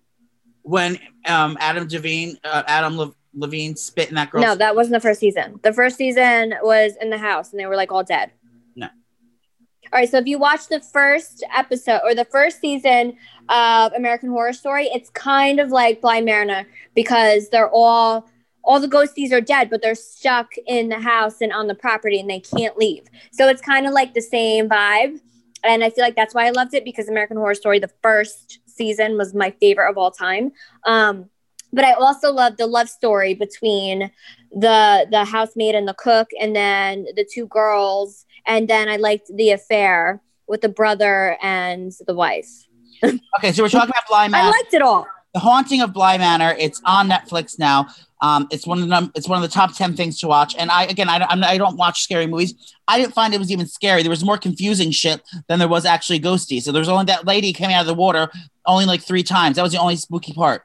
when 0.62 0.98
um, 1.26 1.56
Adam 1.60 1.86
Devine, 1.86 2.38
uh, 2.44 2.62
Adam 2.66 2.96
Le- 2.96 3.14
Levine 3.34 3.76
spit 3.76 4.08
in 4.08 4.14
that 4.14 4.30
girl's 4.30 4.44
No, 4.44 4.54
that 4.54 4.74
wasn't 4.74 4.94
the 4.94 5.00
first 5.00 5.20
season. 5.20 5.58
The 5.62 5.72
first 5.72 5.96
season 5.96 6.54
was 6.62 6.94
in 7.00 7.10
the 7.10 7.18
house, 7.18 7.50
and 7.50 7.60
they 7.60 7.66
were 7.66 7.76
like 7.76 7.92
all 7.92 8.04
dead. 8.04 8.30
No. 8.76 8.86
All 8.86 9.98
right. 9.98 10.08
So 10.08 10.18
if 10.18 10.26
you 10.26 10.38
watch 10.38 10.68
the 10.68 10.80
first 10.80 11.44
episode 11.54 12.00
or 12.04 12.14
the 12.14 12.24
first 12.24 12.60
season 12.60 13.16
of 13.48 13.92
American 13.94 14.30
Horror 14.30 14.52
Story, 14.52 14.86
it's 14.86 15.10
kind 15.10 15.60
of 15.60 15.70
like 15.70 16.00
Bly 16.00 16.20
Manor 16.20 16.66
because 16.94 17.48
they're 17.48 17.70
all 17.70 18.28
all 18.64 18.80
the 18.80 18.88
ghosties 18.88 19.32
are 19.32 19.40
dead, 19.40 19.70
but 19.70 19.82
they're 19.82 19.94
stuck 19.94 20.52
in 20.66 20.88
the 20.88 21.00
house 21.00 21.40
and 21.40 21.52
on 21.52 21.66
the 21.66 21.74
property, 21.74 22.20
and 22.20 22.30
they 22.30 22.40
can't 22.40 22.76
leave. 22.76 23.04
So 23.32 23.48
it's 23.48 23.62
kind 23.62 23.86
of 23.86 23.92
like 23.92 24.14
the 24.14 24.20
same 24.22 24.68
vibe, 24.68 25.20
and 25.64 25.82
I 25.84 25.90
feel 25.90 26.04
like 26.04 26.16
that's 26.16 26.34
why 26.34 26.46
I 26.46 26.50
loved 26.50 26.74
it 26.74 26.84
because 26.84 27.08
American 27.08 27.36
Horror 27.36 27.54
Story, 27.54 27.78
the 27.78 27.90
first 28.02 28.60
season, 28.66 29.16
was 29.16 29.34
my 29.34 29.50
favorite 29.60 29.90
of 29.90 29.98
all 29.98 30.10
time. 30.10 30.52
Um, 30.84 31.28
but 31.72 31.84
I 31.84 31.92
also 31.92 32.32
love 32.32 32.56
the 32.58 32.66
love 32.66 32.88
story 32.88 33.34
between 33.34 34.10
the 34.52 35.06
the 35.10 35.24
housemaid 35.24 35.74
and 35.74 35.88
the 35.88 35.94
cook, 35.94 36.28
and 36.40 36.54
then 36.54 37.06
the 37.16 37.24
two 37.24 37.46
girls, 37.46 38.26
and 38.46 38.68
then 38.68 38.88
I 38.88 38.96
liked 38.96 39.30
the 39.34 39.50
affair 39.50 40.20
with 40.46 40.60
the 40.60 40.68
brother 40.68 41.38
and 41.42 41.92
the 42.06 42.14
wife. 42.14 42.66
Okay, 43.02 43.52
so 43.52 43.62
we're 43.62 43.68
talking 43.70 43.90
about 43.90 44.06
Bly 44.08 44.28
Manor. 44.28 44.48
I 44.48 44.50
liked 44.50 44.74
it 44.74 44.82
all. 44.82 45.06
the 45.32 45.40
Haunting 45.40 45.80
of 45.80 45.92
Bly 45.94 46.18
Manor. 46.18 46.54
It's 46.58 46.80
on 46.84 47.08
Netflix 47.08 47.58
now. 47.58 47.88
Um, 48.22 48.46
it's 48.52 48.66
one 48.66 48.80
of 48.80 48.88
the 48.88 49.12
it's 49.16 49.28
one 49.28 49.42
of 49.42 49.42
the 49.42 49.52
top 49.52 49.76
ten 49.76 49.94
things 49.94 50.20
to 50.20 50.28
watch. 50.28 50.54
And 50.56 50.70
I 50.70 50.84
again, 50.84 51.08
I, 51.08 51.26
I 51.28 51.58
don't 51.58 51.76
watch 51.76 52.04
scary 52.04 52.28
movies. 52.28 52.54
I 52.86 52.98
didn't 52.98 53.14
find 53.14 53.34
it 53.34 53.38
was 53.38 53.50
even 53.50 53.66
scary. 53.66 54.02
There 54.02 54.10
was 54.10 54.24
more 54.24 54.38
confusing 54.38 54.92
shit 54.92 55.20
than 55.48 55.58
there 55.58 55.68
was 55.68 55.84
actually 55.84 56.20
ghosty. 56.20 56.62
So 56.62 56.70
there 56.70 56.80
was 56.80 56.88
only 56.88 57.06
that 57.06 57.26
lady 57.26 57.52
coming 57.52 57.74
out 57.74 57.80
of 57.80 57.88
the 57.88 57.94
water 57.94 58.30
only 58.64 58.86
like 58.86 59.02
three 59.02 59.24
times. 59.24 59.56
That 59.56 59.62
was 59.62 59.72
the 59.72 59.80
only 59.80 59.96
spooky 59.96 60.32
part. 60.32 60.62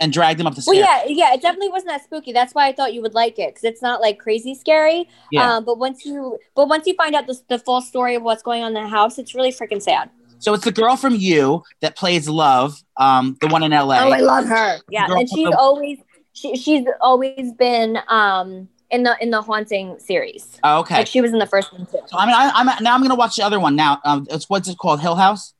And 0.00 0.12
dragged 0.12 0.40
them 0.40 0.48
up 0.48 0.56
the 0.56 0.60
stairs. 0.60 0.76
Well, 0.76 1.06
yeah, 1.06 1.28
yeah, 1.28 1.34
it 1.34 1.40
definitely 1.40 1.68
wasn't 1.68 1.90
that 1.90 2.02
spooky. 2.02 2.32
That's 2.32 2.52
why 2.52 2.66
I 2.66 2.72
thought 2.72 2.92
you 2.92 3.00
would 3.00 3.14
like 3.14 3.38
it 3.38 3.54
because 3.54 3.62
it's 3.62 3.80
not 3.80 4.00
like 4.00 4.18
crazy 4.18 4.54
scary. 4.56 5.08
Yeah. 5.30 5.54
Um, 5.54 5.64
but 5.64 5.78
once 5.78 6.04
you, 6.04 6.36
but 6.56 6.66
once 6.68 6.86
you 6.88 6.94
find 6.96 7.14
out 7.14 7.28
the, 7.28 7.40
the 7.48 7.60
full 7.60 7.80
story 7.80 8.16
of 8.16 8.24
what's 8.24 8.42
going 8.42 8.64
on 8.64 8.76
in 8.76 8.82
the 8.82 8.88
house, 8.88 9.18
it's 9.18 9.36
really 9.36 9.52
freaking 9.52 9.80
sad. 9.80 10.10
So 10.44 10.52
it's 10.52 10.64
the 10.64 10.72
girl 10.72 10.96
from 10.96 11.14
You 11.14 11.62
that 11.80 11.96
plays 11.96 12.28
Love, 12.28 12.78
um, 12.98 13.38
the 13.40 13.48
one 13.48 13.62
in 13.62 13.70
LA. 13.70 13.96
Oh, 14.04 14.12
I 14.12 14.20
love 14.20 14.44
her. 14.44 14.78
Yeah, 14.90 15.06
and 15.08 15.26
she's 15.26 15.48
the- 15.48 15.56
always 15.56 15.98
she, 16.34 16.54
she's 16.56 16.86
always 17.00 17.52
been 17.54 17.98
um 18.08 18.68
in 18.90 19.04
the 19.04 19.16
in 19.22 19.30
the 19.30 19.40
haunting 19.40 19.98
series. 19.98 20.58
Oh, 20.62 20.80
okay. 20.80 20.96
Like 20.96 21.06
she 21.06 21.22
was 21.22 21.32
in 21.32 21.38
the 21.38 21.46
first 21.46 21.72
one 21.72 21.86
too. 21.86 21.98
So 22.06 22.18
I 22.18 22.26
mean, 22.26 22.34
I, 22.34 22.50
I'm 22.54 22.84
now 22.84 22.94
I'm 22.94 23.00
gonna 23.00 23.14
watch 23.14 23.36
the 23.36 23.42
other 23.42 23.58
one 23.58 23.74
now. 23.74 24.00
Um, 24.04 24.26
it's 24.30 24.50
what's 24.50 24.68
it 24.68 24.76
called? 24.76 25.00
Hill 25.00 25.14
House, 25.14 25.54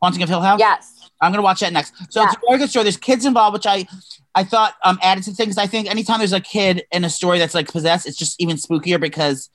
Haunting 0.00 0.22
of 0.22 0.30
Hill 0.30 0.40
House. 0.40 0.58
Yes. 0.58 1.10
I'm 1.20 1.30
gonna 1.30 1.42
watch 1.42 1.60
that 1.60 1.74
next. 1.74 1.92
So 2.10 2.24
it's 2.24 2.34
a 2.34 2.38
very 2.48 2.58
good 2.58 2.70
story. 2.70 2.84
There's 2.84 2.96
kids 2.96 3.26
involved, 3.26 3.52
which 3.52 3.66
I 3.66 3.86
I 4.34 4.42
thought 4.42 4.74
um 4.84 4.98
added 5.02 5.24
to 5.24 5.32
things. 5.32 5.58
I 5.58 5.66
think 5.66 5.90
anytime 5.90 6.18
there's 6.18 6.32
a 6.32 6.40
kid 6.40 6.84
in 6.92 7.04
a 7.04 7.10
story 7.10 7.38
that's 7.38 7.54
like 7.54 7.70
possessed, 7.70 8.06
it's 8.06 8.16
just 8.16 8.40
even 8.40 8.56
spookier 8.56 8.98
because 8.98 9.50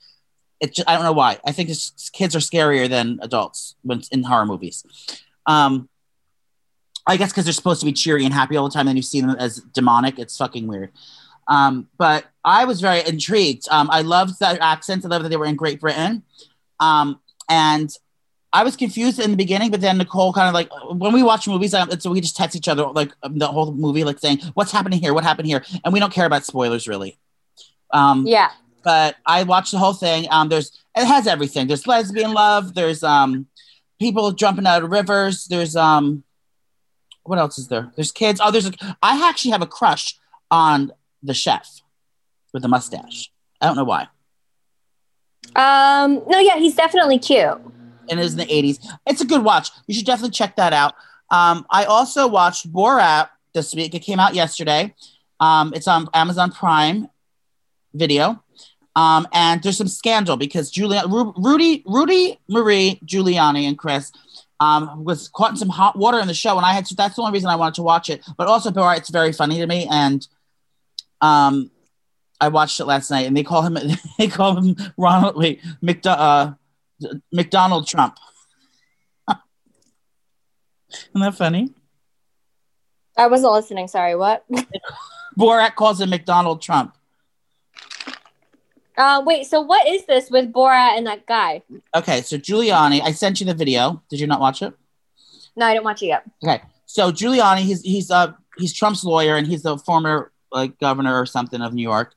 it. 0.60 0.74
Just, 0.74 0.88
I 0.88 0.94
don't 0.94 1.04
know 1.04 1.12
why. 1.12 1.38
I 1.46 1.52
think 1.52 1.68
kids 2.12 2.36
are 2.36 2.40
scarier 2.40 2.88
than 2.88 3.18
adults 3.22 3.76
when 3.82 4.02
in 4.12 4.22
horror 4.22 4.46
movies. 4.46 4.84
Um, 5.46 5.88
I 7.06 7.16
guess 7.16 7.32
because 7.32 7.44
they're 7.44 7.52
supposed 7.52 7.80
to 7.80 7.86
be 7.86 7.92
cheery 7.92 8.24
and 8.24 8.32
happy 8.32 8.56
all 8.56 8.68
the 8.68 8.74
time, 8.74 8.88
and 8.88 8.96
you 8.96 9.02
see 9.02 9.20
them 9.20 9.30
as 9.30 9.56
demonic. 9.72 10.18
It's 10.18 10.36
fucking 10.36 10.66
weird. 10.66 10.92
Um, 11.48 11.88
but 11.98 12.26
I 12.44 12.64
was 12.64 12.80
very 12.80 13.06
intrigued. 13.06 13.68
Um, 13.70 13.88
I 13.90 14.02
loved 14.02 14.38
that 14.40 14.60
accent. 14.60 15.04
I 15.04 15.08
loved 15.08 15.24
that 15.24 15.30
they 15.30 15.36
were 15.36 15.46
in 15.46 15.56
Great 15.56 15.80
Britain. 15.80 16.22
Um, 16.78 17.20
and 17.48 17.90
I 18.52 18.64
was 18.64 18.76
confused 18.76 19.18
in 19.18 19.30
the 19.30 19.36
beginning, 19.36 19.70
but 19.70 19.80
then 19.80 19.98
Nicole 19.98 20.32
kind 20.32 20.48
of 20.48 20.54
like 20.54 20.70
when 20.92 21.12
we 21.12 21.22
watch 21.22 21.46
movies, 21.48 21.74
um, 21.74 21.90
it's, 21.90 22.06
we 22.06 22.20
just 22.20 22.36
text 22.36 22.56
each 22.56 22.68
other 22.68 22.84
like 22.86 23.12
um, 23.22 23.38
the 23.38 23.46
whole 23.46 23.72
movie, 23.72 24.04
like 24.04 24.18
saying 24.18 24.40
what's 24.54 24.72
happening 24.72 25.00
here, 25.00 25.14
what 25.14 25.24
happened 25.24 25.46
here, 25.48 25.64
and 25.84 25.92
we 25.92 26.00
don't 26.00 26.12
care 26.12 26.26
about 26.26 26.44
spoilers 26.44 26.88
really. 26.88 27.18
Um, 27.92 28.26
Yeah. 28.26 28.50
But 28.82 29.16
I 29.26 29.42
watched 29.44 29.72
the 29.72 29.78
whole 29.78 29.92
thing. 29.92 30.26
Um, 30.30 30.48
there's 30.48 30.84
it 30.96 31.04
has 31.04 31.26
everything. 31.26 31.66
There's 31.66 31.86
lesbian 31.86 32.32
love. 32.32 32.74
There's 32.74 33.02
um, 33.02 33.46
people 33.98 34.32
jumping 34.32 34.66
out 34.66 34.82
of 34.82 34.90
rivers. 34.90 35.46
There's 35.46 35.76
um, 35.76 36.24
what 37.24 37.38
else 37.38 37.58
is 37.58 37.68
there? 37.68 37.92
There's 37.96 38.12
kids. 38.12 38.40
Oh, 38.42 38.50
there's 38.50 38.66
a, 38.66 38.72
I 39.02 39.28
actually 39.28 39.52
have 39.52 39.62
a 39.62 39.66
crush 39.66 40.18
on 40.50 40.92
the 41.22 41.34
chef 41.34 41.80
with 42.52 42.62
the 42.62 42.68
mustache. 42.68 43.30
I 43.60 43.66
don't 43.66 43.76
know 43.76 43.84
why. 43.84 44.08
Um. 45.56 46.22
No. 46.26 46.38
Yeah. 46.38 46.56
He's 46.58 46.74
definitely 46.74 47.18
cute. 47.18 47.58
and 48.10 48.18
it 48.18 48.22
was 48.22 48.32
in 48.32 48.38
the 48.38 48.46
80s. 48.46 48.84
It's 49.06 49.20
a 49.20 49.24
good 49.24 49.44
watch. 49.44 49.70
You 49.86 49.94
should 49.94 50.06
definitely 50.06 50.32
check 50.32 50.56
that 50.56 50.72
out. 50.72 50.94
Um, 51.30 51.64
I 51.70 51.84
also 51.84 52.26
watched 52.26 52.72
Borat 52.72 53.28
this 53.54 53.74
week. 53.74 53.94
It 53.94 54.00
came 54.00 54.18
out 54.18 54.34
yesterday. 54.34 54.94
Um, 55.38 55.72
it's 55.74 55.86
on 55.86 56.08
Amazon 56.12 56.50
Prime 56.50 57.08
Video. 57.94 58.42
Um, 59.00 59.26
and 59.32 59.62
there's 59.62 59.78
some 59.78 59.88
scandal 59.88 60.36
because 60.36 60.70
Julia, 60.70 61.04
Ru- 61.08 61.32
Rudy, 61.38 61.82
Rudy, 61.86 62.38
Marie, 62.48 63.00
Giuliani, 63.06 63.62
and 63.66 63.78
Chris 63.78 64.12
um, 64.60 65.04
was 65.04 65.28
caught 65.28 65.52
in 65.52 65.56
some 65.56 65.70
hot 65.70 65.96
water 65.96 66.18
in 66.18 66.26
the 66.26 66.34
show, 66.34 66.58
and 66.58 66.66
I 66.66 66.74
had 66.74 66.84
to, 66.84 66.94
that's 66.94 67.16
the 67.16 67.22
only 67.22 67.32
reason 67.32 67.48
I 67.48 67.56
wanted 67.56 67.76
to 67.76 67.82
watch 67.82 68.10
it. 68.10 68.22
But 68.36 68.46
also, 68.46 68.70
Borat, 68.70 68.98
it's 68.98 69.08
very 69.08 69.32
funny 69.32 69.56
to 69.56 69.66
me, 69.66 69.88
and 69.90 70.28
um, 71.22 71.70
I 72.42 72.48
watched 72.48 72.78
it 72.78 72.84
last 72.84 73.10
night, 73.10 73.26
and 73.26 73.34
they 73.34 73.42
call 73.42 73.62
him 73.62 73.78
they 74.18 74.28
call 74.28 74.60
him 74.60 74.76
Ronald 74.98 75.34
wait 75.34 75.62
McDo- 75.82 76.18
uh, 76.18 76.52
McDonald 77.32 77.86
Trump. 77.86 78.18
Isn't 80.90 81.22
that 81.22 81.36
funny? 81.36 81.72
I 83.16 83.28
wasn't 83.28 83.54
listening. 83.54 83.88
Sorry. 83.88 84.14
What? 84.14 84.44
Borat 85.38 85.74
calls 85.74 86.02
him 86.02 86.10
McDonald 86.10 86.60
Trump. 86.60 86.94
Uh, 89.00 89.22
wait. 89.24 89.46
So 89.46 89.62
what 89.62 89.88
is 89.88 90.04
this 90.04 90.30
with 90.30 90.52
Borat 90.52 90.98
and 90.98 91.06
that 91.06 91.24
guy? 91.24 91.62
Okay, 91.94 92.20
so 92.20 92.36
Giuliani, 92.36 93.00
I 93.02 93.12
sent 93.12 93.40
you 93.40 93.46
the 93.46 93.54
video. 93.54 94.02
Did 94.10 94.20
you 94.20 94.26
not 94.26 94.40
watch 94.40 94.60
it? 94.60 94.74
No, 95.56 95.64
I 95.64 95.72
didn't 95.72 95.86
watch 95.86 96.02
it 96.02 96.06
yet. 96.08 96.24
Okay, 96.44 96.60
so 96.84 97.10
Giuliani, 97.10 97.60
he's 97.60 97.80
he's 97.80 98.10
uh 98.10 98.34
he's 98.58 98.74
Trump's 98.74 99.02
lawyer, 99.02 99.36
and 99.36 99.46
he's 99.46 99.62
the 99.62 99.78
former 99.78 100.32
like 100.52 100.78
governor 100.78 101.18
or 101.18 101.24
something 101.24 101.62
of 101.62 101.72
New 101.72 101.82
York, 101.82 102.12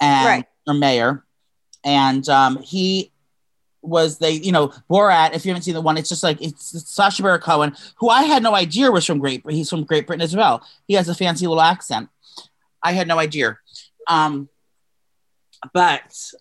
and 0.00 0.26
Right. 0.26 0.44
or 0.66 0.72
mayor, 0.72 1.24
and 1.84 2.26
um 2.30 2.56
he 2.62 3.12
was 3.82 4.16
they 4.16 4.30
you 4.30 4.50
know 4.50 4.68
Borat. 4.90 5.34
If 5.34 5.44
you 5.44 5.50
haven't 5.50 5.64
seen 5.64 5.74
the 5.74 5.82
one, 5.82 5.98
it's 5.98 6.08
just 6.08 6.22
like 6.22 6.40
it's, 6.40 6.74
it's 6.74 6.90
Sacha 6.90 7.22
Baron 7.22 7.40
Cohen, 7.42 7.76
who 7.96 8.08
I 8.08 8.22
had 8.22 8.42
no 8.42 8.54
idea 8.54 8.90
was 8.90 9.04
from 9.04 9.18
Great. 9.18 9.42
Britain 9.42 9.58
he's 9.58 9.68
from 9.68 9.84
Great 9.84 10.06
Britain 10.06 10.22
as 10.22 10.34
well. 10.34 10.66
He 10.88 10.94
has 10.94 11.06
a 11.10 11.14
fancy 11.14 11.46
little 11.46 11.60
accent. 11.60 12.08
I 12.82 12.92
had 12.92 13.06
no 13.08 13.18
idea. 13.18 13.58
Um, 14.08 14.48
but 15.72 16.32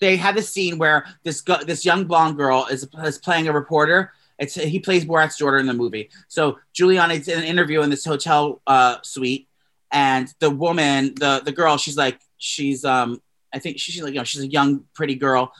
they 0.00 0.16
had 0.16 0.34
this 0.34 0.50
scene 0.50 0.78
where 0.78 1.06
this 1.24 1.40
gu- 1.40 1.64
this 1.64 1.84
young 1.84 2.04
blonde 2.04 2.36
girl 2.36 2.66
is, 2.70 2.86
is 3.04 3.18
playing 3.18 3.48
a 3.48 3.52
reporter. 3.52 4.12
It's 4.38 4.54
he 4.54 4.78
plays 4.78 5.04
Borat's 5.04 5.38
daughter 5.38 5.56
in 5.56 5.66
the 5.66 5.72
movie. 5.72 6.10
So 6.28 6.58
Giuliani's 6.74 7.28
in 7.28 7.38
an 7.38 7.44
interview 7.44 7.80
in 7.82 7.90
this 7.90 8.04
hotel 8.04 8.60
uh, 8.66 8.96
suite, 9.02 9.48
and 9.90 10.32
the 10.40 10.50
woman, 10.50 11.14
the 11.18 11.40
the 11.44 11.52
girl, 11.52 11.78
she's 11.78 11.96
like 11.96 12.20
she's 12.36 12.84
um 12.84 13.22
I 13.52 13.58
think 13.58 13.78
she's 13.78 14.02
like 14.02 14.12
you 14.12 14.20
know 14.20 14.24
she's 14.24 14.42
a 14.42 14.48
young 14.48 14.84
pretty 14.92 15.14
girl, 15.14 15.52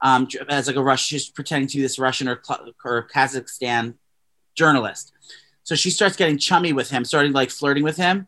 um, 0.00 0.26
as 0.48 0.66
like 0.66 0.76
a 0.76 0.82
Rush. 0.82 1.04
She's 1.04 1.28
pretending 1.28 1.68
to 1.68 1.76
be 1.76 1.82
this 1.82 1.98
Russian 1.98 2.28
or, 2.28 2.40
or 2.84 3.06
Kazakhstan 3.14 3.94
journalist. 4.54 5.12
So 5.64 5.74
she 5.74 5.90
starts 5.90 6.16
getting 6.16 6.38
chummy 6.38 6.72
with 6.72 6.90
him, 6.90 7.04
starting 7.04 7.32
like 7.32 7.50
flirting 7.50 7.84
with 7.84 7.96
him 7.96 8.26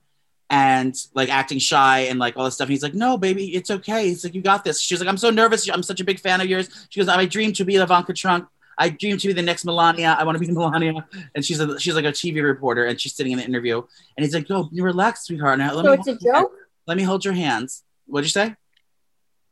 and 0.51 0.95
like 1.15 1.29
acting 1.31 1.59
shy 1.59 2.01
and 2.01 2.19
like 2.19 2.37
all 2.37 2.45
this 2.45 2.55
stuff. 2.55 2.67
And 2.67 2.73
he's 2.73 2.83
like, 2.83 2.95
no, 2.95 3.17
baby, 3.17 3.55
it's 3.55 3.71
okay. 3.71 4.09
He's 4.09 4.25
like, 4.25 4.35
you 4.35 4.43
got 4.43 4.65
this. 4.65 4.81
She's 4.81 5.01
like, 5.01 5.09
I'm 5.09 5.17
so 5.17 5.31
nervous. 5.31 5.69
I'm 5.69 5.83
such 5.83 6.01
a 6.01 6.05
big 6.05 6.21
fan 6.21 6.41
of 6.41 6.47
yours. 6.47 6.69
She 6.91 7.01
goes, 7.01 7.09
I 7.09 7.25
dream 7.27 7.53
to 7.55 7.65
be 7.65 7.77
Ivanka 7.77 8.13
Trump. 8.13 8.49
I 8.77 8.89
dream 8.91 9.17
to 9.19 9.27
be 9.29 9.33
the 9.33 9.43
next 9.43 9.65
Melania. 9.65 10.17
I 10.19 10.25
want 10.25 10.37
to 10.37 10.41
be 10.41 10.47
the 10.47 10.53
Melania. 10.59 11.07
And 11.35 11.45
she's 11.45 11.61
a, 11.61 11.79
she's 11.81 11.95
like 11.95 12.05
a 12.05 12.13
TV 12.13 12.43
reporter 12.43 12.85
and 12.85 13.01
she's 13.01 13.15
sitting 13.15 13.33
in 13.33 13.39
the 13.39 13.45
interview. 13.45 13.83
And 14.17 14.25
he's 14.25 14.35
like, 14.35 14.49
no, 14.51 14.69
you 14.73 14.83
relax, 14.85 15.25
sweetheart. 15.27 15.59
Now, 15.59 15.75
let 15.75 15.85
So 15.85 15.91
me 15.93 15.97
it's 15.99 16.09
a 16.09 16.19
your 16.21 16.35
hand. 16.35 16.45
joke. 16.45 16.53
Let 16.87 16.97
me 16.97 17.03
hold 17.05 17.25
your 17.25 17.35
hands. 17.35 17.83
What'd 18.07 18.27
you 18.27 18.31
say? 18.31 18.57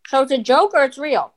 So 0.09 0.22
it's 0.22 0.32
a 0.32 0.38
joke 0.38 0.72
or 0.74 0.84
it's 0.84 0.99
real. 0.99 1.32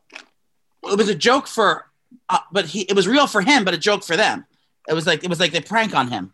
It 0.84 0.97
was 0.97 1.08
a 1.10 1.16
joke 1.16 1.47
for, 1.47 1.86
uh, 2.30 2.39
but 2.51 2.66
he 2.66 2.82
it 2.82 2.95
was 2.95 3.08
real 3.08 3.26
for 3.28 3.41
him, 3.41 3.64
but 3.64 3.74
a 3.74 3.78
joke 3.78 4.03
for 4.03 4.18
them. 4.18 4.45
It 4.89 4.93
was 4.93 5.08
like 5.08 5.24
it 5.24 5.30
was 5.30 5.39
like 5.39 5.51
they 5.51 5.62
prank 5.62 5.95
on 5.95 6.10
him. 6.10 6.34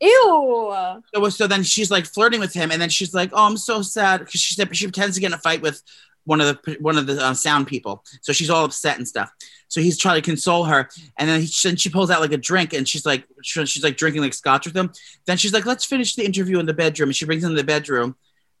Ew. 0.00 1.00
So, 1.14 1.28
so 1.30 1.46
then 1.46 1.62
she's 1.62 1.90
like 1.90 2.06
flirting 2.06 2.40
with 2.40 2.52
him, 2.52 2.70
and 2.70 2.80
then 2.80 2.88
she's 2.88 3.14
like, 3.14 3.30
"Oh, 3.32 3.46
I'm 3.46 3.56
so 3.56 3.82
sad," 3.82 4.20
because 4.20 4.40
she 4.40 4.54
said 4.54 4.74
she 4.76 4.86
pretends 4.86 5.14
to 5.16 5.20
get 5.20 5.28
in 5.28 5.34
a 5.34 5.38
fight 5.38 5.62
with 5.62 5.82
one 6.24 6.40
of 6.40 6.46
the 6.62 6.76
one 6.80 6.98
of 6.98 7.06
the 7.06 7.22
uh, 7.24 7.34
sound 7.34 7.66
people. 7.66 8.04
So 8.20 8.32
she's 8.32 8.50
all 8.50 8.64
upset 8.64 8.98
and 8.98 9.06
stuff. 9.08 9.30
So 9.68 9.80
he's 9.80 9.98
trying 9.98 10.16
to 10.16 10.22
console 10.22 10.64
her, 10.64 10.88
and 11.18 11.28
then, 11.28 11.40
he, 11.40 11.46
she 11.46 11.88
pulls 11.90 12.10
out 12.10 12.20
like 12.20 12.32
a 12.32 12.36
drink, 12.36 12.72
and 12.72 12.86
she's 12.88 13.06
like, 13.06 13.24
she- 13.42 13.66
she's 13.66 13.82
like 13.82 13.96
drinking 13.96 14.22
like 14.22 14.34
scotch 14.34 14.66
with 14.66 14.76
him. 14.76 14.92
Then 15.26 15.36
she's 15.38 15.52
like, 15.52 15.66
"Let's 15.66 15.84
finish 15.84 16.14
the 16.14 16.24
interview 16.24 16.58
in 16.58 16.66
the 16.66 16.74
bedroom," 16.74 17.08
and 17.08 17.16
she 17.16 17.24
brings 17.24 17.42
him 17.42 17.50
to 17.50 17.56
the 17.56 17.64
bedroom, 17.64 18.16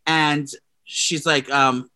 and 0.06 0.48
she's 0.84 1.26
like, 1.26 1.50
um, 1.50 1.90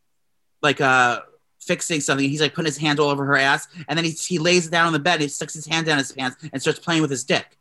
like 0.63 0.81
uh. 0.81 1.21
Fixing 1.63 2.01
something, 2.01 2.29
he's 2.29 2.41
like 2.41 2.55
putting 2.55 2.67
his 2.67 2.79
hand 2.79 2.99
all 2.99 3.11
over 3.11 3.25
her 3.27 3.37
ass, 3.37 3.69
and 3.87 3.97
then 3.97 4.05
he, 4.05 4.11
he 4.13 4.39
lays 4.39 4.69
down 4.69 4.87
on 4.87 4.93
the 4.95 4.99
bed. 4.99 5.21
He 5.21 5.29
sticks 5.29 5.53
his 5.53 5.67
hand 5.67 5.87
down 5.87 5.99
his 5.99 6.11
pants 6.11 6.37
and 6.53 6.61
starts 6.61 6.81
playing 6.81 7.03
with 7.03 7.11
his 7.11 7.23
dick. 7.23 7.59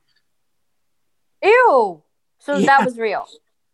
Ew. 1.43 2.01
So 2.39 2.57
Yeah. 2.57 2.65
that 2.65 2.85
was 2.85 2.97
real. 2.97 3.27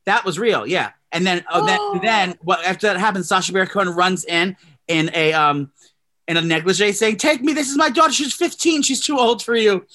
That 0.06 0.26
was 0.26 0.38
real, 0.38 0.68
yeah. 0.68 0.92
And 1.12 1.26
then, 1.26 1.46
oh, 1.50 1.66
then, 1.66 2.02
then, 2.02 2.38
what? 2.42 2.64
After 2.66 2.88
that 2.88 2.98
happens, 2.98 3.28
Sacha 3.28 3.52
Baron 3.54 3.68
Cohen 3.70 3.90
runs 3.90 4.26
in 4.26 4.58
in 4.88 5.10
a 5.14 5.34
um 5.34 5.72
in 6.28 6.38
a 6.38 6.42
negligee, 6.42 6.92
saying, 6.92 7.18
"Take 7.18 7.42
me. 7.42 7.54
This 7.54 7.70
is 7.70 7.78
my 7.78 7.90
daughter. 7.90 8.12
She's 8.12 8.34
15. 8.34 8.82
She's 8.82 9.00
too 9.00 9.18
old 9.18 9.42
for 9.44 9.56
you. 9.56 9.86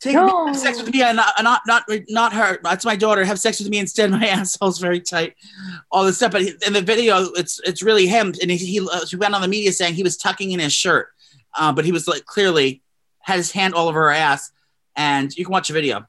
Take 0.00 0.14
me. 0.14 0.20
Have 0.20 0.56
sex 0.56 0.80
with 0.80 0.92
me. 0.92 1.02
And 1.02 1.16
not, 1.16 1.34
not 1.42 1.60
not 1.66 1.82
not 2.08 2.32
her. 2.32 2.58
That's 2.62 2.84
my 2.86 2.96
daughter. 2.96 3.24
Have 3.24 3.38
sex 3.38 3.58
with 3.60 3.68
me 3.68 3.78
instead. 3.78 4.10
My 4.10 4.26
asshole's 4.28 4.78
very 4.78 5.00
tight. 5.00 5.34
All 5.90 6.04
this 6.04 6.16
stuff. 6.16 6.32
But 6.32 6.42
in 6.66 6.72
the 6.72 6.82
video, 6.82 7.18
it's 7.32 7.60
it's 7.64 7.82
really 7.82 8.06
him. 8.06 8.32
And 8.40 8.50
he 8.50 8.56
he, 8.56 8.80
uh, 8.80 9.04
he 9.04 9.16
went 9.16 9.34
on 9.34 9.42
the 9.42 9.48
media 9.48 9.72
saying 9.72 9.94
he 9.94 10.02
was 10.02 10.16
tucking 10.16 10.52
in 10.52 10.60
his 10.60 10.72
shirt, 10.72 11.08
uh, 11.58 11.72
but 11.72 11.84
he 11.84 11.92
was 11.92 12.08
like 12.08 12.24
clearly 12.24 12.82
had 13.20 13.36
his 13.36 13.52
hand 13.52 13.74
all 13.74 13.88
over 13.88 14.02
her 14.04 14.12
ass. 14.12 14.50
And 14.94 15.36
you 15.36 15.44
can 15.44 15.52
watch 15.52 15.68
the 15.68 15.74
video. 15.74 16.06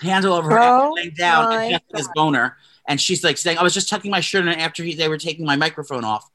Hands 0.00 0.24
all 0.24 0.34
over 0.36 0.50
her 0.50 0.58
Oh 0.58 0.92
laying 0.94 1.10
down, 1.10 1.52
injecting 1.52 1.96
his 1.96 2.08
boner 2.14 2.56
and 2.90 3.00
she's 3.00 3.22
like 3.22 3.38
saying, 3.38 3.56
"I 3.56 3.62
was 3.62 3.72
just 3.72 3.88
tucking 3.88 4.10
my 4.10 4.20
shirt 4.20 4.46
in 4.46 4.48
after 4.48 4.82
he, 4.82 4.94
they 4.94 5.08
were 5.08 5.16
taking 5.16 5.46
my 5.46 5.54
microphone 5.54 6.04
off." 6.04 6.28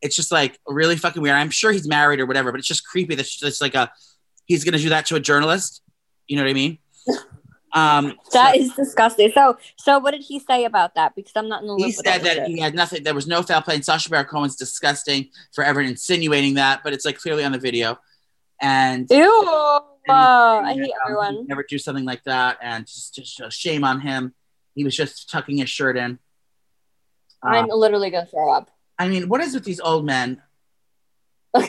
It's 0.00 0.16
just 0.16 0.32
like 0.32 0.58
really 0.66 0.96
fucking 0.96 1.22
weird. 1.22 1.36
I'm 1.36 1.50
sure 1.50 1.70
he's 1.70 1.86
married 1.86 2.18
or 2.18 2.26
whatever, 2.26 2.50
but 2.50 2.58
it's 2.58 2.66
just 2.66 2.84
creepy. 2.84 3.14
That's 3.14 3.34
just 3.34 3.62
like 3.62 3.76
a 3.76 3.90
he's 4.46 4.64
gonna 4.64 4.78
do 4.78 4.88
that 4.88 5.06
to 5.06 5.14
a 5.14 5.20
journalist. 5.20 5.80
You 6.26 6.36
know 6.36 6.42
what 6.42 6.50
I 6.50 6.54
mean? 6.54 6.78
Um, 7.74 8.18
That 8.34 8.54
so 8.54 8.60
is 8.60 8.74
disgusting. 8.74 9.32
So, 9.32 9.56
so 9.78 9.98
what 9.98 10.10
did 10.10 10.20
he 10.20 10.38
say 10.40 10.66
about 10.66 10.94
that? 10.94 11.14
Because 11.14 11.32
I'm 11.34 11.48
not 11.48 11.62
in 11.62 11.68
the 11.68 11.72
loop. 11.72 11.86
he 11.86 11.92
said 11.92 12.18
that 12.18 12.46
he 12.46 12.60
had 12.60 12.74
nothing. 12.74 13.02
There 13.02 13.14
was 13.14 13.26
no 13.26 13.40
foul 13.42 13.62
play. 13.62 13.76
And 13.76 13.82
Sacha 13.82 14.10
Baron 14.10 14.26
Cohen's 14.26 14.56
disgusting 14.56 15.30
for 15.54 15.64
ever 15.64 15.80
insinuating 15.80 16.52
that, 16.56 16.82
but 16.84 16.92
it's 16.92 17.06
like 17.06 17.16
clearly 17.18 17.44
on 17.44 17.52
the 17.52 17.58
video. 17.58 17.98
And 18.62 19.06
Ew. 19.10 19.42
Uh, 20.08 20.12
I 20.12 20.72
hate 20.74 20.82
um, 20.84 20.90
everyone. 21.04 21.46
Never 21.48 21.64
do 21.68 21.78
something 21.78 22.04
like 22.04 22.24
that, 22.24 22.58
and 22.62 22.86
just, 22.86 23.14
just 23.14 23.40
uh, 23.40 23.50
shame 23.50 23.84
on 23.84 24.00
him. 24.00 24.34
He 24.74 24.84
was 24.84 24.96
just 24.96 25.28
tucking 25.30 25.58
his 25.58 25.68
shirt 25.68 25.96
in. 25.96 26.18
Uh, 27.44 27.48
I'm 27.48 27.68
literally 27.68 28.10
gonna 28.10 28.26
throw 28.26 28.52
up. 28.52 28.70
I 28.98 29.08
mean, 29.08 29.28
what 29.28 29.40
is 29.40 29.54
with 29.54 29.64
these 29.64 29.80
old 29.80 30.04
men? 30.06 30.40
I 31.54 31.68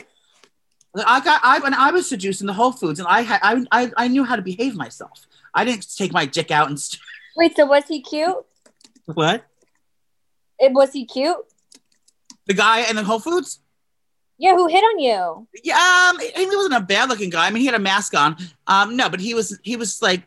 got 1.20 1.40
I 1.42 1.58
when 1.60 1.74
I 1.74 1.90
was 1.90 2.08
seduced 2.08 2.40
in 2.40 2.46
the 2.46 2.52
Whole 2.52 2.72
Foods, 2.72 2.98
and 3.00 3.08
I 3.08 3.22
had 3.22 3.40
I, 3.42 3.64
I 3.72 3.92
I 3.96 4.08
knew 4.08 4.24
how 4.24 4.36
to 4.36 4.42
behave 4.42 4.76
myself. 4.76 5.26
I 5.52 5.64
didn't 5.64 5.86
take 5.96 6.12
my 6.12 6.26
dick 6.26 6.50
out 6.50 6.68
and 6.68 6.78
st- 6.80 7.00
Wait, 7.36 7.56
so 7.56 7.66
was 7.66 7.84
he 7.88 8.00
cute? 8.00 8.36
what 9.06 9.44
It 10.58 10.72
was 10.72 10.92
he 10.92 11.04
cute? 11.04 11.36
the 12.46 12.54
guy 12.54 12.88
in 12.88 12.96
the 12.96 13.02
Whole 13.04 13.18
Foods. 13.20 13.60
Yeah, 14.38 14.54
who 14.54 14.66
hit 14.66 14.82
on 14.82 14.98
you? 14.98 15.46
Yeah, 15.62 16.10
um, 16.10 16.18
he 16.18 16.46
wasn't 16.46 16.74
a 16.74 16.80
bad 16.80 17.08
looking 17.08 17.30
guy. 17.30 17.46
I 17.46 17.50
mean, 17.50 17.60
he 17.60 17.66
had 17.66 17.74
a 17.74 17.78
mask 17.80 18.16
on. 18.16 18.36
Um, 18.66 18.96
no, 18.96 19.08
but 19.08 19.20
he 19.20 19.34
was 19.34 19.58
he 19.62 19.76
was 19.76 20.02
like 20.02 20.22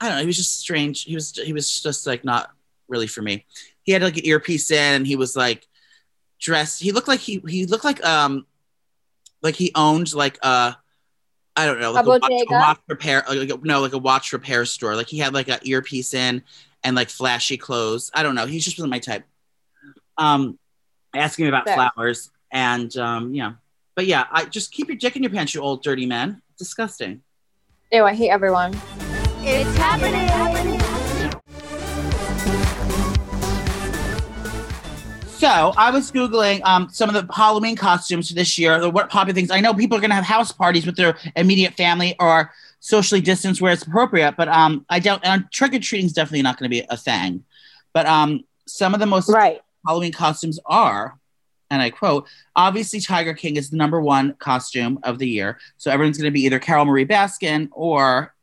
I 0.00 0.08
don't 0.08 0.16
know. 0.16 0.20
He 0.22 0.26
was 0.26 0.36
just 0.36 0.58
strange. 0.60 1.04
He 1.04 1.14
was 1.14 1.32
he 1.32 1.52
was 1.52 1.80
just 1.82 2.06
like 2.06 2.24
not 2.24 2.50
really 2.88 3.06
for 3.06 3.22
me. 3.22 3.44
He 3.82 3.92
had 3.92 4.02
like 4.02 4.16
an 4.16 4.26
earpiece 4.26 4.70
in, 4.70 4.94
and 4.94 5.06
he 5.06 5.16
was 5.16 5.36
like 5.36 5.66
dressed. 6.40 6.82
He 6.82 6.92
looked 6.92 7.08
like 7.08 7.20
he 7.20 7.42
he 7.46 7.66
looked 7.66 7.84
like 7.84 8.04
um 8.04 8.46
like 9.42 9.54
he 9.54 9.72
owned 9.74 10.14
like 10.14 10.38
a 10.42 10.76
I 11.56 11.66
don't 11.66 11.80
know 11.80 11.92
like 11.92 12.06
A 12.06 12.08
a, 12.08 12.18
watch, 12.18 12.32
a 12.32 12.44
watch 12.50 12.78
repair 12.88 13.24
like 13.28 13.50
a- 13.50 13.60
no 13.62 13.80
like 13.80 13.92
a 13.92 13.98
watch 13.98 14.32
repair 14.32 14.64
store. 14.64 14.96
Like 14.96 15.08
he 15.08 15.18
had 15.18 15.34
like 15.34 15.48
an 15.48 15.60
earpiece 15.62 16.14
in 16.14 16.42
and 16.82 16.96
like 16.96 17.08
flashy 17.10 17.56
clothes. 17.56 18.10
I 18.14 18.22
don't 18.22 18.34
know. 18.34 18.46
He 18.46 18.58
just 18.58 18.78
wasn't 18.78 18.90
my 18.90 18.98
type. 18.98 19.24
Um, 20.16 20.58
asking 21.14 21.44
me 21.44 21.48
about 21.48 21.64
Fair. 21.66 21.74
flowers 21.76 22.30
and 22.54 22.96
um 22.96 23.34
yeah, 23.34 23.52
but 23.94 24.06
yeah, 24.06 24.24
I 24.32 24.46
just 24.46 24.72
keep 24.72 24.88
your 24.88 24.96
dick 24.96 25.16
in 25.16 25.22
your 25.22 25.30
pants, 25.30 25.54
you 25.54 25.60
old 25.60 25.82
dirty 25.82 26.06
man. 26.06 26.40
Disgusting. 26.56 27.20
Ew, 27.92 28.04
I 28.04 28.14
hate 28.14 28.30
everyone. 28.30 28.72
It's 29.42 29.76
happening. 29.76 30.28
So 35.36 35.74
I 35.76 35.90
was 35.90 36.10
googling 36.10 36.62
um, 36.64 36.88
some 36.90 37.14
of 37.14 37.14
the 37.14 37.30
Halloween 37.30 37.76
costumes 37.76 38.28
for 38.28 38.34
this 38.34 38.56
year. 38.58 38.80
The 38.80 38.88
what 38.88 39.10
popular 39.10 39.34
things? 39.34 39.50
I 39.50 39.60
know 39.60 39.74
people 39.74 39.98
are 39.98 40.00
going 40.00 40.10
to 40.10 40.14
have 40.14 40.24
house 40.24 40.50
parties 40.52 40.86
with 40.86 40.96
their 40.96 41.18
immediate 41.36 41.74
family 41.74 42.16
or 42.18 42.50
socially 42.80 43.20
distanced 43.20 43.60
where 43.60 43.72
it's 43.72 43.82
appropriate, 43.82 44.36
but 44.38 44.48
um, 44.48 44.86
I 44.88 45.00
don't. 45.00 45.22
And 45.22 45.50
trick 45.50 45.74
or 45.74 45.80
treating 45.80 46.06
is 46.06 46.14
definitely 46.14 46.42
not 46.42 46.58
going 46.58 46.70
to 46.70 46.74
be 46.74 46.86
a 46.88 46.96
thing. 46.96 47.44
But 47.92 48.06
um, 48.06 48.44
some 48.66 48.94
of 48.94 49.00
the 49.00 49.06
most 49.06 49.28
Right. 49.28 49.60
Halloween 49.86 50.12
costumes 50.12 50.58
are, 50.64 51.18
and 51.70 51.80
I 51.82 51.90
quote, 51.90 52.26
obviously 52.54 53.00
Tiger 53.00 53.34
King 53.34 53.56
is 53.56 53.70
the 53.70 53.76
number 53.76 54.00
one 54.00 54.34
costume 54.34 54.98
of 55.02 55.18
the 55.18 55.28
year. 55.28 55.58
So 55.76 55.90
everyone's 55.90 56.18
going 56.18 56.28
to 56.28 56.32
be 56.32 56.42
either 56.44 56.58
Carole 56.58 56.84
Marie 56.84 57.06
Baskin 57.06 57.68
or 57.72 58.34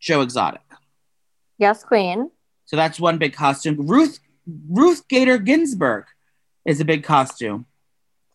Joe 0.00 0.20
Exotic. 0.22 0.60
Yes, 1.58 1.82
Queen. 1.84 2.30
So 2.66 2.76
that's 2.76 2.98
one 3.00 3.18
big 3.18 3.32
costume. 3.32 3.86
Ruth 3.86 4.18
Ruth 4.68 5.08
Gator 5.08 5.38
Ginsburg 5.38 6.04
is 6.64 6.80
a 6.80 6.84
big 6.84 7.02
costume. 7.02 7.66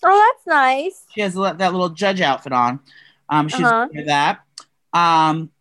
Oh, 0.04 0.34
that's 0.34 0.48
nice. 0.48 1.06
She 1.14 1.22
has 1.22 1.36
that 1.36 1.58
little 1.60 1.90
judge 1.90 2.22
outfit 2.22 2.54
on. 2.54 2.80
Um, 3.30 3.48
she's 3.48 3.62
Uh-huh. 3.62 3.88
that. 4.08 4.40
Um, 4.94 5.52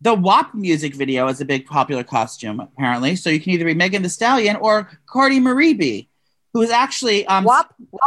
the 0.00 0.14
WAP 0.14 0.54
music 0.54 0.94
video 0.94 1.26
is 1.28 1.40
a 1.40 1.44
big 1.44 1.66
popular 1.66 2.04
costume, 2.04 2.60
apparently. 2.60 3.16
So 3.16 3.28
you 3.28 3.40
can 3.40 3.52
either 3.52 3.64
be 3.66 3.74
Megan 3.74 4.02
Thee 4.02 4.08
Stallion 4.08 4.56
or 4.56 4.88
Cardi 5.06 5.40
Marie 5.40 5.74
B, 5.74 6.08
who 6.52 6.62
is 6.62 6.70
actually 6.70 7.26
um, 7.26 7.44
Wop. 7.44 7.74
wop. 7.92 8.02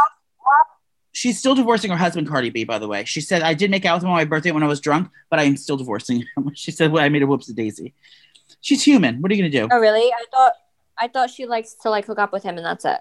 she's 1.12 1.38
still 1.38 1.54
divorcing 1.54 1.90
her 1.90 1.96
husband, 1.96 2.28
Cardi 2.28 2.50
B, 2.50 2.64
by 2.64 2.78
the 2.78 2.88
way. 2.88 3.04
She 3.04 3.20
said, 3.20 3.42
I 3.42 3.54
did 3.54 3.70
make 3.70 3.84
out 3.84 3.96
with 3.96 4.04
him 4.04 4.10
on 4.10 4.16
my 4.16 4.24
birthday 4.24 4.50
when 4.50 4.62
I 4.62 4.66
was 4.66 4.80
drunk, 4.80 5.10
but 5.30 5.38
I 5.38 5.44
am 5.44 5.56
still 5.56 5.76
divorcing 5.76 6.24
him. 6.36 6.50
she 6.54 6.70
said, 6.70 6.92
Well, 6.92 7.02
I 7.02 7.08
made 7.08 7.22
a 7.22 7.26
whoops 7.26 7.46
daisy. 7.46 7.94
She's 8.60 8.82
human. 8.82 9.20
What 9.22 9.30
are 9.30 9.34
you 9.34 9.42
going 9.42 9.52
to 9.52 9.58
do? 9.58 9.68
Oh, 9.70 9.78
really? 9.78 10.12
I 10.12 10.24
thought 10.30 10.52
I 10.98 11.08
thought 11.08 11.30
she 11.30 11.46
likes 11.46 11.74
to 11.82 11.90
like 11.90 12.06
hook 12.06 12.18
up 12.18 12.32
with 12.32 12.42
him, 12.42 12.56
and 12.56 12.64
that's 12.64 12.84
it. 12.84 13.00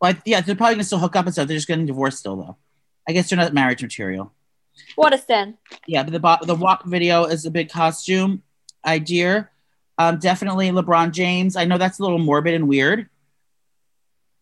Well, 0.00 0.12
I- 0.12 0.22
yeah, 0.24 0.40
they're 0.40 0.54
probably 0.56 0.74
going 0.74 0.80
to 0.80 0.86
still 0.86 0.98
hook 0.98 1.16
up 1.16 1.24
and 1.26 1.32
stuff. 1.34 1.48
They're 1.48 1.56
just 1.56 1.68
getting 1.68 1.86
divorced 1.86 2.18
still, 2.18 2.36
though. 2.36 2.56
I 3.08 3.12
guess 3.12 3.30
they're 3.30 3.38
not 3.38 3.54
marriage 3.54 3.82
material. 3.82 4.32
What 4.96 5.14
a 5.14 5.18
sin. 5.18 5.56
Yeah, 5.86 6.02
but 6.02 6.12
the 6.12 6.20
bo- 6.20 6.38
the 6.42 6.54
WAP 6.54 6.84
video 6.84 7.24
is 7.24 7.46
a 7.46 7.50
big 7.50 7.70
costume 7.70 8.42
idea. 8.84 9.48
Um, 9.98 10.18
definitely 10.18 10.70
LeBron 10.70 11.12
James. 11.12 11.56
I 11.56 11.64
know 11.64 11.78
that's 11.78 11.98
a 11.98 12.02
little 12.02 12.18
morbid 12.18 12.52
and 12.54 12.68
weird, 12.68 13.08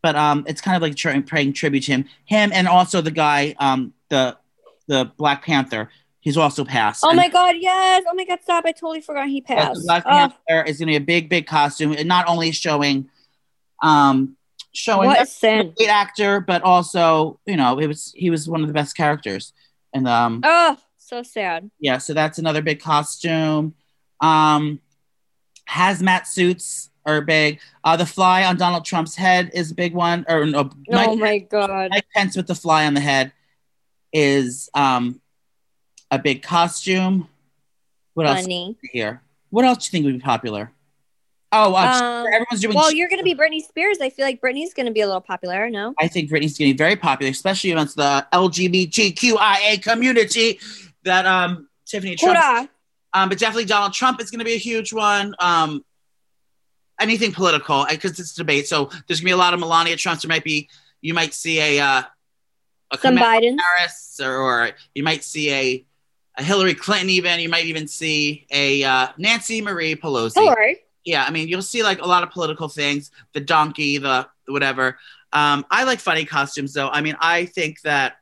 but 0.04 0.14
um, 0.16 0.44
it's 0.46 0.60
kind 0.60 0.76
of 0.76 0.82
like 0.82 0.94
trying 0.96 1.22
paying 1.22 1.54
tribute 1.54 1.84
to 1.84 1.92
him. 1.92 2.04
Him 2.26 2.52
and 2.52 2.68
also 2.68 3.00
the 3.00 3.10
guy, 3.10 3.54
um, 3.58 3.94
the 4.10 4.36
the 4.86 5.10
Black 5.16 5.42
Panther. 5.46 5.88
He's 6.20 6.36
also 6.36 6.62
passed. 6.62 7.02
Oh 7.04 7.08
And 7.08 7.16
my 7.16 7.28
god, 7.28 7.54
yes. 7.58 8.04
Oh 8.06 8.14
my 8.14 8.26
god, 8.26 8.40
stop. 8.42 8.64
I 8.66 8.72
totally 8.72 9.00
forgot 9.00 9.28
he 9.28 9.40
passed. 9.40 9.80
Black 9.86 10.04
Oh, 10.04 10.10
Panther 10.10 10.68
is 10.68 10.76
going 10.78 10.88
to 10.88 10.92
be 10.92 10.96
a 10.96 11.00
big, 11.00 11.30
big 11.30 11.46
costume, 11.46 11.92
and 11.92 12.06
not 12.06 12.26
only 12.28 12.52
showing, 12.52 13.08
um, 13.82 14.36
showing 14.74 15.08
what 15.08 15.22
a 15.22 15.26
sin. 15.26 15.72
great 15.74 15.88
actor, 15.88 16.40
but 16.40 16.60
also 16.62 17.40
you 17.46 17.56
know 17.56 17.78
it 17.78 17.86
was 17.86 18.12
he 18.14 18.28
was 18.28 18.46
one 18.46 18.60
of 18.60 18.66
the 18.68 18.74
best 18.74 18.94
characters, 18.94 19.54
and 19.94 20.06
um, 20.06 20.42
Oh, 20.44 20.76
so 20.98 21.22
sad. 21.22 21.70
yeah, 21.80 21.96
so 21.96 22.12
that's 22.12 22.38
another 22.38 22.60
big 22.60 22.78
costume. 22.78 23.72
Um, 24.20 24.80
hazmat 25.66 26.26
suits 26.26 26.90
are 27.06 27.20
big. 27.20 27.60
Uh, 27.82 27.96
the 27.96 28.06
fly 28.06 28.44
on 28.44 28.56
Donald 28.56 28.84
Trump's 28.84 29.14
head 29.14 29.50
is 29.54 29.70
a 29.70 29.74
big 29.74 29.94
one. 29.94 30.24
Or 30.28 30.44
no, 30.46 30.70
oh 30.90 31.16
Mike, 31.16 31.18
my 31.18 31.38
god. 31.38 31.90
Mike 31.90 32.06
Pence 32.14 32.36
with 32.36 32.46
the 32.46 32.54
fly 32.54 32.86
on 32.86 32.94
the 32.94 33.00
head 33.00 33.32
is 34.12 34.70
um, 34.74 35.20
a 36.10 36.18
big 36.18 36.42
costume. 36.42 37.28
What 38.14 38.26
else 38.26 38.46
here? 38.92 39.22
What 39.50 39.64
else 39.64 39.78
do 39.78 39.88
you 39.88 39.90
think 39.90 40.04
would 40.06 40.20
be 40.20 40.24
popular? 40.24 40.70
Oh, 41.56 41.74
Um, 41.76 42.26
everyone's 42.26 42.60
doing. 42.60 42.74
Well, 42.74 42.92
you're 42.92 43.08
going 43.08 43.20
to 43.20 43.24
be 43.24 43.34
Britney 43.34 43.62
Spears. 43.62 43.98
I 44.00 44.10
feel 44.10 44.24
like 44.24 44.40
Britney's 44.40 44.74
going 44.74 44.86
to 44.86 44.92
be 44.92 45.02
a 45.02 45.06
little 45.06 45.20
popular. 45.20 45.70
No. 45.70 45.94
I 46.00 46.08
think 46.08 46.28
Britney's 46.28 46.58
going 46.58 46.70
to 46.70 46.74
be 46.74 46.76
very 46.76 46.96
popular, 46.96 47.30
especially 47.30 47.70
amongst 47.70 47.96
the 47.96 48.26
LGBTQIA 48.32 49.80
community. 49.82 50.58
That 51.04 51.26
um, 51.26 51.68
Tiffany 51.86 52.16
Trump. 52.16 52.70
Um, 53.12 53.28
but 53.28 53.38
definitely 53.38 53.66
Donald 53.66 53.92
Trump 53.92 54.20
is 54.20 54.30
going 54.30 54.40
to 54.40 54.44
be 54.44 54.54
a 54.54 54.58
huge 54.58 54.92
one. 54.92 55.36
Um, 55.38 55.84
anything 57.00 57.32
political 57.32 57.86
because 57.88 58.18
it's 58.18 58.34
debate. 58.34 58.68
So 58.68 58.86
there's 59.06 59.20
going 59.20 59.22
to 59.22 59.24
be 59.24 59.30
a 59.32 59.36
lot 59.36 59.54
of 59.54 59.60
Melania 59.60 59.96
Trumps. 59.96 60.22
There 60.22 60.28
might 60.28 60.44
be 60.44 60.68
you 61.00 61.14
might 61.14 61.34
see 61.34 61.60
a 61.60 61.80
uh, 61.80 62.02
a 62.90 62.98
Some 62.98 63.16
Biden. 63.16 63.58
Harris, 63.78 64.20
or, 64.22 64.36
or 64.36 64.70
you 64.94 65.02
might 65.02 65.24
see 65.24 65.52
a, 65.52 65.84
a 66.38 66.42
Hillary 66.42 66.74
Clinton. 66.74 67.10
Even 67.10 67.40
you 67.40 67.48
might 67.48 67.66
even 67.66 67.88
see 67.88 68.46
a 68.50 68.82
uh, 68.84 69.08
Nancy 69.18 69.60
Marie 69.60 69.96
Pelosi. 69.96 70.34
Hillary. 70.34 70.80
Yeah, 71.04 71.24
I 71.24 71.30
mean 71.30 71.48
you'll 71.48 71.62
see 71.62 71.82
like 71.82 72.00
a 72.00 72.06
lot 72.06 72.22
of 72.22 72.30
political 72.30 72.68
things. 72.68 73.10
The 73.32 73.40
donkey, 73.40 73.98
the 73.98 74.28
whatever. 74.46 74.98
Um, 75.32 75.66
I 75.70 75.84
like 75.84 75.98
funny 75.98 76.24
costumes 76.24 76.72
though. 76.72 76.88
I 76.88 77.00
mean, 77.00 77.16
I 77.20 77.46
think 77.46 77.80
that 77.82 78.16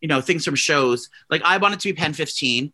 you 0.00 0.08
know 0.08 0.20
things 0.20 0.44
from 0.44 0.56
shows. 0.56 1.10
Like 1.30 1.42
I 1.44 1.58
wanted 1.58 1.80
to 1.80 1.92
be 1.92 2.00
PEN15. 2.00 2.72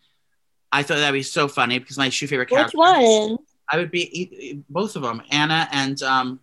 I 0.75 0.83
thought 0.83 0.97
that'd 0.97 1.13
be 1.13 1.23
so 1.23 1.49
funny 1.49 1.79
because 1.79 1.99
my 1.99 2.09
shoe 2.09 2.27
favorite 2.27 2.51
Which 2.51 2.73
one? 2.73 3.37
I 3.71 3.79
would 3.79 3.91
be 3.91 4.63
both 4.69 4.97
of 4.97 5.03
them, 5.03 5.23
Anna 5.31 5.69
and 5.73 6.03
um, 6.03 6.41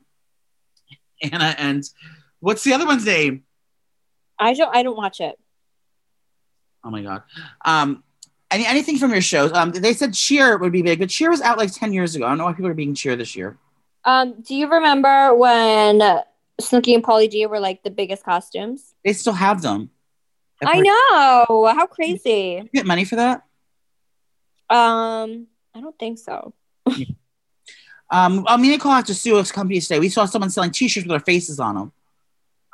Anna 1.22 1.55
and 1.57 1.84
what's 2.39 2.63
the 2.63 2.74
other 2.74 2.86
one's 2.86 3.05
name? 3.05 3.43
I 4.39 4.53
don't. 4.53 4.76
I 4.76 4.84
don't 4.84 4.97
watch 4.97 5.20
it. 5.20 5.38
Oh 6.84 6.89
my 6.89 7.01
god. 7.01 7.24
Um, 7.65 8.03
any 8.51 8.65
anything 8.65 8.97
from 8.97 9.11
your 9.11 9.22
shows? 9.22 9.51
Um, 9.53 9.72
they 9.72 9.93
said 9.93 10.13
Cheer 10.13 10.57
would 10.57 10.72
be 10.72 10.82
big, 10.82 10.99
but 10.99 11.09
Cheer 11.09 11.30
was 11.30 11.41
out 11.41 11.57
like 11.57 11.74
ten 11.74 11.93
years 11.93 12.15
ago. 12.15 12.26
I 12.26 12.30
don't 12.30 12.38
know 12.38 12.45
why 12.45 12.53
people 12.53 12.67
are 12.67 12.74
being 12.74 12.95
Cheer 12.95 13.15
this 13.15 13.36
year. 13.36 13.57
Um, 14.05 14.41
do 14.41 14.55
you 14.55 14.70
remember 14.70 15.36
when 15.36 15.99
Snooki 16.61 16.95
and 16.95 17.03
Pauly 17.03 17.30
G 17.30 17.45
were 17.45 17.59
like 17.59 17.84
the 17.84 17.91
biggest 17.91 18.24
costumes? 18.24 18.95
They 19.03 19.13
still 19.13 19.34
have 19.34 19.61
them. 19.61 19.89
I've 20.61 20.70
I 20.70 20.80
know. 20.80 21.65
How 21.74 21.86
crazy. 21.86 22.61
You 22.63 22.70
get 22.74 22.86
money 22.86 23.05
for 23.05 23.17
that? 23.17 23.43
Um, 24.70 25.47
I 25.76 25.82
don't 25.82 25.97
think 25.97 26.20
so. 26.20 26.53
Um, 28.11 28.43
I 28.47 28.57
mean, 28.57 28.71
they 28.71 28.79
call 28.79 28.93
out 28.93 29.05
to 29.05 29.13
sue 29.13 29.37
us 29.37 29.51
company 29.51 29.79
today. 29.79 29.99
We 29.99 30.09
saw 30.09 30.25
someone 30.25 30.49
selling 30.49 30.71
T-shirts 30.71 31.05
with 31.05 31.11
our 31.11 31.19
faces 31.19 31.59
on 31.59 31.75
them. 31.75 31.91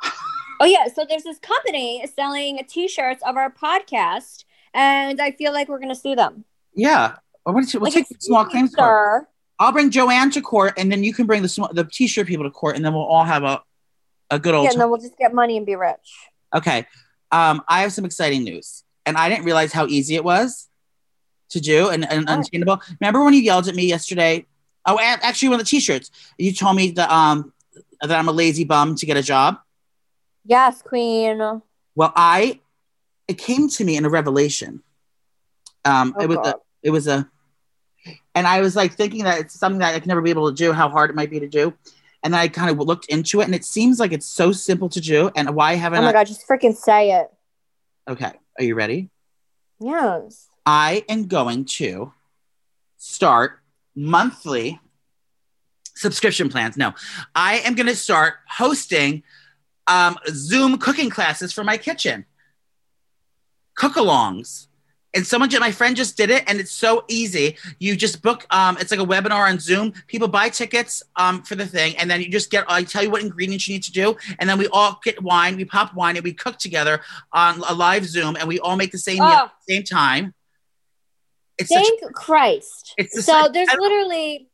Oh 0.58 0.64
yeah, 0.64 0.86
so 0.86 1.04
there's 1.06 1.24
this 1.24 1.38
company 1.38 2.02
selling 2.16 2.58
T-shirts 2.66 3.22
of 3.22 3.36
our 3.36 3.52
podcast, 3.52 4.46
and 4.72 5.20
I 5.20 5.32
feel 5.32 5.52
like 5.52 5.68
we're 5.68 5.78
gonna 5.78 5.94
sue 5.94 6.16
them. 6.16 6.46
Yeah. 6.74 7.16
We'll 7.44 7.56
Like, 7.56 7.92
take 7.92 8.06
small 8.20 8.46
claims 8.46 8.74
court. 8.74 9.28
I'll 9.58 9.72
bring 9.72 9.90
Joanne 9.90 10.30
to 10.30 10.40
court, 10.40 10.72
and 10.78 10.90
then 10.90 11.04
you 11.04 11.12
can 11.12 11.26
bring 11.26 11.42
the 11.42 11.48
small, 11.50 11.70
the 11.70 11.84
T-shirt 11.84 12.26
people 12.26 12.46
to 12.46 12.50
court, 12.50 12.76
and 12.76 12.82
then 12.82 12.94
we'll 12.94 13.04
all 13.04 13.24
have 13.24 13.42
a 13.42 13.62
a 14.30 14.38
good 14.38 14.54
old. 14.54 14.64
Yeah, 14.64 14.70
and 14.70 14.80
then 14.80 14.88
we'll 14.88 14.98
just 15.00 15.18
get 15.18 15.34
money 15.34 15.58
and 15.58 15.66
be 15.66 15.76
rich. 15.76 16.30
Okay. 16.54 16.86
Um, 17.30 17.62
I 17.68 17.82
have 17.82 17.92
some 17.92 18.06
exciting 18.06 18.44
news. 18.44 18.82
And 19.04 19.16
I 19.16 19.28
didn't 19.28 19.44
realize 19.44 19.72
how 19.72 19.86
easy 19.86 20.16
it 20.16 20.24
was 20.24 20.68
to 21.50 21.60
do 21.60 21.88
and, 21.88 22.04
and 22.10 22.26
What? 22.26 22.30
unattainable. 22.30 22.80
Remember 23.00 23.22
when 23.24 23.34
you 23.34 23.40
yelled 23.40 23.68
at 23.68 23.74
me 23.74 23.86
yesterday? 23.86 24.46
Oh, 24.84 24.98
actually, 25.00 25.48
one 25.48 25.60
of 25.60 25.66
the 25.66 25.70
t-shirts. 25.70 26.10
You 26.38 26.52
told 26.52 26.76
me 26.76 26.90
that 26.92 27.10
um 27.10 27.52
that 28.00 28.12
I'm 28.12 28.28
a 28.28 28.32
lazy 28.32 28.64
bum 28.64 28.94
to 28.96 29.06
get 29.06 29.16
a 29.16 29.22
job. 29.22 29.58
Yes, 30.44 30.82
Queen. 30.82 31.38
Well, 31.94 32.12
I 32.14 32.60
it 33.28 33.38
came 33.38 33.68
to 33.70 33.84
me 33.84 33.96
in 33.96 34.04
a 34.04 34.08
revelation. 34.10 34.82
Um, 35.84 36.14
Oh, 36.16 36.22
it 36.22 36.28
was 36.28 36.36
God. 36.38 36.46
a 36.46 36.54
it 36.82 36.90
was 36.90 37.06
a 37.06 37.28
and 38.34 38.46
I 38.46 38.60
was 38.60 38.76
like 38.76 38.94
thinking 38.94 39.24
that 39.24 39.40
it's 39.40 39.58
something 39.58 39.80
that 39.80 39.94
I 39.94 39.98
can 39.98 40.08
never 40.08 40.20
be 40.22 40.30
able 40.30 40.48
to 40.48 40.54
do, 40.54 40.72
how 40.72 40.88
hard 40.88 41.10
it 41.10 41.16
might 41.16 41.30
be 41.30 41.40
to 41.40 41.48
do. 41.48 41.74
And 42.22 42.32
then 42.32 42.40
I 42.40 42.48
kind 42.48 42.70
of 42.70 42.78
looked 42.78 43.06
into 43.06 43.40
it, 43.40 43.44
and 43.44 43.54
it 43.54 43.64
seems 43.64 43.98
like 44.00 44.12
it's 44.12 44.26
so 44.26 44.50
simple 44.52 44.88
to 44.90 45.00
do. 45.00 45.30
And 45.36 45.54
why 45.54 45.74
haven't 45.74 46.00
Oh 46.00 46.02
my 46.02 46.08
I? 46.10 46.12
god, 46.12 46.26
just 46.26 46.46
freaking 46.46 46.74
say 46.74 47.12
it. 47.12 47.28
Okay, 48.08 48.32
are 48.58 48.64
you 48.64 48.74
ready? 48.74 49.10
Yes. 49.80 50.45
I 50.66 51.04
am 51.08 51.28
going 51.28 51.64
to 51.76 52.12
start 52.98 53.60
monthly 53.94 54.80
subscription 55.94 56.48
plans. 56.48 56.76
No, 56.76 56.92
I 57.34 57.58
am 57.58 57.74
going 57.74 57.86
to 57.86 57.96
start 57.96 58.34
hosting 58.48 59.22
um, 59.86 60.18
Zoom 60.28 60.76
cooking 60.78 61.08
classes 61.08 61.52
for 61.52 61.62
my 61.62 61.76
kitchen, 61.78 62.26
cook 63.76 63.94
alongs. 63.94 64.66
And 65.14 65.26
someone, 65.26 65.48
my 65.60 65.70
friend 65.72 65.96
just 65.96 66.18
did 66.18 66.28
it, 66.28 66.44
and 66.46 66.60
it's 66.60 66.72
so 66.72 67.06
easy. 67.08 67.56
You 67.78 67.96
just 67.96 68.20
book, 68.20 68.46
um, 68.50 68.76
it's 68.78 68.90
like 68.90 69.00
a 69.00 69.04
webinar 69.04 69.48
on 69.48 69.58
Zoom. 69.58 69.94
People 70.08 70.28
buy 70.28 70.50
tickets 70.50 71.02
um, 71.14 71.42
for 71.42 71.54
the 71.54 71.64
thing, 71.64 71.96
and 71.96 72.10
then 72.10 72.20
you 72.20 72.28
just 72.28 72.50
get, 72.50 72.66
I 72.68 72.82
tell 72.82 73.02
you 73.02 73.08
what 73.08 73.22
ingredients 73.22 73.66
you 73.66 73.76
need 73.76 73.84
to 73.84 73.92
do. 73.92 74.14
And 74.40 74.50
then 74.50 74.58
we 74.58 74.68
all 74.68 75.00
get 75.02 75.22
wine, 75.22 75.56
we 75.56 75.64
pop 75.64 75.94
wine, 75.94 76.16
and 76.16 76.24
we 76.24 76.34
cook 76.34 76.58
together 76.58 77.00
on 77.32 77.62
a 77.66 77.72
live 77.72 78.04
Zoom, 78.04 78.36
and 78.36 78.46
we 78.46 78.58
all 78.60 78.76
make 78.76 78.92
the 78.92 78.98
same 78.98 79.20
meal 79.20 79.26
Oh. 79.32 79.44
at 79.44 79.52
the 79.66 79.74
same 79.74 79.84
time. 79.84 80.34
It's 81.58 81.68
such, 81.70 81.84
Thank 82.00 82.14
Christ. 82.14 82.94
It's 82.98 83.24
so 83.24 83.42
same- 83.42 83.52
there's 83.52 83.68
I 83.70 83.76
literally, 83.78 84.48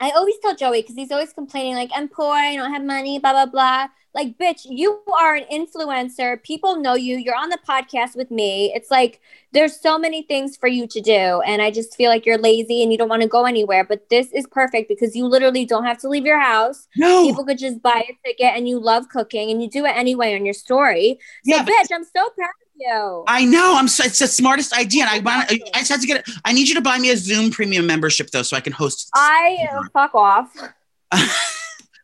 I 0.00 0.10
always 0.10 0.36
tell 0.40 0.54
Joey 0.54 0.82
because 0.82 0.96
he's 0.96 1.10
always 1.10 1.32
complaining 1.32 1.74
like 1.74 1.90
I'm 1.94 2.08
poor, 2.08 2.32
I 2.32 2.54
don't 2.56 2.72
have 2.72 2.84
money, 2.84 3.18
blah 3.18 3.32
blah 3.32 3.46
blah. 3.46 3.88
Like, 4.14 4.38
bitch, 4.38 4.62
you 4.64 5.00
are 5.20 5.36
an 5.36 5.44
influencer. 5.52 6.42
People 6.42 6.76
know 6.76 6.94
you. 6.94 7.18
You're 7.18 7.36
on 7.36 7.50
the 7.50 7.58
podcast 7.68 8.16
with 8.16 8.30
me. 8.30 8.72
It's 8.74 8.90
like 8.90 9.20
there's 9.52 9.78
so 9.78 9.98
many 9.98 10.22
things 10.22 10.56
for 10.56 10.66
you 10.66 10.86
to 10.88 11.00
do, 11.00 11.40
and 11.46 11.60
I 11.60 11.70
just 11.70 11.94
feel 11.94 12.10
like 12.10 12.24
you're 12.24 12.38
lazy 12.38 12.82
and 12.82 12.90
you 12.90 12.98
don't 12.98 13.10
want 13.10 13.22
to 13.22 13.28
go 13.28 13.44
anywhere. 13.44 13.84
But 13.84 14.08
this 14.08 14.32
is 14.32 14.46
perfect 14.50 14.88
because 14.88 15.14
you 15.14 15.26
literally 15.26 15.66
don't 15.66 15.84
have 15.84 15.98
to 15.98 16.08
leave 16.08 16.24
your 16.24 16.40
house. 16.40 16.88
no, 16.96 17.24
People 17.26 17.44
could 17.44 17.58
just 17.58 17.82
buy 17.82 18.02
a 18.08 18.26
ticket, 18.26 18.54
and 18.56 18.68
you 18.68 18.80
love 18.80 19.08
cooking, 19.08 19.50
and 19.50 19.62
you 19.62 19.68
do 19.68 19.84
it 19.84 19.96
anyway 19.96 20.34
on 20.34 20.44
your 20.44 20.54
story. 20.54 21.18
So, 21.44 21.54
yeah, 21.54 21.64
bitch, 21.64 21.88
I'm 21.92 22.04
so 22.04 22.28
proud 22.30 22.48
of 22.48 22.67
you. 22.78 23.24
I 23.26 23.44
know. 23.44 23.74
I'm. 23.76 23.88
So, 23.88 24.04
it's 24.04 24.18
the 24.18 24.26
smartest 24.26 24.72
idea, 24.72 25.04
and 25.04 25.10
I 25.10 25.18
want. 25.18 25.50
I 25.74 25.78
just 25.78 25.90
have 25.90 26.00
to 26.00 26.06
get 26.06 26.20
it. 26.20 26.34
I 26.44 26.52
need 26.52 26.68
you 26.68 26.74
to 26.74 26.80
buy 26.80 26.98
me 26.98 27.10
a 27.10 27.16
Zoom 27.16 27.50
premium 27.50 27.86
membership 27.86 28.30
though, 28.30 28.42
so 28.42 28.56
I 28.56 28.60
can 28.60 28.72
host. 28.72 29.10
I 29.14 29.66
uh, 29.72 29.82
fuck 29.92 30.14
off. 30.14 30.54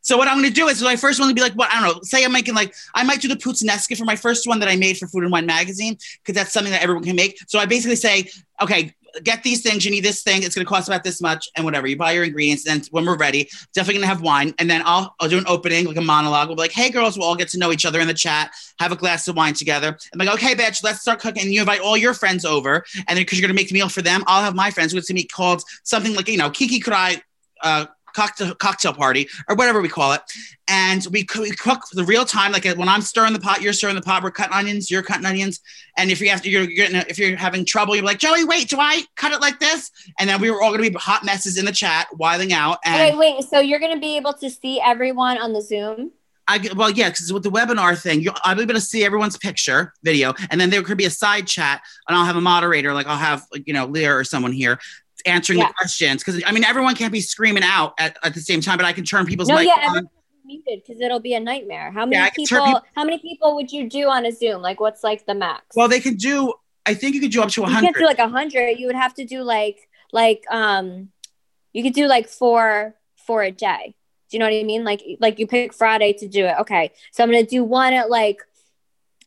so 0.02 0.16
what 0.16 0.28
I'm 0.28 0.38
going 0.38 0.48
to 0.48 0.54
do 0.54 0.68
is 0.68 0.82
my 0.82 0.96
first 0.96 1.20
one 1.20 1.28
to 1.28 1.34
be 1.34 1.40
like, 1.40 1.52
what 1.54 1.70
I 1.70 1.80
don't 1.80 1.94
know. 1.94 2.00
Say 2.02 2.24
I'm 2.24 2.32
making 2.32 2.54
like 2.54 2.74
I 2.94 3.04
might 3.04 3.20
do 3.20 3.28
the 3.28 3.36
Puttanesca 3.36 3.96
for 3.96 4.04
my 4.04 4.16
first 4.16 4.46
one 4.46 4.60
that 4.60 4.68
I 4.68 4.76
made 4.76 4.98
for 4.98 5.06
Food 5.06 5.22
and 5.22 5.32
Wine 5.32 5.46
magazine 5.46 5.96
because 6.22 6.34
that's 6.34 6.52
something 6.52 6.72
that 6.72 6.82
everyone 6.82 7.04
can 7.04 7.16
make. 7.16 7.38
So 7.48 7.58
I 7.58 7.66
basically 7.66 7.96
say, 7.96 8.30
okay, 8.60 8.94
get 9.22 9.42
these 9.42 9.62
things. 9.62 9.84
You 9.84 9.90
need 9.90 10.04
this 10.04 10.22
thing. 10.22 10.42
It's 10.42 10.54
going 10.54 10.64
to 10.64 10.68
cost 10.68 10.88
about 10.88 11.04
this 11.04 11.20
much, 11.20 11.48
and 11.56 11.64
whatever. 11.64 11.86
You 11.86 11.96
buy 11.96 12.12
your 12.12 12.24
ingredients. 12.24 12.66
And 12.66 12.86
when 12.90 13.04
we're 13.04 13.16
ready, 13.16 13.48
definitely 13.72 13.94
going 13.94 14.02
to 14.02 14.08
have 14.08 14.22
wine, 14.22 14.54
and 14.58 14.68
then 14.68 14.82
I'll 14.84 15.14
I'll 15.20 15.28
do 15.28 15.38
an 15.38 15.44
opening 15.46 15.86
like 15.86 15.96
a 15.96 16.02
monologue. 16.02 16.48
We'll 16.48 16.56
be 16.56 16.62
like, 16.62 16.72
hey 16.72 16.90
girls, 16.90 17.16
we'll 17.16 17.26
all 17.26 17.36
get 17.36 17.48
to 17.48 17.58
know 17.58 17.72
each 17.72 17.86
other 17.86 18.00
in 18.00 18.08
the 18.08 18.14
chat, 18.14 18.50
have 18.78 18.92
a 18.92 18.96
glass 18.96 19.28
of 19.28 19.36
wine 19.36 19.54
together. 19.54 19.96
I'm 20.12 20.18
like, 20.18 20.34
okay, 20.34 20.54
bitch, 20.54 20.82
let's 20.82 21.00
start 21.00 21.20
cooking. 21.20 21.44
And 21.44 21.52
you 21.52 21.60
invite 21.60 21.80
all 21.80 21.96
your 21.96 22.14
friends 22.14 22.44
over, 22.44 22.84
and 22.96 23.16
then 23.16 23.18
because 23.18 23.38
you're 23.38 23.46
going 23.46 23.56
to 23.56 23.60
make 23.60 23.68
the 23.68 23.74
meal 23.74 23.88
for 23.88 24.02
them, 24.02 24.24
I'll 24.26 24.42
have 24.42 24.54
my 24.54 24.70
friends. 24.70 24.94
It's 24.94 25.08
going 25.08 25.16
to 25.16 25.22
be 25.22 25.28
called 25.28 25.62
something 25.82 26.14
like 26.14 26.28
you 26.28 26.38
know 26.38 26.50
Kiki 26.50 26.80
Kurai. 26.80 27.20
Uh, 27.62 27.86
cocktail 28.14 28.54
cocktail 28.54 28.92
party 28.92 29.28
or 29.48 29.56
whatever 29.56 29.80
we 29.80 29.88
call 29.88 30.12
it 30.12 30.22
and 30.68 31.06
we, 31.10 31.26
we 31.38 31.50
cook 31.50 31.82
the 31.92 32.04
real 32.04 32.24
time 32.24 32.52
like 32.52 32.64
when 32.64 32.88
i'm 32.88 33.02
stirring 33.02 33.32
the 33.32 33.38
pot 33.38 33.60
you're 33.60 33.72
stirring 33.72 33.96
the 33.96 34.02
pot 34.02 34.22
we're 34.22 34.30
cutting 34.30 34.54
onions 34.54 34.90
you're 34.90 35.02
cutting 35.02 35.26
onions 35.26 35.60
and 35.98 36.10
if 36.10 36.20
you 36.20 36.28
have 36.28 36.42
to 36.42 36.50
you're, 36.50 36.68
you're 36.70 36.86
if 37.08 37.18
you're 37.18 37.36
having 37.36 37.64
trouble 37.64 37.94
you're 37.94 38.04
like 38.04 38.18
joey 38.18 38.44
wait 38.44 38.68
do 38.68 38.78
i 38.78 39.02
cut 39.16 39.32
it 39.32 39.40
like 39.40 39.58
this 39.60 39.90
and 40.18 40.28
then 40.28 40.40
we 40.40 40.50
were 40.50 40.62
all 40.62 40.70
going 40.70 40.82
to 40.82 40.90
be 40.90 40.96
hot 40.96 41.24
messes 41.24 41.58
in 41.58 41.64
the 41.64 41.72
chat 41.72 42.06
whiling 42.16 42.52
out 42.52 42.78
and 42.84 43.04
Wait, 43.04 43.34
wait. 43.36 43.44
So 43.44 43.60
you're 43.60 43.80
gonna 43.80 44.00
be 44.00 44.16
able 44.16 44.32
to 44.34 44.50
see 44.50 44.80
everyone 44.80 45.38
on 45.38 45.52
the 45.52 45.60
Zoom? 45.60 46.12
I 46.46 46.68
well, 46.76 46.90
yeah, 46.90 47.08
because 47.08 47.32
with 47.32 47.42
the 47.42 47.50
webinar 47.50 48.00
thing, 48.00 48.20
you 48.20 48.32
I'll 48.42 48.54
be 48.54 48.62
able 48.62 48.74
to 48.74 48.80
see 48.80 49.04
everyone's 49.04 49.38
picture, 49.38 49.94
video, 50.02 50.34
and 50.50 50.60
then 50.60 50.68
there 50.68 50.82
could 50.82 50.98
be 50.98 51.06
a 51.06 51.10
side 51.10 51.46
chat, 51.46 51.80
and 52.06 52.16
I'll 52.16 52.26
have 52.26 52.36
a 52.36 52.40
moderator, 52.40 52.92
like 52.92 53.06
I'll 53.06 53.16
have 53.16 53.44
you 53.64 53.72
know 53.72 53.86
Leah 53.86 54.14
or 54.14 54.24
someone 54.24 54.52
here 54.52 54.78
answering 55.26 55.58
Yeah. 55.58 55.68
the 55.68 55.74
questions. 55.74 56.22
Because 56.24 56.42
I 56.46 56.52
mean, 56.52 56.64
everyone 56.64 56.94
can't 56.94 57.12
be 57.12 57.20
screaming 57.20 57.62
out 57.64 57.94
at, 57.98 58.16
at 58.22 58.34
the 58.34 58.40
same 58.40 58.60
time, 58.60 58.76
but 58.76 58.86
I 58.86 58.92
can 58.92 59.04
turn 59.04 59.26
people's 59.26 59.48
No, 59.48 59.56
mic 59.56 59.66
yeah, 59.66 59.88
on. 59.88 60.08
muted 60.44 60.82
because 60.86 61.00
it'll 61.00 61.20
be 61.20 61.34
a 61.34 61.40
nightmare. 61.40 61.90
How 61.90 62.04
many 62.06 62.16
Yeah, 62.16 62.28
turn 62.46 62.62
people? 62.64 62.82
How 62.94 63.04
many 63.04 63.18
people 63.18 63.54
would 63.56 63.72
you 63.72 63.88
do 63.88 64.08
on 64.08 64.26
a 64.26 64.32
Zoom? 64.32 64.62
Like, 64.62 64.80
what's 64.80 65.02
like 65.02 65.26
the 65.26 65.34
max? 65.34 65.64
Well, 65.74 65.88
they 65.88 66.00
can 66.00 66.16
do. 66.16 66.52
I 66.86 66.94
think 66.94 67.14
you 67.14 67.20
could 67.20 67.30
do 67.32 67.40
up 67.42 67.48
to 67.50 67.62
hundred. 67.62 67.76
you 67.76 67.82
can't 67.84 67.96
do 67.96 68.04
like 68.06 68.18
a 68.18 68.28
hundred. 68.28 68.78
You 68.78 68.86
would 68.88 68.96
have 68.96 69.14
to 69.14 69.24
do 69.24 69.42
like 69.42 69.88
like 70.12 70.44
um, 70.50 71.08
you 71.72 71.82
could 71.82 71.94
do 71.94 72.06
like 72.06 72.28
four 72.28 72.94
for 73.26 73.42
a 73.42 73.50
day. 73.50 73.94
Do 74.30 74.36
you 74.36 74.38
know 74.38 74.46
what 74.46 74.54
I 74.58 74.64
mean? 74.64 74.84
Like 74.84 75.02
like 75.20 75.38
you 75.38 75.46
pick 75.46 75.72
Friday 75.72 76.12
to 76.14 76.28
do 76.28 76.44
it. 76.44 76.56
Okay, 76.60 76.92
so 77.12 77.22
I'm 77.22 77.30
gonna 77.30 77.44
do 77.44 77.64
one 77.64 77.92
at 77.94 78.10
like. 78.10 78.40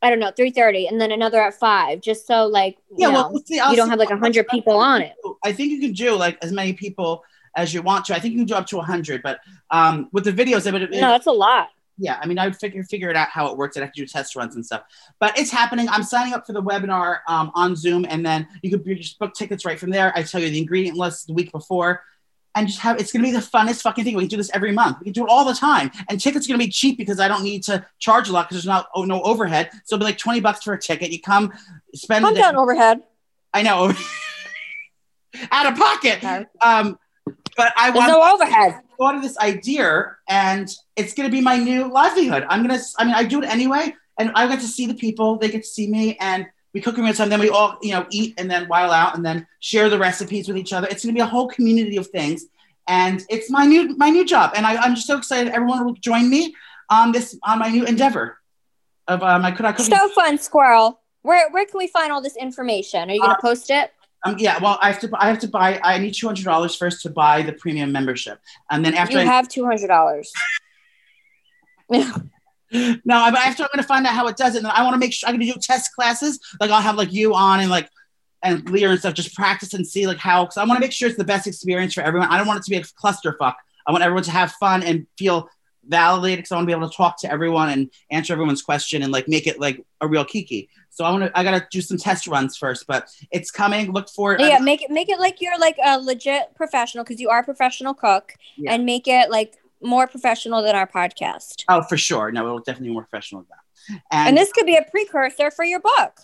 I 0.02 0.10
don't 0.10 0.20
know, 0.20 0.32
three 0.32 0.52
thirty, 0.52 0.88
and 0.88 1.00
then 1.02 1.12
another 1.12 1.42
at 1.42 1.54
five, 1.54 2.02
just 2.02 2.28
so 2.28 2.46
like 2.46 2.78
you 2.92 2.98
yeah, 3.00 3.08
know, 3.08 3.14
well, 3.14 3.34
we'll 3.34 3.44
see. 3.44 3.56
You 3.56 3.76
don't 3.76 3.90
have 3.90 4.00
like 4.00 4.12
a 4.12 4.18
hundred 4.18 4.48
people 4.48 4.78
on 4.78 5.02
it. 5.02 5.14
I 5.44 5.52
think 5.52 5.72
you 5.72 5.80
can 5.80 5.94
do 5.94 6.16
like 6.16 6.38
as 6.44 6.52
many 6.52 6.74
people 6.74 7.24
as 7.56 7.74
you 7.74 7.82
want 7.82 8.06
to. 8.06 8.16
I 8.16 8.20
think 8.20 8.34
you 8.34 8.40
can 8.40 8.48
do 8.48 8.54
up 8.54 8.68
to 8.68 8.78
100, 8.78 9.22
but 9.24 9.40
um, 9.72 10.10
with 10.14 10.24
the 10.24 10.32
videos, 10.32 10.66
it 10.68 10.74
would. 10.74 10.90
Be 10.90 11.02
No, 11.02 11.10
that's 11.10 11.26
a 11.26 11.32
lot. 11.32 11.70
yeah, 11.98 12.20
I 12.22 12.28
mean, 12.28 12.38
I 12.38 12.46
would 12.46 12.56
figure 12.56 12.84
figure 12.84 13.10
it 13.10 13.16
out 13.16 13.30
how 13.30 13.48
it 13.48 13.58
works. 13.58 13.76
I'd 13.76 13.82
have 13.82 13.92
to 13.94 14.02
do 14.02 14.06
test 14.06 14.36
runs 14.36 14.56
and 14.56 14.66
stuff. 14.66 14.84
But 15.20 15.38
it's 15.38 15.52
happening. 15.52 15.90
I'm 15.90 16.04
signing 16.04 16.34
up 16.34 16.46
for 16.46 16.54
the 16.54 16.62
webinar 16.62 17.20
um, 17.28 17.52
on 17.56 17.76
Zoom, 17.76 18.06
and 18.08 18.26
then 18.26 18.48
you 18.62 18.70
could 18.70 18.86
just 18.98 19.20
book 19.20 19.34
tickets 19.34 19.66
right 19.66 19.80
from 19.80 19.90
there. 19.90 20.14
I 20.16 20.24
tell 20.24 20.42
you 20.42 20.50
the 20.50 20.60
ingredient 20.60 20.98
list 20.98 21.28
the 21.28 21.34
week 21.34 21.52
before, 21.52 22.04
and 22.58 22.68
just 22.68 22.80
have 22.80 23.00
it's 23.00 23.12
gonna 23.12 23.24
be 23.24 23.32
the 23.32 23.38
funnest 23.38 23.84
fucking 23.84 24.04
thing. 24.04 24.16
We 24.16 24.24
can 24.24 24.30
do 24.30 24.38
this 24.38 24.50
every 24.54 24.72
month. 24.72 24.98
We 25.00 25.06
can 25.06 25.14
do 25.14 25.24
it 25.24 25.30
all 25.30 25.46
the 25.46 25.54
time, 25.54 25.92
and 26.10 26.20
tickets 26.20 26.48
are 26.48 26.50
gonna 26.50 26.58
be 26.58 26.70
cheap 26.70 26.98
because 26.98 27.20
I 27.20 27.28
don't 27.28 27.44
need 27.44 27.64
to 27.66 27.86
charge 28.00 28.30
a 28.30 28.32
lot 28.32 28.50
because 28.50 28.58
there's 28.58 28.66
not 28.66 28.88
oh, 28.96 29.06
no 29.06 29.22
overhead. 29.22 29.70
So 29.86 29.96
it'll 29.96 30.00
be 30.00 30.06
like 30.06 30.18
twenty 30.18 30.40
bucks 30.40 30.64
for 30.64 30.74
a 30.74 30.80
ticket. 30.80 31.12
You 31.12 31.22
come, 31.22 31.54
spend. 31.94 32.26
Day- 32.26 32.42
down, 32.42 32.56
overhead. 32.56 33.04
I 33.54 33.62
know. 33.62 33.94
Out 35.52 35.72
of 35.72 35.78
pocket. 35.78 36.18
Okay. 36.18 36.46
Um, 36.62 36.98
but 37.56 37.74
I 37.76 37.92
want 37.92 38.12
no 38.12 38.34
overhead. 38.34 38.82
thought 38.98 39.16
of 39.16 39.22
this 39.22 39.38
idea 39.38 40.16
and 40.28 40.74
it's 40.96 41.14
going 41.14 41.30
to 41.30 41.32
be 41.32 41.42
my 41.42 41.58
new 41.58 41.92
livelihood. 41.92 42.46
I'm 42.50 42.66
going 42.66 42.78
to, 42.78 42.86
I 42.98 43.06
mean, 43.06 43.14
I 43.14 43.24
do 43.24 43.42
it 43.42 43.50
anyway. 43.50 43.94
And 44.20 44.32
I 44.34 44.48
get 44.48 44.62
to 44.62 44.68
see 44.68 44.88
the 44.88 44.96
people, 44.96 45.38
they 45.38 45.50
get 45.50 45.64
to 45.64 45.68
see 45.68 45.88
me 45.88 46.18
and 46.20 46.48
we 46.78 46.82
cook 46.82 46.96
real 46.96 47.12
time. 47.12 47.30
Then 47.30 47.40
we 47.40 47.50
all, 47.50 47.80
you 47.82 47.92
know, 47.92 48.06
eat 48.12 48.36
and 48.38 48.50
then 48.52 48.68
while 48.68 48.92
out 48.92 49.16
and 49.16 49.26
then 49.26 49.48
share 49.62 49.90
the 49.90 49.98
recipes 49.98 50.48
with 50.48 50.58
each 50.58 50.74
other. 50.74 50.88
It's 50.92 51.04
going 51.04 51.16
to 51.16 51.18
be 51.18 51.24
a 51.24 51.26
whole 51.26 51.48
community 51.48 51.98
of 51.98 52.06
things. 52.06 52.46
And 52.88 53.24
it's 53.30 53.50
my 53.50 53.66
new, 53.66 53.98
my 53.98 54.12
new 54.12 54.24
job. 54.24 54.52
And 54.56 54.64
I, 54.64 54.76
I'm 54.76 54.94
just 54.94 55.08
so 55.08 55.18
excited. 55.18 55.52
Everyone 55.52 55.84
will 55.84 55.96
join 55.96 56.30
me 56.30 56.56
on 56.92 57.12
this, 57.12 57.36
on 57.44 57.58
my 57.58 57.70
new 57.70 57.84
endeavor 57.84 58.38
of 59.08 59.24
uh, 59.24 59.40
my 59.40 59.50
Could 59.50 59.66
I 59.66 59.72
Cook? 59.72 59.88
So 59.88 60.08
fun, 60.10 60.38
squirrel. 60.38 61.02
Where 61.24 61.50
where 61.50 61.66
can 61.66 61.80
we 61.80 61.88
find 61.88 62.12
all 62.12 62.22
this 62.22 62.38
information? 62.38 63.10
Are 63.10 63.14
you 63.14 63.22
gonna 63.22 63.34
Uh, 63.34 63.42
post 63.42 63.72
it? 63.72 63.92
um, 64.24 64.36
yeah, 64.38 64.60
well, 64.62 64.78
I 64.84 64.92
have 64.92 65.00
to, 65.02 65.10
I 65.16 65.28
have 65.30 65.40
to 65.40 65.48
buy, 65.48 65.80
I 65.84 65.98
need 65.98 66.14
$200 66.14 66.78
first 66.78 67.02
to 67.02 67.10
buy 67.10 67.42
the 67.42 67.54
premium 67.54 67.92
membership. 67.92 68.40
And 68.70 68.86
then 68.86 68.94
after 68.94 69.16
You 69.16 69.22
I, 69.22 69.26
have 69.26 69.48
two 69.50 69.66
hundred 69.66 69.88
dollars. 69.88 70.32
No, 72.72 73.00
but 73.06 73.36
after 73.40 73.64
I'm 73.64 73.70
going 73.74 73.82
to 73.82 73.88
find 73.88 74.06
out 74.06 74.14
how 74.14 74.28
it 74.28 74.38
does 74.38 74.56
it, 74.56 74.60
and 74.60 74.68
I 74.68 74.84
want 74.84 74.94
to 74.94 75.00
make 75.00 75.14
sure 75.14 75.30
I'm 75.30 75.40
to 75.40 75.46
do 75.46 75.54
test 75.62 75.94
classes. 75.94 76.40
Like 76.60 76.72
I'll 76.72 76.82
have 76.82 76.96
like 76.96 77.14
you 77.14 77.34
on 77.34 77.60
and 77.62 77.70
like 77.70 77.90
and 78.44 78.70
Lear 78.70 78.92
and 78.92 79.00
stuff, 79.00 79.14
just 79.14 79.36
practice 79.36 79.74
and 79.74 79.86
see 79.88 80.06
like 80.08 80.18
how. 80.18 80.44
Because 80.44 80.58
I 80.58 80.66
want 80.66 80.78
to 80.78 80.82
make 80.82 80.92
sure 80.92 81.08
it's 81.08 81.18
the 81.18 81.24
best 81.24 81.48
experience 81.48 81.94
for 81.94 82.02
everyone. 82.02 82.30
I 82.30 82.38
don't 82.38 82.48
want 82.48 82.60
it 82.60 82.64
to 82.64 82.70
be 82.70 82.78
a 82.78 82.82
clusterfuck. 82.82 83.56
I 83.88 83.92
want 83.92 84.04
everyone 84.04 84.24
to 84.24 84.32
have 84.32 84.52
fun 84.54 84.84
and 84.84 85.08
feel 85.18 85.50
validated. 85.88 86.40
Because 86.40 86.52
I 86.52 86.56
want 86.56 86.66
to 86.66 86.68
be 86.68 86.78
able 86.78 86.90
to 86.90 86.96
talk 86.96 87.20
to 87.22 87.32
everyone 87.32 87.70
and 87.70 87.90
answer 88.12 88.34
everyone's 88.34 88.62
question 88.62 89.02
and 89.02 89.12
like 89.12 89.28
make 89.28 89.48
it 89.48 89.60
like 89.60 89.84
a 90.02 90.08
real 90.08 90.26
kiki. 90.26 90.70
So 90.90 91.06
I 91.06 91.12
want 91.12 91.24
to. 91.24 91.38
I 91.38 91.44
got 91.44 91.52
to 91.58 91.66
do 91.72 91.80
some 91.82 91.98
test 91.98 92.28
runs 92.28 92.58
first, 92.58 92.86
but 92.88 93.08
it's 93.32 93.50
coming. 93.50 93.92
Look 93.92 94.10
for 94.10 94.34
it. 94.34 94.42
Yeah, 94.42 94.60
make 94.60 94.82
it 94.82 94.92
make 94.92 95.10
it 95.10 95.20
like 95.20 95.42
you're 95.42 95.58
like 95.58 95.78
a 95.84 95.98
legit 96.00 96.54
professional 96.56 97.04
because 97.04 97.20
you 97.22 97.30
are 97.30 97.40
a 97.40 97.44
professional 97.44 97.94
cook, 97.94 98.34
Yeah. 98.58 98.74
and 98.74 98.86
make 98.86 99.08
it 99.08 99.30
like 99.32 99.58
more 99.82 100.08
professional 100.08 100.62
than 100.64 100.76
our 100.76 100.88
podcast. 100.88 101.64
Oh, 101.70 101.82
for 101.84 101.98
sure. 101.98 102.32
No, 102.32 102.46
it'll 102.46 102.60
definitely 102.60 102.90
be 102.90 102.94
more 102.94 103.04
professional 103.04 103.42
than 103.42 103.50
that. 103.50 104.02
And, 104.12 104.30
And 104.30 104.38
this 104.38 104.52
could 104.52 104.66
be 104.66 104.76
a 104.76 104.84
precursor 104.90 105.52
for 105.52 105.64
your 105.66 105.80
book. 105.80 106.18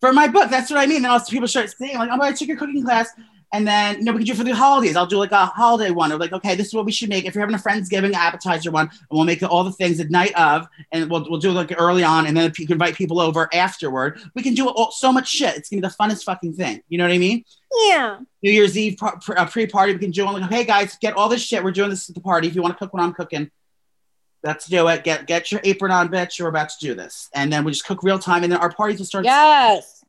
for 0.00 0.12
my 0.12 0.28
book. 0.28 0.50
That's 0.50 0.70
what 0.70 0.78
I 0.78 0.86
mean. 0.86 1.02
Then 1.02 1.10
also 1.10 1.30
people 1.30 1.48
start 1.48 1.70
saying 1.70 1.96
like, 1.98 2.08
oh, 2.08 2.12
"I'm 2.12 2.18
going 2.18 2.32
to 2.32 2.38
take 2.38 2.48
your 2.48 2.56
cooking 2.58 2.84
class," 2.84 3.08
and 3.52 3.66
then 3.66 3.98
you 3.98 4.04
know 4.04 4.12
we 4.12 4.18
can 4.18 4.26
do 4.26 4.34
for 4.34 4.44
the 4.44 4.54
holidays. 4.54 4.96
I'll 4.96 5.06
do 5.06 5.16
like 5.18 5.32
a 5.32 5.46
holiday 5.46 5.90
one, 5.90 6.12
or 6.12 6.18
like, 6.18 6.32
okay, 6.32 6.54
this 6.54 6.68
is 6.68 6.74
what 6.74 6.84
we 6.84 6.92
should 6.92 7.08
make. 7.08 7.24
If 7.24 7.34
you're 7.34 7.40
having 7.40 7.54
a 7.54 7.58
friendsgiving 7.58 8.12
appetizer 8.12 8.70
one, 8.70 8.88
and 8.88 9.08
we'll 9.10 9.24
make 9.24 9.42
all 9.42 9.64
the 9.64 9.72
things 9.72 9.98
the 9.98 10.04
night 10.04 10.34
of, 10.38 10.68
and 10.92 11.10
we'll 11.10 11.26
we'll 11.28 11.40
do 11.40 11.50
it 11.50 11.54
like 11.54 11.74
early 11.78 12.04
on, 12.04 12.26
and 12.26 12.36
then 12.36 12.50
if 12.50 12.58
you 12.58 12.66
can 12.66 12.74
invite 12.74 12.94
people 12.94 13.20
over 13.20 13.48
afterward, 13.52 14.20
we 14.34 14.42
can 14.42 14.54
do 14.54 14.68
all, 14.68 14.90
so 14.90 15.12
much 15.12 15.28
shit. 15.28 15.56
It's 15.56 15.70
gonna 15.70 15.80
be 15.80 15.88
the 15.88 15.94
funnest 15.94 16.24
fucking 16.24 16.54
thing. 16.54 16.82
You 16.88 16.98
know 16.98 17.04
what 17.04 17.12
I 17.12 17.18
mean? 17.18 17.44
Yeah. 17.88 18.18
New 18.42 18.50
Year's 18.50 18.76
Eve 18.76 18.98
pre- 18.98 19.36
uh, 19.36 19.46
pre-party, 19.46 19.92
we 19.94 19.98
can 19.98 20.10
do 20.10 20.28
it. 20.28 20.32
Like, 20.32 20.50
hey 20.50 20.64
guys, 20.64 20.96
get 21.00 21.14
all 21.14 21.28
this 21.28 21.42
shit. 21.42 21.62
We're 21.64 21.70
doing 21.70 21.90
this 21.90 22.08
at 22.08 22.14
the 22.14 22.20
party. 22.20 22.48
If 22.48 22.54
you 22.54 22.62
want 22.62 22.74
to 22.74 22.78
cook 22.78 22.92
when 22.92 23.02
I'm 23.02 23.12
cooking. 23.12 23.50
Let's 24.44 24.66
do 24.66 24.86
it. 24.86 25.02
Get 25.02 25.26
get 25.26 25.50
your 25.50 25.60
apron 25.64 25.90
on, 25.90 26.10
bitch. 26.10 26.38
You're 26.38 26.48
about 26.48 26.68
to 26.68 26.76
do 26.80 26.94
this, 26.94 27.28
and 27.34 27.52
then 27.52 27.64
we 27.64 27.72
just 27.72 27.84
cook 27.84 28.04
real 28.04 28.20
time, 28.20 28.44
and 28.44 28.52
then 28.52 28.60
our 28.60 28.72
parties 28.72 28.98
will 28.98 29.06
start. 29.06 29.24
Yes. 29.24 30.04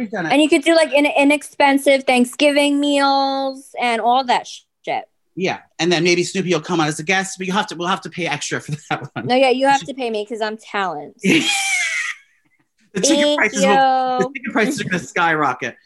We've 0.00 0.10
done 0.10 0.24
it. 0.24 0.32
And 0.32 0.40
you 0.40 0.48
could 0.48 0.62
do 0.62 0.74
like 0.74 0.94
in- 0.94 1.04
inexpensive 1.04 2.04
Thanksgiving 2.04 2.80
meals 2.80 3.74
and 3.78 4.00
all 4.00 4.24
that 4.24 4.46
shit. 4.46 5.04
Yeah, 5.36 5.58
and 5.78 5.92
then 5.92 6.04
maybe 6.04 6.22
Snooki 6.22 6.54
will 6.54 6.62
come 6.62 6.80
on 6.80 6.88
as 6.88 6.98
a 6.98 7.02
guest, 7.02 7.36
but 7.36 7.46
you 7.46 7.52
have 7.52 7.66
to 7.66 7.76
we'll 7.76 7.86
have 7.86 8.00
to 8.00 8.10
pay 8.10 8.26
extra 8.26 8.62
for 8.62 8.72
that 8.72 9.10
one. 9.12 9.26
No, 9.26 9.34
yeah, 9.34 9.50
you 9.50 9.66
have 9.66 9.82
to 9.82 9.92
pay 9.92 10.08
me 10.08 10.24
because 10.24 10.40
I'm 10.40 10.56
talent. 10.56 11.16
the 11.22 11.42
ticket 12.94 13.36
prices 13.36 13.62
will, 13.62 14.18
the 14.20 14.30
ticket 14.34 14.52
prices 14.52 14.80
are 14.80 14.84
going 14.84 15.00
to 15.00 15.06
skyrocket. 15.06 15.76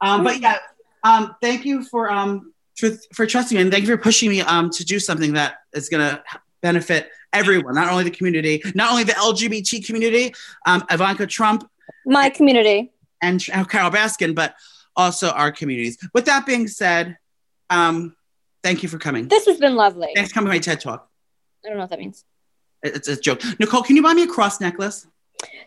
Um, 0.00 0.22
but 0.22 0.40
yeah, 0.40 0.58
um, 1.02 1.34
thank 1.42 1.64
you 1.64 1.82
for 1.82 2.08
um 2.12 2.54
for, 2.76 2.90
for 3.12 3.26
trusting 3.26 3.56
me 3.56 3.62
and 3.62 3.72
thank 3.72 3.82
you 3.82 3.96
for 3.96 4.00
pushing 4.00 4.30
me 4.30 4.40
um 4.42 4.70
to 4.70 4.84
do 4.84 5.00
something 5.00 5.32
that 5.32 5.56
is 5.72 5.88
going 5.88 6.08
to 6.08 6.22
benefit 6.62 7.10
everyone, 7.32 7.74
not 7.74 7.90
only 7.90 8.04
the 8.04 8.10
community, 8.10 8.62
not 8.76 8.92
only 8.92 9.02
the 9.02 9.12
LGBT 9.14 9.84
community, 9.84 10.32
um, 10.64 10.84
Ivanka 10.92 11.26
Trump 11.26 11.68
My 12.06 12.30
community. 12.30 12.93
And 13.24 13.68
Carole 13.68 13.90
Baskin, 13.90 14.34
but 14.34 14.54
also 14.96 15.30
our 15.30 15.50
communities. 15.50 15.98
With 16.12 16.26
that 16.26 16.46
being 16.46 16.68
said, 16.68 17.16
um, 17.70 18.14
thank 18.62 18.82
you 18.82 18.88
for 18.88 18.98
coming. 18.98 19.28
This 19.28 19.46
has 19.46 19.58
been 19.58 19.76
lovely. 19.76 20.10
Thanks 20.14 20.30
for 20.30 20.34
coming 20.34 20.50
to 20.50 20.54
my 20.54 20.60
TED 20.60 20.80
Talk. 20.80 21.08
I 21.64 21.68
don't 21.68 21.78
know 21.78 21.84
what 21.84 21.90
that 21.90 21.98
means. 21.98 22.24
It's 22.82 23.08
a 23.08 23.18
joke. 23.18 23.42
Nicole, 23.58 23.82
can 23.82 23.96
you 23.96 24.02
buy 24.02 24.12
me 24.12 24.24
a 24.24 24.26
cross 24.26 24.60
necklace? 24.60 25.06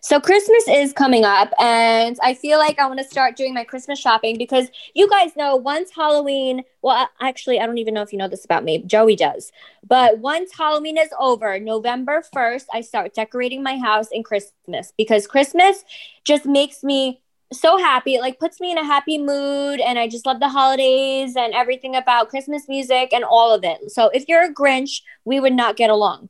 So 0.02 0.20
Christmas 0.20 0.68
is 0.68 0.94
coming 0.94 1.24
up, 1.24 1.52
and 1.60 2.18
I 2.22 2.34
feel 2.34 2.58
like 2.58 2.80
I 2.80 2.88
want 2.88 3.00
to 3.00 3.06
start 3.06 3.36
doing 3.36 3.54
my 3.54 3.64
Christmas 3.64 4.00
shopping 4.00 4.38
because 4.38 4.68
you 4.94 5.10
guys 5.10 5.36
know 5.36 5.56
once 5.56 5.92
Halloween. 5.96 6.64
Well, 6.82 7.10
actually, 7.20 7.60
I 7.60 7.66
don't 7.66 7.78
even 7.78 7.94
know 7.94 8.02
if 8.02 8.12
you 8.12 8.18
know 8.18 8.28
this 8.28 8.46
about 8.46 8.64
me. 8.64 8.80
Joey 8.84 9.16
does, 9.16 9.52
but 9.86 10.20
once 10.20 10.52
Halloween 10.56 10.98
is 10.98 11.10
over, 11.20 11.60
November 11.60 12.24
first, 12.34 12.68
I 12.74 12.82
start 12.82 13.14
decorating 13.14 13.64
my 13.64 13.78
house 13.78 14.08
in 14.12 14.24
Christmas 14.24 14.94
because 14.98 15.28
Christmas 15.28 15.84
just 16.24 16.46
makes 16.46 16.84
me 16.84 17.22
so 17.54 17.78
happy. 17.78 18.16
It 18.16 18.22
like 18.22 18.40
puts 18.40 18.60
me 18.60 18.72
in 18.72 18.78
a 18.78 18.86
happy 18.86 19.18
mood, 19.18 19.80
and 19.80 19.98
I 19.98 20.08
just 20.08 20.26
love 20.26 20.40
the 20.40 20.50
holidays 20.50 21.36
and 21.36 21.54
everything 21.54 21.96
about 21.96 22.30
Christmas 22.30 22.68
music 22.68 23.14
and 23.14 23.24
all 23.24 23.54
of 23.54 23.64
it. 23.64 23.92
So 23.92 24.10
if 24.10 24.26
you're 24.28 24.44
a 24.44 24.54
Grinch, 24.54 25.02
we 25.26 25.40
would 25.40 25.54
not 25.54 25.78
get 25.78 25.90
along 25.90 26.30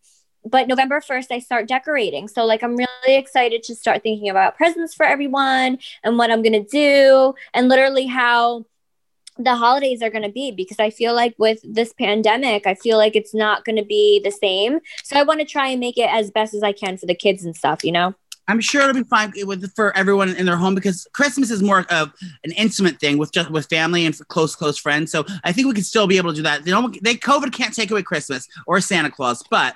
but 0.49 0.67
November 0.67 1.01
1st, 1.01 1.31
I 1.31 1.39
start 1.39 1.67
decorating. 1.67 2.27
So, 2.27 2.45
like, 2.45 2.63
I'm 2.63 2.75
really 2.75 3.17
excited 3.17 3.63
to 3.63 3.75
start 3.75 4.03
thinking 4.03 4.29
about 4.29 4.55
presents 4.57 4.93
for 4.93 5.05
everyone 5.05 5.79
and 6.03 6.17
what 6.17 6.31
I'm 6.31 6.43
to 6.43 6.63
do, 6.63 7.33
and 7.53 7.67
literally 7.67 8.07
how 8.07 8.65
the 9.37 9.55
holidays 9.55 10.01
are 10.01 10.09
going 10.09 10.23
to 10.23 10.31
be 10.31 10.51
because 10.51 10.79
I 10.79 10.89
feel 10.89 11.13
like 11.13 11.35
with 11.37 11.59
this 11.63 11.93
pandemic, 11.93 12.65
I 12.65 12.73
feel 12.73 12.97
like 12.97 13.15
it's 13.15 13.35
not 13.35 13.65
going 13.65 13.75
to 13.75 13.85
be 13.85 14.19
the 14.23 14.31
same. 14.31 14.79
So, 15.03 15.17
I 15.17 15.23
want 15.23 15.39
to 15.41 15.45
try 15.45 15.67
and 15.67 15.79
make 15.79 15.97
it 15.97 16.09
as 16.09 16.31
best 16.31 16.53
as 16.53 16.63
I 16.63 16.71
can 16.71 16.97
for 16.97 17.05
the 17.05 17.15
kids 17.15 17.43
and 17.43 17.55
stuff, 17.55 17.83
you 17.83 17.91
know? 17.91 18.15
I'm 18.47 18.61
sure 18.61 18.81
it'll 18.81 18.93
be 18.93 19.03
fine 19.03 19.33
with 19.43 19.73
for 19.75 19.95
everyone 19.95 20.29
in 20.29 20.45
their 20.45 20.55
home 20.55 20.75
because 20.75 21.07
Christmas 21.13 21.51
is 21.51 21.61
more 21.61 21.85
of 21.89 22.13
an 22.43 22.51
intimate 22.51 22.99
thing 22.99 23.17
with 23.17 23.31
just 23.31 23.49
with 23.49 23.67
family 23.67 24.05
and 24.05 24.17
close 24.29 24.55
close 24.55 24.77
friends. 24.77 25.11
So 25.11 25.25
I 25.43 25.51
think 25.51 25.67
we 25.67 25.73
can 25.73 25.83
still 25.83 26.07
be 26.07 26.17
able 26.17 26.31
to 26.31 26.35
do 26.35 26.43
that. 26.43 26.63
They 26.63 26.71
don't. 26.71 27.01
They 27.03 27.15
COVID 27.15 27.51
can't 27.51 27.73
take 27.73 27.91
away 27.91 28.03
Christmas 28.03 28.47
or 28.65 28.79
Santa 28.79 29.11
Claus, 29.11 29.43
but 29.49 29.75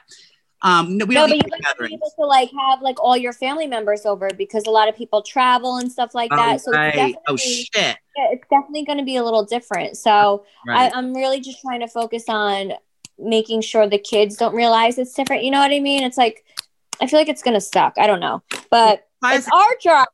um, 0.64 0.98
no, 0.98 1.06
we 1.06 1.16
no, 1.16 1.22
don't 1.22 1.30
but 1.30 1.36
need 1.36 1.56
you 1.56 1.74
to 1.74 1.88
be 1.88 1.94
able 1.96 2.12
to 2.20 2.26
like 2.26 2.52
have 2.60 2.82
like 2.82 3.02
all 3.02 3.18
your 3.18 3.34
family 3.34 3.66
members 3.68 4.06
over 4.06 4.30
because 4.38 4.66
a 4.68 4.70
lot 4.70 4.88
of 4.88 4.96
people 4.96 5.22
travel 5.22 5.78
and 5.78 5.92
stuff 5.92 6.14
like 6.14 6.30
that. 6.30 6.56
Oh, 6.56 6.58
so 6.58 6.72
right. 6.72 6.88
it's 6.88 6.96
definitely, 6.96 7.18
oh 7.28 7.38
shit! 7.38 7.72
yeah, 7.74 8.28
it's 8.32 8.48
definitely 8.50 8.86
going 8.86 9.00
to 9.00 9.04
be 9.04 9.16
a 9.16 9.24
little 9.24 9.44
different. 9.44 9.98
So 9.98 10.46
Right. 10.68 10.92
I, 10.94 10.98
I'm 10.98 11.14
really 11.16 11.40
just 11.40 11.62
trying 11.62 11.80
to 11.80 11.88
focus 11.88 12.26
on 12.28 12.74
making 13.18 13.62
sure 13.62 13.88
the 13.88 13.98
kids 13.98 14.36
don't 14.36 14.54
realize 14.54 14.98
it's 14.98 15.14
different. 15.14 15.44
You 15.44 15.52
know 15.52 15.60
what 15.60 15.72
I 15.72 15.80
mean? 15.80 16.04
It's 16.04 16.18
like 16.18 16.44
I 17.02 17.08
feel 17.08 17.20
like 17.20 17.30
it's 17.30 17.43
gonna 17.43 17.62
suck. 17.62 17.93
I 17.97 18.08
don't 18.08 18.20
know, 18.20 18.43
but 18.70 19.08
it's 19.24 19.47
our 19.52 19.76
job 19.82 20.08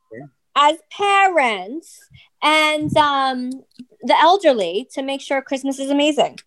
as 0.56 0.78
parents 0.92 2.00
and 2.42 2.96
um, 2.98 3.52
the 4.02 4.16
elderly 4.20 4.88
to 4.94 5.02
make 5.04 5.22
sure 5.22 5.42
Christmas 5.42 5.80
is 5.80 5.90
amazing. 5.90 6.40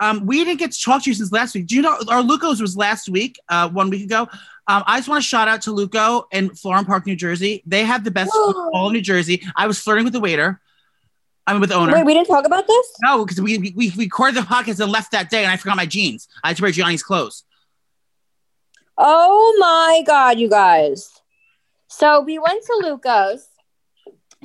um, 0.00 0.26
we 0.26 0.44
didn't 0.44 0.58
get 0.58 0.72
to 0.72 0.80
talk 0.82 1.04
to 1.04 1.10
you 1.10 1.14
since 1.14 1.32
last 1.32 1.54
week. 1.54 1.66
Do 1.66 1.76
you 1.76 1.82
know 1.82 1.98
our 2.08 2.22
Lucas 2.22 2.60
was 2.60 2.76
last 2.76 3.08
week, 3.08 3.38
uh, 3.48 3.68
one 3.68 3.88
week 3.90 4.04
ago? 4.04 4.28
Um, 4.68 4.84
I 4.86 4.98
just 4.98 5.08
want 5.08 5.22
to 5.22 5.28
shout 5.28 5.48
out 5.48 5.62
to 5.62 5.72
Luco 5.72 6.26
in 6.30 6.50
Florham 6.50 6.86
Park, 6.86 7.06
New 7.06 7.16
Jersey. 7.16 7.62
They 7.66 7.84
have 7.84 8.04
the 8.04 8.10
best 8.10 8.32
food 8.34 8.54
all 8.74 8.86
of 8.88 8.92
New 8.92 9.00
Jersey. 9.00 9.42
I 9.56 9.66
was 9.66 9.78
flirting 9.78 10.04
with 10.04 10.12
the 10.12 10.20
waiter. 10.20 10.60
I 11.46 11.52
mean, 11.52 11.60
with 11.60 11.70
the 11.70 11.76
owner. 11.76 11.92
Wait, 11.92 12.06
we 12.06 12.14
didn't 12.14 12.28
talk 12.28 12.46
about 12.46 12.68
this. 12.68 12.86
No, 13.02 13.24
because 13.24 13.40
we, 13.40 13.58
we 13.58 13.72
we 13.74 13.92
recorded 13.96 14.36
the 14.36 14.46
podcast 14.46 14.78
and 14.80 14.92
left 14.92 15.10
that 15.10 15.28
day, 15.28 15.42
and 15.42 15.50
I 15.50 15.56
forgot 15.56 15.76
my 15.76 15.86
jeans. 15.86 16.28
I 16.44 16.48
had 16.48 16.56
to 16.58 16.62
wear 16.62 16.70
Gianni's 16.70 17.02
clothes. 17.02 17.42
Oh 19.04 19.56
my 19.58 20.04
god, 20.06 20.38
you 20.38 20.48
guys! 20.48 21.10
So 21.88 22.20
we 22.20 22.38
went 22.38 22.64
to 22.64 22.78
Lucas. 22.82 23.48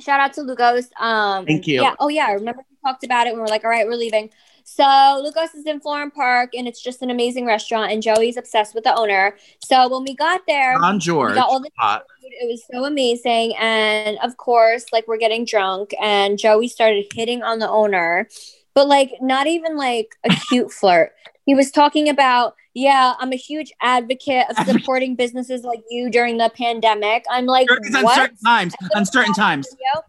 Shout 0.00 0.18
out 0.18 0.32
to 0.32 0.42
Lucas. 0.42 0.88
Um, 0.98 1.46
Thank 1.46 1.68
you. 1.68 1.80
Yeah. 1.80 1.94
Oh 2.00 2.08
yeah, 2.08 2.26
I 2.26 2.32
remember 2.32 2.62
we 2.68 2.76
talked 2.84 3.04
about 3.04 3.28
it. 3.28 3.34
when 3.34 3.38
we 3.40 3.44
are 3.44 3.48
like, 3.48 3.62
all 3.62 3.70
right, 3.70 3.86
we're 3.86 3.94
leaving. 3.94 4.30
So 4.64 5.20
Lucas 5.22 5.54
is 5.54 5.64
in 5.64 5.80
Florham 5.80 6.12
Park, 6.12 6.50
and 6.56 6.66
it's 6.66 6.82
just 6.82 7.02
an 7.02 7.10
amazing 7.10 7.46
restaurant. 7.46 7.92
And 7.92 8.02
Joey's 8.02 8.36
obsessed 8.36 8.74
with 8.74 8.82
the 8.82 8.94
owner. 8.96 9.36
So 9.64 9.88
when 9.88 10.02
we 10.02 10.16
got 10.16 10.40
there, 10.48 10.74
On 10.82 10.98
George. 10.98 11.30
we 11.30 11.36
got 11.36 11.48
all 11.48 11.60
the 11.60 11.70
Hot. 11.78 12.02
food. 12.20 12.32
It 12.32 12.48
was 12.50 12.64
so 12.70 12.84
amazing. 12.84 13.54
And 13.60 14.18
of 14.24 14.36
course, 14.38 14.86
like 14.92 15.06
we're 15.06 15.18
getting 15.18 15.44
drunk, 15.44 15.94
and 16.02 16.36
Joey 16.36 16.66
started 16.66 17.06
hitting 17.14 17.44
on 17.44 17.60
the 17.60 17.68
owner, 17.70 18.28
but 18.74 18.88
like 18.88 19.12
not 19.20 19.46
even 19.46 19.76
like 19.76 20.16
a 20.24 20.30
cute 20.48 20.72
flirt. 20.80 21.12
He 21.48 21.54
was 21.54 21.70
talking 21.70 22.10
about, 22.10 22.56
yeah, 22.74 23.14
I'm 23.18 23.32
a 23.32 23.36
huge 23.36 23.72
advocate 23.80 24.44
of 24.50 24.66
supporting 24.66 25.16
businesses 25.16 25.62
like 25.62 25.80
you 25.88 26.10
during 26.10 26.36
the 26.36 26.50
pandemic. 26.54 27.24
I'm 27.30 27.46
like, 27.46 27.68
It's 27.70 28.02
what? 28.02 28.18
uncertain 28.18 28.36
times. 28.44 28.74
Uncertain 28.92 29.32
times. 29.32 29.66
Video. 29.70 30.04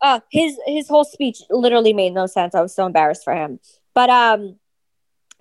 Uh, 0.00 0.20
his 0.30 0.56
his 0.64 0.86
whole 0.86 1.02
speech 1.02 1.38
literally 1.50 1.92
made 1.92 2.14
no 2.14 2.26
sense. 2.26 2.54
I 2.54 2.60
was 2.60 2.72
so 2.72 2.86
embarrassed 2.86 3.24
for 3.24 3.34
him. 3.34 3.58
But 3.94 4.10
um, 4.10 4.60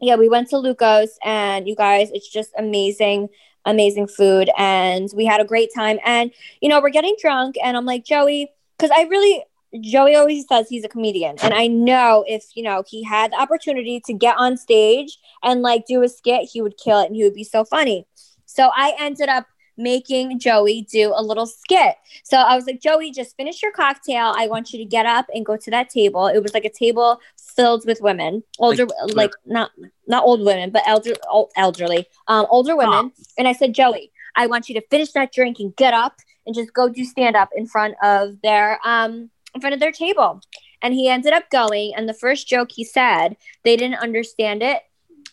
yeah, 0.01 0.15
we 0.15 0.29
went 0.29 0.49
to 0.49 0.57
Luca's, 0.57 1.15
and 1.23 1.67
you 1.67 1.75
guys, 1.75 2.09
it's 2.11 2.27
just 2.27 2.49
amazing, 2.57 3.27
amazing 3.65 4.07
food, 4.07 4.49
and 4.57 5.09
we 5.15 5.25
had 5.25 5.41
a 5.41 5.45
great 5.45 5.69
time. 5.75 5.99
And 6.03 6.31
you 6.59 6.69
know, 6.69 6.81
we're 6.81 6.89
getting 6.89 7.15
drunk, 7.21 7.53
and 7.63 7.77
I'm 7.77 7.85
like 7.85 8.03
Joey, 8.03 8.51
because 8.79 8.89
I 8.89 9.03
really. 9.03 9.43
Joey 9.81 10.15
always 10.15 10.45
says 10.47 10.67
he's 10.69 10.83
a 10.83 10.89
comedian, 10.89 11.37
and 11.41 11.53
I 11.53 11.67
know 11.67 12.23
if 12.27 12.45
you 12.55 12.63
know 12.63 12.83
he 12.87 13.03
had 13.03 13.31
the 13.31 13.37
opportunity 13.41 13.99
to 14.05 14.13
get 14.13 14.35
on 14.37 14.57
stage 14.57 15.17
and 15.41 15.61
like 15.61 15.85
do 15.87 16.03
a 16.03 16.09
skit, 16.09 16.49
he 16.51 16.61
would 16.61 16.77
kill 16.77 16.99
it, 17.01 17.07
and 17.07 17.15
he 17.15 17.23
would 17.23 17.33
be 17.33 17.43
so 17.43 17.63
funny. 17.65 18.05
So 18.45 18.69
I 18.75 18.93
ended 18.99 19.29
up 19.29 19.47
making 19.75 20.37
Joey 20.39 20.83
do 20.83 21.11
a 21.15 21.23
little 21.23 21.47
skit. 21.47 21.95
So 22.23 22.37
I 22.37 22.55
was 22.55 22.67
like, 22.67 22.79
Joey, 22.79 23.09
just 23.09 23.35
finish 23.35 23.63
your 23.63 23.71
cocktail. 23.71 24.31
I 24.37 24.45
want 24.47 24.71
you 24.71 24.77
to 24.77 24.85
get 24.85 25.07
up 25.07 25.25
and 25.33 25.43
go 25.43 25.57
to 25.57 25.71
that 25.71 25.89
table. 25.89 26.27
It 26.27 26.43
was 26.43 26.53
like 26.53 26.65
a 26.65 26.69
table 26.69 27.19
filled 27.55 27.83
with 27.87 27.99
women, 27.99 28.43
older, 28.59 28.85
Like- 28.85 29.15
like, 29.15 29.31
not 29.45 29.71
not 30.07 30.23
old 30.25 30.45
women, 30.45 30.69
but 30.69 30.83
elder, 30.85 31.13
ol- 31.31 31.49
elderly, 31.55 32.05
um, 32.27 32.45
older 32.51 32.75
women. 32.75 33.11
And 33.37 33.47
I 33.47 33.53
said, 33.53 33.73
Joey, 33.73 34.11
I 34.35 34.45
want 34.45 34.69
you 34.69 34.75
to 34.75 34.85
finish 34.91 35.11
that 35.13 35.31
drink 35.33 35.57
and 35.59 35.75
get 35.75 35.93
up 35.95 36.17
and 36.45 36.53
just 36.53 36.73
go 36.73 36.89
do 36.89 37.03
stand 37.05 37.35
up 37.35 37.49
in 37.55 37.65
front 37.65 37.95
of 38.03 38.39
their 38.43 38.79
um 38.85 39.31
in 39.53 39.61
front 39.61 39.73
of 39.73 39.79
their 39.79 39.91
table. 39.91 40.41
And 40.81 40.93
he 40.93 41.07
ended 41.09 41.33
up 41.33 41.49
going. 41.49 41.93
And 41.95 42.07
the 42.09 42.13
first 42.13 42.47
joke 42.47 42.71
he 42.71 42.83
said, 42.83 43.37
they 43.63 43.75
didn't 43.77 43.99
understand 44.01 44.61
it. 44.63 44.81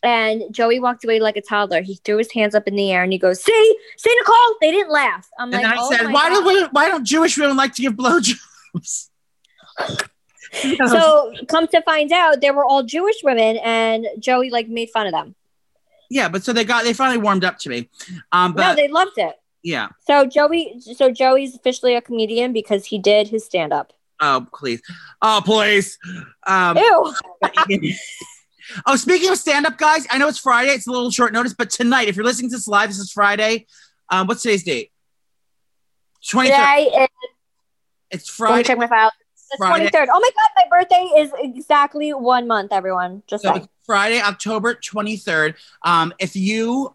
And 0.02 0.44
Joey 0.50 0.80
walked 0.80 1.04
away 1.04 1.20
like 1.20 1.36
a 1.36 1.42
toddler. 1.42 1.82
He 1.82 1.96
threw 2.04 2.16
his 2.18 2.32
hands 2.32 2.54
up 2.54 2.66
in 2.66 2.74
the 2.76 2.90
air 2.90 3.02
and 3.02 3.12
he 3.12 3.18
goes, 3.18 3.42
"See, 3.42 3.76
see, 3.98 4.14
Nicole." 4.18 4.56
They 4.62 4.70
didn't 4.70 4.90
laugh. 4.90 5.28
I'm 5.38 5.52
And 5.52 5.62
like, 5.62 5.66
I 5.66 5.76
oh 5.78 5.90
said, 5.90 6.04
my 6.04 6.12
why 6.12 6.28
God. 6.30 6.44
do 6.44 6.68
why 6.72 6.88
don't 6.88 7.04
Jewish 7.04 7.36
women 7.36 7.54
like 7.56 7.74
to 7.74 7.82
give 7.82 7.94
blowjobs? 7.94 9.08
So 10.86 11.32
come 11.48 11.66
to 11.68 11.82
find 11.82 12.10
out, 12.12 12.40
they 12.40 12.50
were 12.50 12.64
all 12.64 12.82
Jewish 12.82 13.16
women, 13.22 13.58
and 13.58 14.06
Joey 14.18 14.50
like 14.50 14.68
made 14.68 14.90
fun 14.90 15.06
of 15.06 15.12
them. 15.12 15.34
yeah, 16.08 16.28
but 16.28 16.42
so 16.44 16.52
they 16.52 16.64
got 16.64 16.84
they 16.84 16.92
finally 16.92 17.18
warmed 17.18 17.44
up 17.44 17.58
to 17.58 17.68
me. 17.68 17.88
Um, 18.32 18.54
no, 18.56 18.74
they 18.74 18.88
loved 18.88 19.18
it. 19.18 19.34
yeah. 19.62 19.88
So 20.06 20.24
Joey, 20.26 20.80
so 20.80 21.10
Joey's 21.10 21.54
officially 21.54 21.94
a 21.94 22.00
comedian 22.00 22.52
because 22.52 22.86
he 22.86 22.98
did 22.98 23.28
his 23.28 23.44
stand 23.44 23.72
up. 23.72 23.92
Oh 24.20 24.46
please. 24.54 24.82
Oh 25.22 25.40
please. 25.44 25.98
Um, 26.46 26.76
Ew. 26.76 27.14
oh, 28.86 28.96
speaking 28.96 29.30
of 29.30 29.38
stand-up, 29.38 29.78
guys, 29.78 30.06
I 30.10 30.18
know 30.18 30.28
it's 30.28 30.38
Friday. 30.38 30.72
It's 30.72 30.86
a 30.86 30.90
little 30.90 31.10
short 31.10 31.32
notice, 31.32 31.54
but 31.54 31.70
tonight, 31.70 32.08
if 32.08 32.16
you're 32.16 32.24
listening 32.24 32.50
to 32.50 32.56
this 32.56 32.68
live, 32.68 32.88
this 32.90 32.98
is 32.98 33.12
Friday. 33.12 33.66
Um, 34.10 34.26
what's 34.26 34.42
today's 34.42 34.64
date? 34.64 34.90
Twenty 36.28 36.50
third. 36.50 36.56
Today 36.58 36.90
is 37.02 37.08
It's 38.10 38.28
Friday. 38.28 38.64
check 38.64 38.78
my 38.78 38.86
file. 38.86 39.10
The 39.52 39.56
Friday. 39.56 39.78
twenty 39.78 39.90
third. 39.90 40.08
Oh 40.12 40.20
my 40.20 40.30
god, 40.36 40.48
my 40.56 40.78
birthday 40.78 41.20
is 41.20 41.32
exactly 41.38 42.12
one 42.12 42.46
month. 42.46 42.72
Everyone, 42.72 43.22
just 43.26 43.42
So 43.42 43.66
Friday, 43.90 44.20
October 44.20 44.74
23rd. 44.74 45.54
Um, 45.82 46.12
if 46.20 46.36
you 46.36 46.94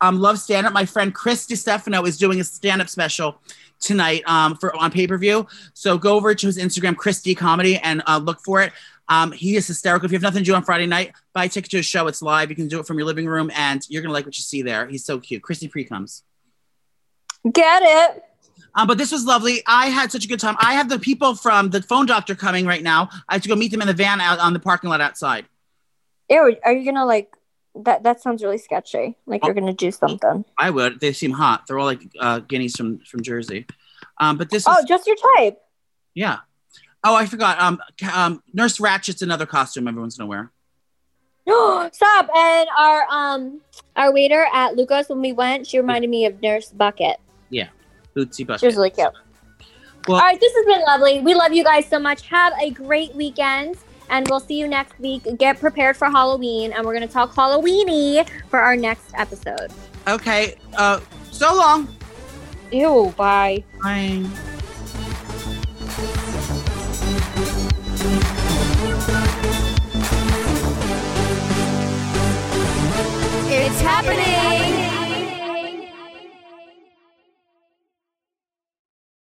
um, 0.00 0.20
love 0.20 0.40
stand 0.40 0.66
up, 0.66 0.72
my 0.72 0.84
friend 0.84 1.14
Chris 1.14 1.46
DiStefano 1.46 2.04
is 2.04 2.16
doing 2.16 2.40
a 2.40 2.44
stand 2.44 2.80
up 2.82 2.88
special 2.88 3.40
tonight 3.80 4.22
um, 4.26 4.56
for 4.56 4.74
on 4.76 4.90
pay 4.90 5.06
per 5.06 5.18
view. 5.18 5.46
So 5.74 5.98
go 5.98 6.14
over 6.14 6.34
to 6.34 6.46
his 6.46 6.58
Instagram, 6.58 6.96
Chris 6.96 7.20
D 7.20 7.34
Comedy, 7.34 7.76
and 7.78 8.02
uh, 8.06 8.18
look 8.18 8.40
for 8.44 8.62
it. 8.62 8.72
Um, 9.08 9.32
he 9.32 9.56
is 9.56 9.66
hysterical. 9.66 10.06
If 10.06 10.12
you 10.12 10.16
have 10.16 10.22
nothing 10.22 10.44
to 10.44 10.44
do 10.44 10.54
on 10.54 10.62
Friday 10.62 10.86
night, 10.86 11.12
buy 11.32 11.46
a 11.46 11.48
ticket 11.48 11.70
to 11.72 11.78
his 11.78 11.86
show. 11.86 12.06
It's 12.06 12.22
live. 12.22 12.48
You 12.48 12.56
can 12.56 12.68
do 12.68 12.78
it 12.78 12.86
from 12.86 12.96
your 12.96 13.06
living 13.06 13.26
room, 13.26 13.50
and 13.54 13.84
you're 13.88 14.02
gonna 14.02 14.14
like 14.14 14.24
what 14.24 14.38
you 14.38 14.42
see 14.42 14.62
there. 14.62 14.86
He's 14.86 15.04
so 15.04 15.18
cute. 15.18 15.42
Christy 15.42 15.66
Pre 15.68 15.84
comes. 15.84 16.22
Get 17.52 17.82
it? 17.82 18.24
Um, 18.74 18.86
but 18.86 18.98
this 18.98 19.10
was 19.10 19.24
lovely. 19.24 19.62
I 19.66 19.86
had 19.86 20.12
such 20.12 20.24
a 20.24 20.28
good 20.28 20.38
time. 20.38 20.56
I 20.60 20.74
have 20.74 20.88
the 20.88 20.98
people 20.98 21.34
from 21.34 21.70
the 21.70 21.82
phone 21.82 22.06
doctor 22.06 22.36
coming 22.36 22.66
right 22.66 22.82
now. 22.82 23.08
I 23.28 23.34
have 23.34 23.42
to 23.42 23.48
go 23.48 23.56
meet 23.56 23.72
them 23.72 23.80
in 23.80 23.88
the 23.88 23.94
van 23.94 24.20
out 24.20 24.38
on 24.38 24.52
the 24.52 24.60
parking 24.60 24.90
lot 24.90 25.00
outside. 25.00 25.46
Ew, 26.28 26.56
are 26.64 26.72
you 26.72 26.84
gonna 26.84 27.06
like 27.06 27.34
that? 27.84 28.02
That 28.02 28.20
sounds 28.20 28.42
really 28.42 28.58
sketchy. 28.58 29.16
Like 29.26 29.44
you're 29.44 29.54
gonna 29.54 29.72
do 29.72 29.90
something. 29.90 30.44
I 30.58 30.70
would. 30.70 31.00
They 31.00 31.12
seem 31.12 31.32
hot. 31.32 31.66
They're 31.66 31.78
all 31.78 31.86
like 31.86 32.02
uh, 32.18 32.40
guineas 32.40 32.76
from 32.76 32.98
from 33.00 33.22
Jersey. 33.22 33.66
Um, 34.18 34.36
but 34.38 34.50
this 34.50 34.62
is 34.62 34.68
Oh, 34.68 34.84
just 34.86 35.06
your 35.06 35.16
type. 35.36 35.58
yeah. 36.14 36.38
Oh, 37.02 37.14
I 37.14 37.24
forgot. 37.26 37.58
Um, 37.60 37.80
um, 38.14 38.42
Nurse 38.52 38.78
Ratched's 38.78 39.22
another 39.22 39.46
costume 39.46 39.88
everyone's 39.88 40.16
gonna 40.18 40.28
wear. 40.28 40.50
Stop! 41.92 42.28
And 42.36 42.68
our 42.78 43.06
um 43.10 43.60
our 43.96 44.12
waiter 44.12 44.46
at 44.52 44.76
Lucas 44.76 45.08
when 45.08 45.20
we 45.20 45.32
went, 45.32 45.66
she 45.66 45.78
reminded 45.78 46.10
me 46.10 46.26
of 46.26 46.40
Nurse 46.42 46.70
Bucket. 46.70 47.16
Yeah, 47.48 47.68
Bootsy 48.14 48.46
Bucket. 48.46 48.60
She 48.60 48.66
was 48.66 48.76
really 48.76 48.90
cute. 48.90 49.08
Well- 50.06 50.16
All 50.18 50.22
right, 50.22 50.38
this 50.40 50.52
has 50.54 50.66
been 50.66 50.82
lovely. 50.86 51.20
We 51.20 51.34
love 51.34 51.52
you 51.52 51.64
guys 51.64 51.86
so 51.86 51.98
much. 51.98 52.26
Have 52.28 52.52
a 52.60 52.70
great 52.70 53.14
weekend, 53.14 53.76
and 54.10 54.28
we'll 54.28 54.40
see 54.40 54.58
you 54.58 54.68
next 54.68 54.98
week. 54.98 55.22
Get 55.38 55.60
prepared 55.60 55.96
for 55.96 56.10
Halloween, 56.10 56.72
and 56.72 56.84
we're 56.84 56.94
going 56.94 57.06
to 57.06 57.12
talk 57.12 57.32
Halloweeny 57.34 58.28
for 58.48 58.58
our 58.58 58.76
next 58.76 59.12
episode. 59.14 59.72
Okay. 60.08 60.56
Uh, 60.76 61.00
so 61.30 61.54
long. 61.54 61.88
Ew. 62.72 63.14
Bye. 63.16 63.64
Bye. 63.82 64.26
It's 73.52 73.80
happening. 73.80 74.18
It's 74.18 74.28
happening. 74.28 74.89